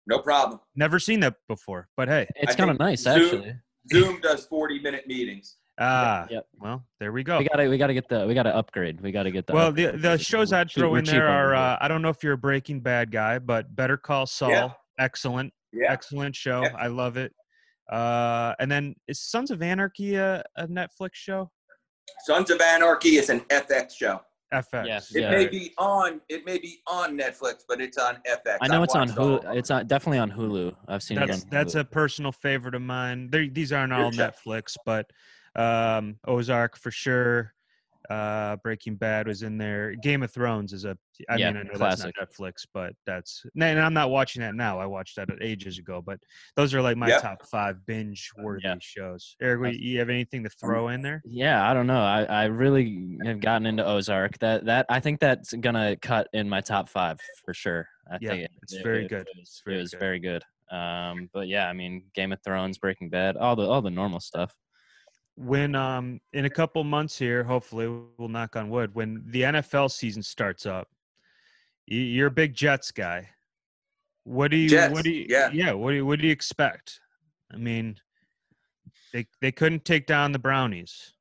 No 0.07 0.19
problem. 0.19 0.59
Never 0.75 0.99
seen 0.99 1.19
that 1.21 1.35
before, 1.47 1.89
but 1.97 2.07
hey, 2.07 2.27
It's 2.35 2.55
kind 2.55 2.69
of 2.69 2.77
nice, 2.79 3.01
Zoom- 3.01 3.21
actually. 3.23 3.55
Zoom 3.91 4.19
does 4.21 4.45
40 4.45 4.79
minute 4.79 5.07
meetings. 5.07 5.57
ah, 5.79 6.25
yep. 6.29 6.47
well, 6.59 6.85
there 6.99 7.11
we 7.11 7.23
go. 7.23 7.39
We 7.39 7.47
gotta 7.47 7.67
we 7.69 7.77
gotta 7.77 7.93
get 7.93 8.07
the 8.07 8.25
we 8.27 8.33
gotta 8.33 8.55
upgrade. 8.55 9.01
We 9.01 9.11
gotta 9.11 9.31
get 9.31 9.47
the. 9.47 9.53
Well, 9.53 9.71
the 9.71 9.87
upgrade. 9.87 10.01
the 10.03 10.17
shows 10.17 10.53
I'd 10.53 10.71
throw 10.71 10.91
we're 10.91 10.99
in 10.99 11.05
there 11.05 11.27
are 11.27 11.47
here. 11.47 11.55
uh, 11.55 11.77
I 11.81 11.87
don't 11.87 12.01
know 12.01 12.09
if 12.09 12.23
you're 12.23 12.33
a 12.33 12.37
Breaking 12.37 12.79
Bad 12.79 13.11
guy, 13.11 13.39
but 13.39 13.75
Better 13.75 13.97
Call 13.97 14.25
Saul, 14.27 14.77
excellent, 14.99 15.53
Yeah. 15.73 15.91
excellent 15.91 16.35
show. 16.35 16.61
Yeah. 16.63 16.75
I 16.77 16.87
love 16.87 17.17
it. 17.17 17.33
Uh, 17.91 18.53
and 18.59 18.71
then 18.71 18.95
is 19.07 19.21
Sons 19.21 19.51
of 19.51 19.61
Anarchy 19.61 20.15
a, 20.15 20.43
a 20.57 20.67
Netflix 20.67 21.11
show? 21.13 21.51
Sons 22.25 22.49
of 22.51 22.61
Anarchy 22.61 23.17
is 23.17 23.29
an 23.29 23.41
FX 23.41 23.91
show. 23.95 24.21
FX. 24.53 24.85
Yes, 24.85 25.15
It 25.15 25.21
Yeah. 25.21 25.31
may 25.31 25.47
be 25.47 25.73
on 25.77 26.21
it 26.29 26.45
may 26.45 26.57
be 26.59 26.79
on 26.87 27.17
Netflix, 27.17 27.63
but 27.67 27.81
it's 27.81 27.97
on 27.97 28.17
FX. 28.29 28.57
I 28.61 28.67
know 28.67 28.77
I've 28.77 28.83
it's 28.83 28.95
on 28.95 29.07
watched 29.07 29.17
all 29.19 29.39
Hulu. 29.39 29.55
It's 29.57 29.71
on 29.71 29.87
definitely 29.87 30.19
on 30.19 30.31
Hulu. 30.31 30.75
I've 30.87 31.03
seen 31.03 31.17
That's 31.17 31.39
it 31.39 31.43
on 31.45 31.49
that's 31.49 31.73
Hulu. 31.75 31.79
a 31.79 31.85
personal 31.85 32.31
favorite 32.31 32.75
of 32.75 32.81
mine. 32.83 33.29
They're, 33.31 33.49
these 33.49 33.73
aren't 33.73 33.91
all 33.91 34.11
Netflix, 34.11 34.75
but 34.85 35.07
um, 35.55 36.17
Ozark 36.27 36.77
for 36.77 36.91
sure. 36.91 37.53
Uh, 38.09 38.55
Breaking 38.57 38.95
Bad 38.95 39.27
was 39.27 39.41
in 39.43 39.57
there. 39.57 39.95
Game 39.95 40.23
of 40.23 40.31
Thrones 40.31 40.73
is 40.73 40.85
a. 40.85 40.97
I 41.29 41.37
Yeah, 41.37 41.51
mean, 41.51 41.57
I 41.61 41.63
know 41.63 41.73
classic. 41.73 42.13
that's 42.19 42.39
not 42.39 42.47
Netflix, 42.53 42.65
but 42.73 42.93
that's. 43.05 43.45
And 43.59 43.79
I'm 43.79 43.93
not 43.93 44.09
watching 44.09 44.41
that 44.41 44.53
now. 44.55 44.79
I 44.79 44.85
watched 44.85 45.15
that 45.15 45.29
ages 45.41 45.77
ago, 45.77 46.01
but 46.05 46.19
those 46.55 46.73
are 46.73 46.81
like 46.81 46.97
my 46.97 47.07
Yep. 47.07 47.21
top 47.21 47.45
five 47.47 47.85
binge-worthy 47.85 48.61
Yeah. 48.63 48.75
shows. 48.79 49.35
Eric, 49.41 49.61
what- 49.61 49.75
you 49.79 49.99
have 49.99 50.09
anything 50.09 50.43
to 50.43 50.49
throw 50.49 50.89
in 50.89 51.01
there? 51.01 51.21
Yeah, 51.25 51.69
I 51.69 51.73
don't 51.73 51.87
know. 51.87 52.01
I, 52.03 52.23
I 52.23 52.43
really 52.45 53.17
have 53.23 53.39
gotten 53.39 53.65
into 53.65 53.85
Ozark. 53.85 54.37
That 54.39 54.65
that 54.65 54.85
I 54.89 54.99
think 54.99 55.19
that's 55.19 55.53
gonna 55.53 55.95
cut 55.97 56.27
in 56.33 56.49
my 56.49 56.61
top 56.61 56.89
five 56.89 57.19
for 57.45 57.53
sure. 57.53 57.87
I 58.11 58.17
Yeah, 58.21 58.29
think 58.31 58.41
it- 58.43 58.51
it's 58.63 58.73
it- 58.73 58.83
very 58.83 59.05
it 59.05 59.09
good. 59.09 59.27
was- 59.37 59.39
It's 59.47 59.61
very 59.65 59.77
it 59.77 59.81
was 59.81 59.91
good. 59.91 59.99
very 59.99 60.19
good. 60.19 60.43
Um, 60.71 61.29
but 61.31 61.47
yeah, 61.47 61.69
I 61.69 61.73
mean, 61.73 62.05
Game 62.15 62.33
of 62.33 62.41
Thrones, 62.43 62.77
Breaking 62.79 63.09
Bad, 63.09 63.37
all 63.37 63.55
the 63.55 63.63
all 63.63 63.81
the 63.81 63.89
normal 63.91 64.19
stuff. 64.19 64.53
When 65.37 65.75
um 65.75 66.19
in 66.33 66.45
a 66.45 66.49
couple 66.49 66.83
months 66.83 67.17
here 67.17 67.43
hopefully 67.43 67.87
we'll 68.17 68.29
knock 68.29 68.55
on 68.55 68.69
wood 68.69 68.93
when 68.95 69.21
the 69.27 69.41
nfl 69.41 69.91
season 69.91 70.23
starts 70.23 70.65
up 70.65 70.87
you're 71.87 72.27
a 72.27 72.31
big 72.31 72.53
jets 72.53 72.89
guy 72.91 73.27
what 74.23 74.49
do 74.49 74.57
you 74.57 74.69
Jets, 74.69 74.93
what 74.93 75.03
do 75.03 75.11
you 75.11 75.25
yeah. 75.29 75.49
yeah 75.53 75.73
what 75.73 75.91
do 75.91 75.97
you 75.97 76.05
what 76.05 76.19
do 76.19 76.25
you 76.25 76.31
expect 76.31 77.01
i 77.53 77.57
mean 77.57 77.97
they 79.11 79.27
they 79.41 79.51
couldn't 79.51 79.83
take 79.83 80.07
down 80.07 80.31
the 80.31 80.39
brownies 80.39 81.13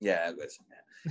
Yeah, 0.00 0.30
listen. 0.36 0.64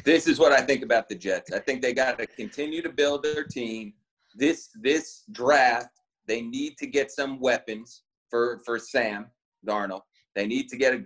This 0.04 0.28
is 0.28 0.40
what 0.40 0.52
I 0.52 0.62
think 0.62 0.84
about 0.84 1.10
the 1.10 1.16
Jets. 1.16 1.52
I 1.52 1.60
think 1.60 1.82
they 1.82 1.94
got 1.94 2.20
to 2.20 2.28
continue 2.28 2.82
to 2.82 2.90
build 2.90 3.24
their 3.24 3.44
team. 3.44 3.94
This 4.36 4.70
this 4.82 5.24
draft, 5.32 5.90
they 6.28 6.42
need 6.42 6.78
to 6.78 6.88
get 6.88 7.12
some 7.12 7.40
weapons 7.40 8.04
for 8.30 8.62
for 8.66 8.78
Sam 8.78 9.28
Darnold. 9.68 10.02
They 10.38 10.46
need 10.46 10.70
to 10.70 10.78
get 10.78 10.94
a, 10.94 11.04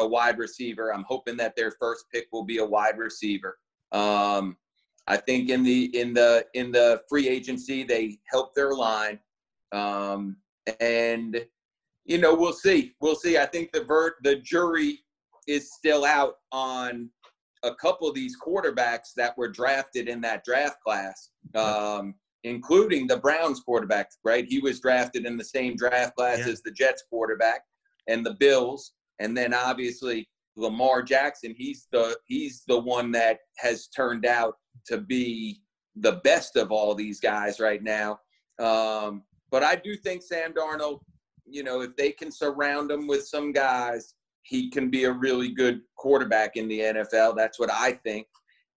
a 0.00 0.08
wide 0.08 0.38
receiver. 0.38 0.92
I'm 0.92 1.04
hoping 1.06 1.36
that 1.36 1.54
their 1.54 1.70
first 1.78 2.06
pick 2.12 2.28
will 2.32 2.44
be 2.44 2.58
a 2.58 2.64
wide 2.64 2.96
receiver. 2.96 3.58
Um, 3.92 4.56
I 5.06 5.18
think 5.18 5.50
in 5.50 5.62
the 5.62 5.84
in 5.98 6.14
the 6.14 6.46
in 6.54 6.72
the 6.72 7.02
free 7.06 7.28
agency 7.28 7.82
they 7.84 8.18
help 8.32 8.54
their 8.54 8.72
line, 8.72 9.18
um, 9.72 10.38
and 10.80 11.44
you 12.06 12.16
know 12.16 12.34
we'll 12.34 12.54
see. 12.54 12.94
We'll 13.02 13.16
see. 13.16 13.36
I 13.36 13.44
think 13.44 13.70
the 13.72 13.84
ver- 13.84 14.16
the 14.22 14.36
jury 14.36 15.00
is 15.46 15.74
still 15.74 16.06
out 16.06 16.36
on 16.50 17.10
a 17.62 17.74
couple 17.74 18.08
of 18.08 18.14
these 18.14 18.34
quarterbacks 18.40 19.12
that 19.16 19.36
were 19.36 19.48
drafted 19.48 20.08
in 20.08 20.22
that 20.22 20.42
draft 20.42 20.78
class, 20.82 21.28
um, 21.54 22.14
including 22.44 23.06
the 23.06 23.18
Browns 23.18 23.60
quarterback, 23.60 24.08
right? 24.24 24.46
He 24.48 24.58
was 24.60 24.80
drafted 24.80 25.26
in 25.26 25.36
the 25.36 25.44
same 25.44 25.76
draft 25.76 26.16
class 26.16 26.38
Yeah. 26.38 26.52
as 26.52 26.62
the 26.62 26.70
Jets 26.70 27.04
quarterback 27.10 27.64
and 28.08 28.24
the 28.24 28.34
Bills. 28.34 28.92
And 29.18 29.36
then 29.36 29.52
obviously 29.54 30.28
Lamar 30.56 31.02
Jackson, 31.02 31.54
he's 31.56 31.86
the 31.92 32.16
he's 32.26 32.62
the 32.66 32.78
one 32.78 33.10
that 33.12 33.40
has 33.58 33.88
turned 33.88 34.26
out 34.26 34.54
to 34.86 34.98
be 34.98 35.60
the 35.96 36.20
best 36.24 36.56
of 36.56 36.70
all 36.70 36.94
these 36.94 37.20
guys 37.20 37.60
right 37.60 37.82
now. 37.82 38.18
Um, 38.58 39.22
but 39.50 39.62
I 39.62 39.76
do 39.76 39.96
think 39.96 40.22
Sam 40.22 40.52
Darnold, 40.52 41.00
you 41.46 41.62
know, 41.62 41.80
if 41.80 41.96
they 41.96 42.12
can 42.12 42.30
surround 42.30 42.90
him 42.90 43.06
with 43.06 43.26
some 43.26 43.52
guys, 43.52 44.14
he 44.42 44.70
can 44.70 44.90
be 44.90 45.04
a 45.04 45.12
really 45.12 45.52
good 45.52 45.80
quarterback 45.96 46.56
in 46.56 46.68
the 46.68 46.80
NFL. 46.80 47.36
That's 47.36 47.58
what 47.58 47.70
I 47.72 47.92
think, 48.04 48.26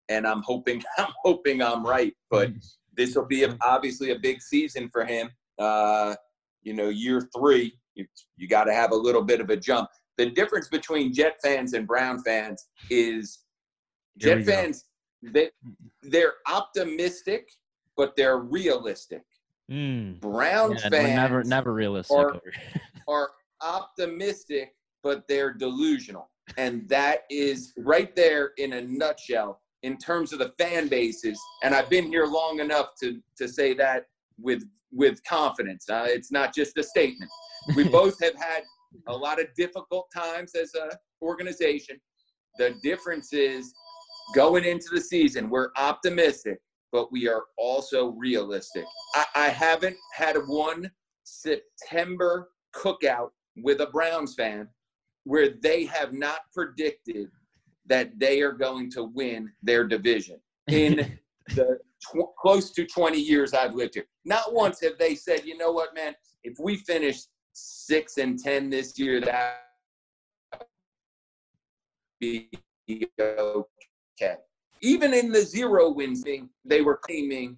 and 0.10 0.26
I'm 0.28 0.42
hoping 0.44 0.84
I'm 0.98 1.14
hoping 1.24 1.62
I'm 1.62 1.86
right. 1.86 2.14
But 2.30 2.52
this 2.96 3.16
will 3.16 3.26
be 3.26 3.44
a, 3.44 3.58
obviously 3.62 4.12
a 4.12 4.20
big 4.20 4.42
season 4.42 4.90
for 4.92 5.06
him. 5.06 5.30
Uh, 5.60 6.16
you 6.64 6.74
know, 6.74 6.90
year 6.90 7.28
three, 7.36 7.78
you 7.96 8.06
you 8.38 8.48
got 8.48 8.66
to 8.66 8.74
have 8.74 8.92
a 8.92 8.96
little 8.96 9.22
bit 9.22 9.40
of 9.42 9.50
a 9.50 9.58
jump. 9.58 9.90
The 10.18 10.30
difference 10.30 10.68
between 10.68 11.14
Jet 11.14 11.38
fans 11.44 11.74
and 11.74 11.88
Brown 11.88 12.22
fans 12.24 12.68
is 12.90 13.40
Here 14.20 14.38
Jet 14.38 14.46
fans 14.46 14.86
they 15.22 15.50
they're 16.02 16.34
optimistic, 16.48 17.50
but 17.96 18.16
they're 18.16 18.40
realistic. 18.40 19.24
Mm, 19.72 20.20
Brown 20.20 20.74
Yeah, 20.74 20.90
fans 20.90 21.16
never 21.16 21.44
never 21.44 21.74
realistic. 21.74 22.18
are- 22.18 22.42
are 23.08 23.32
optimistic, 23.62 24.74
but 25.04 25.28
they're 25.28 25.54
delusional. 25.54 26.30
And 26.58 26.88
that 26.90 27.22
is 27.30 27.74
right 27.78 28.14
there 28.16 28.52
in 28.58 28.74
a 28.74 28.82
nutshell 28.82 29.62
in 29.84 29.98
terms 29.98 30.34
of 30.34 30.40
the 30.40 30.54
fan 30.60 30.88
bases. 30.90 31.40
And 31.64 31.74
I've 31.74 31.90
been 31.90 32.06
here 32.08 32.26
long 32.26 32.60
enough 32.60 32.90
to, 33.02 33.22
to 33.38 33.48
say 33.48 33.74
that 33.76 34.08
with 34.40 34.64
with 34.92 35.24
confidence. 35.24 35.90
Uh, 35.90 36.06
it's 36.08 36.32
not 36.32 36.54
just 36.54 36.78
a 36.78 36.84
statement. 36.84 37.30
We 37.78 37.88
both 37.88 38.22
have 38.22 38.36
had 38.36 38.64
a 39.08 39.16
lot 39.16 39.40
of 39.40 39.48
difficult 39.56 40.08
times 40.14 40.52
as 40.54 40.76
a 40.76 40.98
organization. 41.22 41.96
The 42.58 42.76
difference 42.84 43.32
is 43.32 43.74
going 44.36 44.66
into 44.66 44.88
the 44.92 45.02
season, 45.02 45.50
we're 45.50 45.70
optimistic, 45.78 46.60
but 46.92 47.12
we 47.12 47.28
are 47.28 47.44
also 47.58 48.10
realistic. 48.12 48.86
I, 49.16 49.26
I 49.36 49.48
haven't 49.48 49.96
had 50.14 50.36
one 50.48 50.92
September 51.24 52.50
cookout 52.76 53.30
with 53.58 53.82
a 53.82 53.88
Browns 53.88 54.36
fan 54.36 54.68
where 55.26 55.50
they 55.62 55.86
have 55.86 56.14
not 56.14 56.40
predicted 56.54 57.30
that 57.86 58.18
they 58.20 58.42
are 58.42 58.52
going 58.52 58.90
to 58.92 59.04
win 59.04 59.52
their 59.62 59.86
division 59.86 60.40
in 60.68 61.18
the 61.50 61.80
tw- 62.02 62.36
close 62.40 62.72
to 62.72 62.86
20 62.86 63.20
years 63.20 63.54
I've 63.54 63.76
lived 63.76 63.96
here. 63.96 64.06
Not 64.26 64.54
once 64.54 64.82
have 64.82 64.98
they 64.98 65.16
said, 65.16 65.46
you 65.46 65.58
know 65.58 65.72
what, 65.72 65.94
man, 65.96 66.14
if 66.44 66.58
we 66.60 66.78
finish 66.78 67.22
six 67.54 68.18
and 68.18 68.40
10 68.40 68.70
this 68.70 68.98
year, 68.98 69.22
that 69.22 69.64
be 72.20 72.50
okay. 73.20 74.36
Even 74.82 75.14
in 75.14 75.32
the 75.32 75.42
zero 75.42 75.90
win 75.90 76.16
thing, 76.16 76.50
they 76.66 76.82
were 76.82 76.98
claiming, 76.98 77.58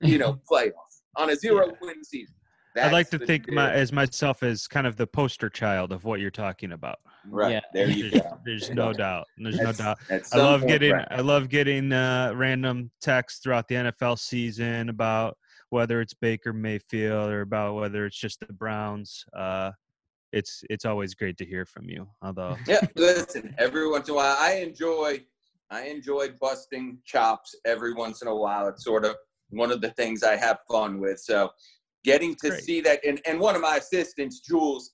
you 0.00 0.18
know, 0.18 0.40
playoff 0.50 0.72
on 1.16 1.30
a 1.30 1.36
zero 1.36 1.72
win 1.80 2.04
season. 2.04 2.34
I'd 2.76 2.92
like 2.92 3.10
to 3.10 3.18
think 3.18 3.50
my, 3.50 3.72
as 3.72 3.92
myself 3.92 4.42
as 4.42 4.66
kind 4.66 4.86
of 4.86 4.96
the 4.96 5.06
poster 5.06 5.48
child 5.48 5.92
of 5.92 6.04
what 6.04 6.20
you're 6.20 6.30
talking 6.30 6.72
about 6.72 6.98
right 7.28 7.52
Yeah. 7.52 7.60
there 7.72 7.88
you 7.88 8.10
there's, 8.10 8.22
go. 8.22 8.38
there's 8.44 8.70
no 8.70 8.92
doubt 8.92 9.26
there's 9.38 9.58
no 9.58 9.72
doubt 9.72 9.98
I 10.10 10.36
love 10.36 10.60
point, 10.60 10.72
getting 10.72 10.92
right. 10.92 11.08
I 11.10 11.20
love 11.20 11.48
getting 11.48 11.92
uh, 11.92 12.32
random 12.34 12.90
texts 13.00 13.40
throughout 13.42 13.68
the 13.68 13.76
NFL 13.76 14.18
season 14.18 14.88
about 14.88 15.36
whether 15.70 16.00
it's 16.00 16.14
Baker 16.14 16.52
Mayfield 16.52 17.30
or 17.30 17.40
about 17.40 17.74
whether 17.74 18.06
it's 18.06 18.18
just 18.18 18.40
the 18.40 18.52
Browns. 18.52 19.24
Uh, 19.36 19.72
it's 20.32 20.62
it's 20.68 20.84
always 20.84 21.14
great 21.14 21.36
to 21.38 21.44
hear 21.46 21.64
from 21.64 21.88
you. 21.88 22.06
Although 22.22 22.56
Yeah, 22.66 22.80
listen, 22.96 23.54
every 23.58 23.88
once 23.88 24.08
in 24.08 24.14
a 24.14 24.16
while, 24.16 24.36
I 24.38 24.56
enjoy, 24.56 25.24
I 25.70 25.82
enjoy 25.86 26.28
busting 26.40 26.98
chops 27.04 27.54
every 27.64 27.94
once 27.94 28.20
in 28.22 28.28
a 28.28 28.36
while. 28.36 28.68
It's 28.68 28.84
sort 28.84 29.04
of 29.04 29.16
one 29.50 29.70
of 29.70 29.80
the 29.80 29.90
things 29.90 30.22
I 30.22 30.36
have 30.36 30.58
fun 30.70 31.00
with. 31.00 31.18
So, 31.20 31.50
getting 32.04 32.34
to 32.36 32.50
Great. 32.50 32.62
see 32.62 32.80
that, 32.82 33.00
and, 33.04 33.20
and 33.26 33.40
one 33.40 33.54
of 33.54 33.62
my 33.62 33.76
assistants, 33.76 34.40
Jules, 34.40 34.92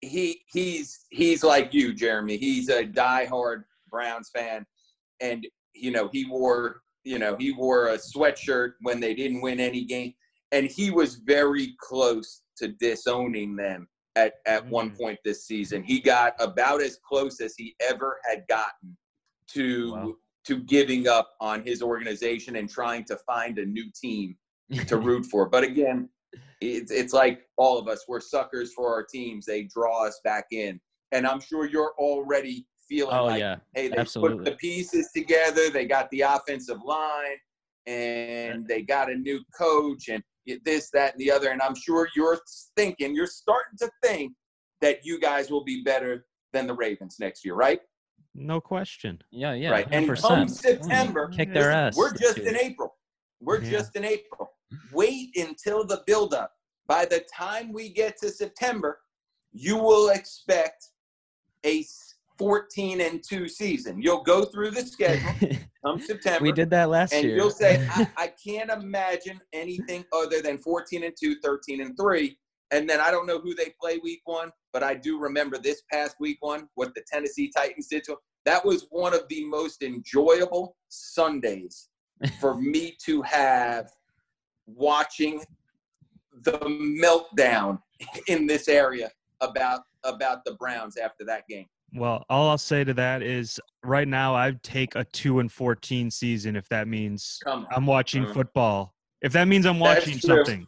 he 0.00 0.40
he's 0.52 1.06
he's 1.10 1.42
like 1.42 1.72
you, 1.74 1.92
Jeremy. 1.92 2.36
He's 2.36 2.68
a 2.68 2.84
diehard 2.84 3.64
Browns 3.90 4.30
fan, 4.34 4.64
and 5.20 5.46
you 5.74 5.90
know 5.90 6.08
he 6.12 6.24
wore 6.24 6.82
you 7.04 7.18
know 7.18 7.36
he 7.36 7.52
wore 7.52 7.88
a 7.88 7.98
sweatshirt 7.98 8.72
when 8.82 9.00
they 9.00 9.14
didn't 9.14 9.40
win 9.40 9.58
any 9.60 9.84
game, 9.84 10.14
and 10.52 10.66
he 10.66 10.90
was 10.90 11.16
very 11.16 11.74
close 11.80 12.42
to 12.58 12.68
disowning 12.68 13.56
them 13.56 13.88
at, 14.16 14.34
at 14.46 14.68
one 14.68 14.90
Mm. 14.90 14.98
point 14.98 15.18
this 15.24 15.46
season. 15.46 15.82
He 15.82 16.00
got 16.00 16.34
about 16.40 16.80
as 16.82 16.98
close 17.08 17.40
as 17.40 17.54
he 17.56 17.74
ever 17.88 18.18
had 18.28 18.44
gotten 18.48 18.96
to 19.54 19.92
Wow. 19.92 20.14
to 20.44 20.58
giving 20.62 21.08
up 21.08 21.30
on 21.40 21.62
his 21.64 21.82
organization 21.82 22.56
and 22.56 22.68
trying 22.70 23.04
to 23.04 23.16
find 23.26 23.58
a 23.58 23.64
new 23.66 23.90
team 24.00 24.36
to 24.86 24.96
root 25.08 25.26
for. 25.26 25.48
But 25.48 25.64
again, 25.64 26.08
it's 26.60 26.90
it's 26.90 27.12
like 27.12 27.42
all 27.56 27.78
of 27.78 27.88
us. 27.88 28.04
We're 28.08 28.20
suckers 28.20 28.72
for 28.72 28.92
our 28.92 29.04
teams. 29.04 29.46
They 29.46 29.64
draw 29.64 30.06
us 30.06 30.20
back 30.24 30.46
in, 30.50 30.80
and 31.12 31.26
I'm 31.26 31.40
sure 31.40 31.66
you're 31.66 31.92
already 31.98 32.66
feeling 32.88 33.14
oh, 33.16 33.26
like, 33.26 33.40
yeah. 33.40 33.56
hey, 33.74 33.88
they 33.88 33.96
Absolutely. 33.96 34.38
put 34.38 34.44
the 34.44 34.56
pieces 34.56 35.10
together. 35.14 35.70
They 35.70 35.86
got 35.86 36.10
the 36.10 36.22
offensive 36.22 36.78
line, 36.84 37.36
and 37.86 38.66
they 38.66 38.82
got 38.82 39.10
a 39.10 39.14
new 39.14 39.40
coach, 39.56 40.08
and 40.08 40.22
this, 40.64 40.90
that, 40.90 41.12
and 41.12 41.20
the 41.20 41.30
other. 41.30 41.50
And 41.50 41.60
I'm 41.62 41.74
sure 41.74 42.08
you're 42.16 42.40
thinking, 42.76 43.14
you're 43.14 43.26
starting 43.26 43.78
to 43.78 43.90
think 44.02 44.32
that 44.80 45.04
you 45.04 45.20
guys 45.20 45.50
will 45.50 45.64
be 45.64 45.82
better 45.82 46.26
than 46.52 46.66
the 46.66 46.74
Ravens 46.74 47.16
next 47.20 47.44
year, 47.44 47.54
right? 47.54 47.80
No 48.34 48.60
question. 48.60 49.20
Yeah, 49.30 49.54
yeah. 49.54 49.70
right. 49.70 49.88
And 49.90 50.08
100%. 50.08 50.20
come 50.22 50.48
September, 50.48 51.28
Kick 51.28 51.52
their 51.52 51.70
ass. 51.70 51.96
We're 51.96 52.14
just 52.14 52.36
this 52.36 52.46
in. 52.46 52.56
April. 52.56 52.94
We're 53.40 53.62
Yeah. 53.62 53.70
just 53.70 53.96
in 53.96 54.04
April. 54.04 54.50
Wait 54.92 55.36
until 55.36 55.84
the 55.84 56.02
buildup. 56.06 56.52
By 56.86 57.04
the 57.04 57.24
time 57.34 57.72
we 57.72 57.90
get 57.90 58.16
to 58.18 58.30
September, 58.30 58.98
you 59.52 59.76
will 59.76 60.10
expect 60.10 60.88
a 61.64 61.84
14 62.38 63.00
and 63.00 63.22
2 63.22 63.48
season. 63.48 64.00
You'll 64.00 64.22
go 64.22 64.44
through 64.44 64.70
the 64.70 64.82
schedule 64.82 65.30
come 65.84 66.00
September. 66.00 66.42
we 66.42 66.52
did 66.52 66.70
that 66.70 66.88
last 66.88 67.12
and 67.12 67.24
year. 67.24 67.36
you'll 67.36 67.50
say, 67.50 67.86
I, 67.90 68.08
I 68.16 68.32
can't 68.42 68.70
imagine 68.70 69.40
anything 69.52 70.04
other 70.12 70.40
than 70.40 70.58
14 70.58 71.04
and 71.04 71.14
2, 71.20 71.36
13 71.42 71.80
and 71.80 71.96
3. 71.96 72.36
And 72.70 72.88
then 72.88 73.00
I 73.00 73.10
don't 73.10 73.26
know 73.26 73.40
who 73.40 73.54
they 73.54 73.72
play 73.80 73.98
week 74.02 74.20
one, 74.24 74.50
but 74.72 74.82
I 74.82 74.94
do 74.94 75.18
remember 75.18 75.58
this 75.58 75.82
past 75.90 76.16
week 76.20 76.38
one, 76.40 76.68
what 76.74 76.94
the 76.94 77.02
Tennessee 77.10 77.50
Titans 77.54 77.88
did 77.88 78.04
to 78.04 78.12
them. 78.12 78.18
That 78.44 78.64
was 78.64 78.86
one 78.90 79.14
of 79.14 79.22
the 79.28 79.44
most 79.44 79.82
enjoyable 79.82 80.76
Sundays 80.88 81.88
for 82.40 82.56
me 82.56 82.96
to 83.04 83.22
have 83.22 83.90
watching 84.74 85.40
the 86.42 86.52
meltdown 87.02 87.80
in 88.28 88.46
this 88.46 88.68
area 88.68 89.10
about 89.40 89.80
about 90.04 90.44
the 90.44 90.54
Browns 90.54 90.96
after 90.96 91.24
that 91.24 91.46
game. 91.48 91.66
Well, 91.94 92.24
all 92.28 92.50
I'll 92.50 92.58
say 92.58 92.84
to 92.84 92.94
that 92.94 93.22
is 93.22 93.58
right 93.82 94.06
now 94.06 94.34
I'd 94.34 94.62
take 94.62 94.94
a 94.94 95.04
two 95.04 95.40
and 95.40 95.50
fourteen 95.50 96.10
season 96.10 96.54
if 96.54 96.68
that 96.68 96.86
means 96.86 97.40
I'm 97.46 97.86
watching 97.86 98.24
Mm. 98.24 98.34
football. 98.34 98.94
If 99.22 99.32
that 99.32 99.48
means 99.48 99.66
I'm 99.66 99.80
watching 99.80 100.18
true. 100.18 100.44
something, 100.44 100.66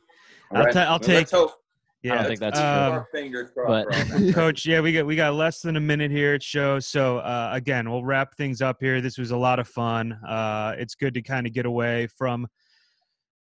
I'll, 0.53 0.65
Right. 0.65 0.73
ta- 0.73 0.81
I'll 0.81 0.87
Well, 0.87 0.99
let's 0.99 1.31
take. 1.31 1.31
hope- 1.31 1.55
Yeah, 2.03 2.15
don't 2.17 2.27
think 2.29 2.41
that's 2.41 2.59
let's 2.59 2.67
keep 2.67 2.93
our 2.95 3.09
fingers 3.13 3.51
crossed 3.53 3.69
but- 3.89 3.95
for 3.95 4.15
all 4.15 4.21
that. 4.21 4.35
Coach, 4.35 4.65
yeah, 4.67 4.81
we 4.81 4.93
got 4.93 5.05
we 5.07 5.15
got 5.15 5.35
less 5.35 5.61
than 5.61 5.77
a 5.77 5.81
minute 5.81 6.11
here 6.11 6.35
at 6.35 6.43
show. 6.43 6.79
So 6.81 7.19
uh, 7.19 7.51
again, 7.53 7.91
we'll 7.91 8.05
wrap 8.05 8.35
things 8.37 8.63
up 8.63 8.79
here. 8.81 9.01
This 9.03 9.19
was 9.19 9.31
a 9.31 9.37
lot 9.37 9.59
of 9.59 9.69
fun. 9.69 10.13
Uh, 10.27 10.75
it's 10.79 10.95
good 10.95 11.13
to 11.15 11.23
kind 11.23 11.47
of 11.47 11.53
get 11.53 11.67
away 11.67 12.07
from 12.09 12.49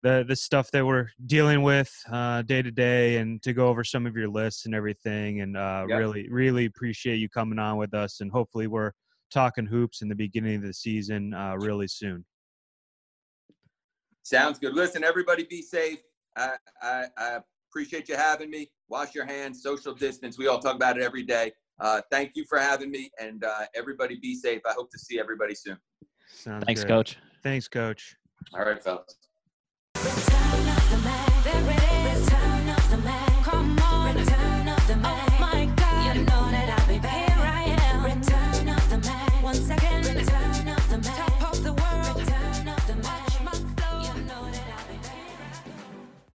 the 0.02 0.24
the 0.26 0.36
stuff 0.36 0.70
that 0.70 0.86
we're 0.86 1.08
dealing 1.26 1.62
with 1.62 1.92
uh, 2.10 2.42
day 2.42 2.62
to 2.62 2.70
day, 2.70 3.16
and 3.16 3.42
to 3.42 3.52
go 3.52 3.68
over 3.68 3.84
some 3.84 4.06
of 4.06 4.16
your 4.16 4.28
lists 4.28 4.66
and 4.66 4.74
everything. 4.74 5.40
And 5.40 5.56
uh, 5.56 5.86
Yep. 5.88 5.98
really, 5.98 6.28
really 6.30 6.64
appreciate 6.66 7.16
you 7.16 7.28
coming 7.28 7.58
on 7.58 7.76
with 7.76 7.94
us. 7.94 8.20
And 8.20 8.30
hopefully, 8.30 8.66
we're 8.66 8.92
talking 9.30 9.66
hoops 9.66 10.02
in 10.02 10.08
the 10.08 10.14
beginning 10.14 10.56
of 10.56 10.62
the 10.62 10.74
season 10.74 11.34
uh, 11.34 11.54
really 11.56 11.88
soon. 11.88 12.24
Sounds 14.22 14.58
good. 14.58 14.74
Listen, 14.74 15.04
everybody 15.04 15.46
be 15.48 15.62
safe. 15.62 16.00
I, 16.36 16.56
I, 16.82 17.04
I 17.16 17.38
appreciate 17.70 18.08
you 18.08 18.16
having 18.16 18.50
me. 18.50 18.70
Wash 18.88 19.14
your 19.14 19.26
hands, 19.26 19.62
social 19.62 19.94
distance. 19.94 20.38
We 20.38 20.48
all 20.48 20.58
talk 20.58 20.76
about 20.76 20.98
it 20.98 21.02
every 21.02 21.22
day. 21.22 21.52
Uh, 21.80 22.00
thank 22.10 22.32
you 22.34 22.44
for 22.48 22.58
having 22.58 22.90
me, 22.90 23.10
and 23.20 23.44
uh, 23.44 23.66
everybody 23.74 24.18
be 24.20 24.34
safe. 24.34 24.60
I 24.68 24.72
hope 24.72 24.90
to 24.90 24.98
see 24.98 25.18
everybody 25.18 25.54
soon. 25.54 25.78
Sounds 26.26 26.64
Thanks, 26.66 26.82
good. 26.82 26.88
coach. 26.88 27.16
Thanks, 27.42 27.68
coach. 27.68 28.16
All 28.54 28.64
right, 28.64 28.82
fellas 28.82 29.27
there 31.44 31.77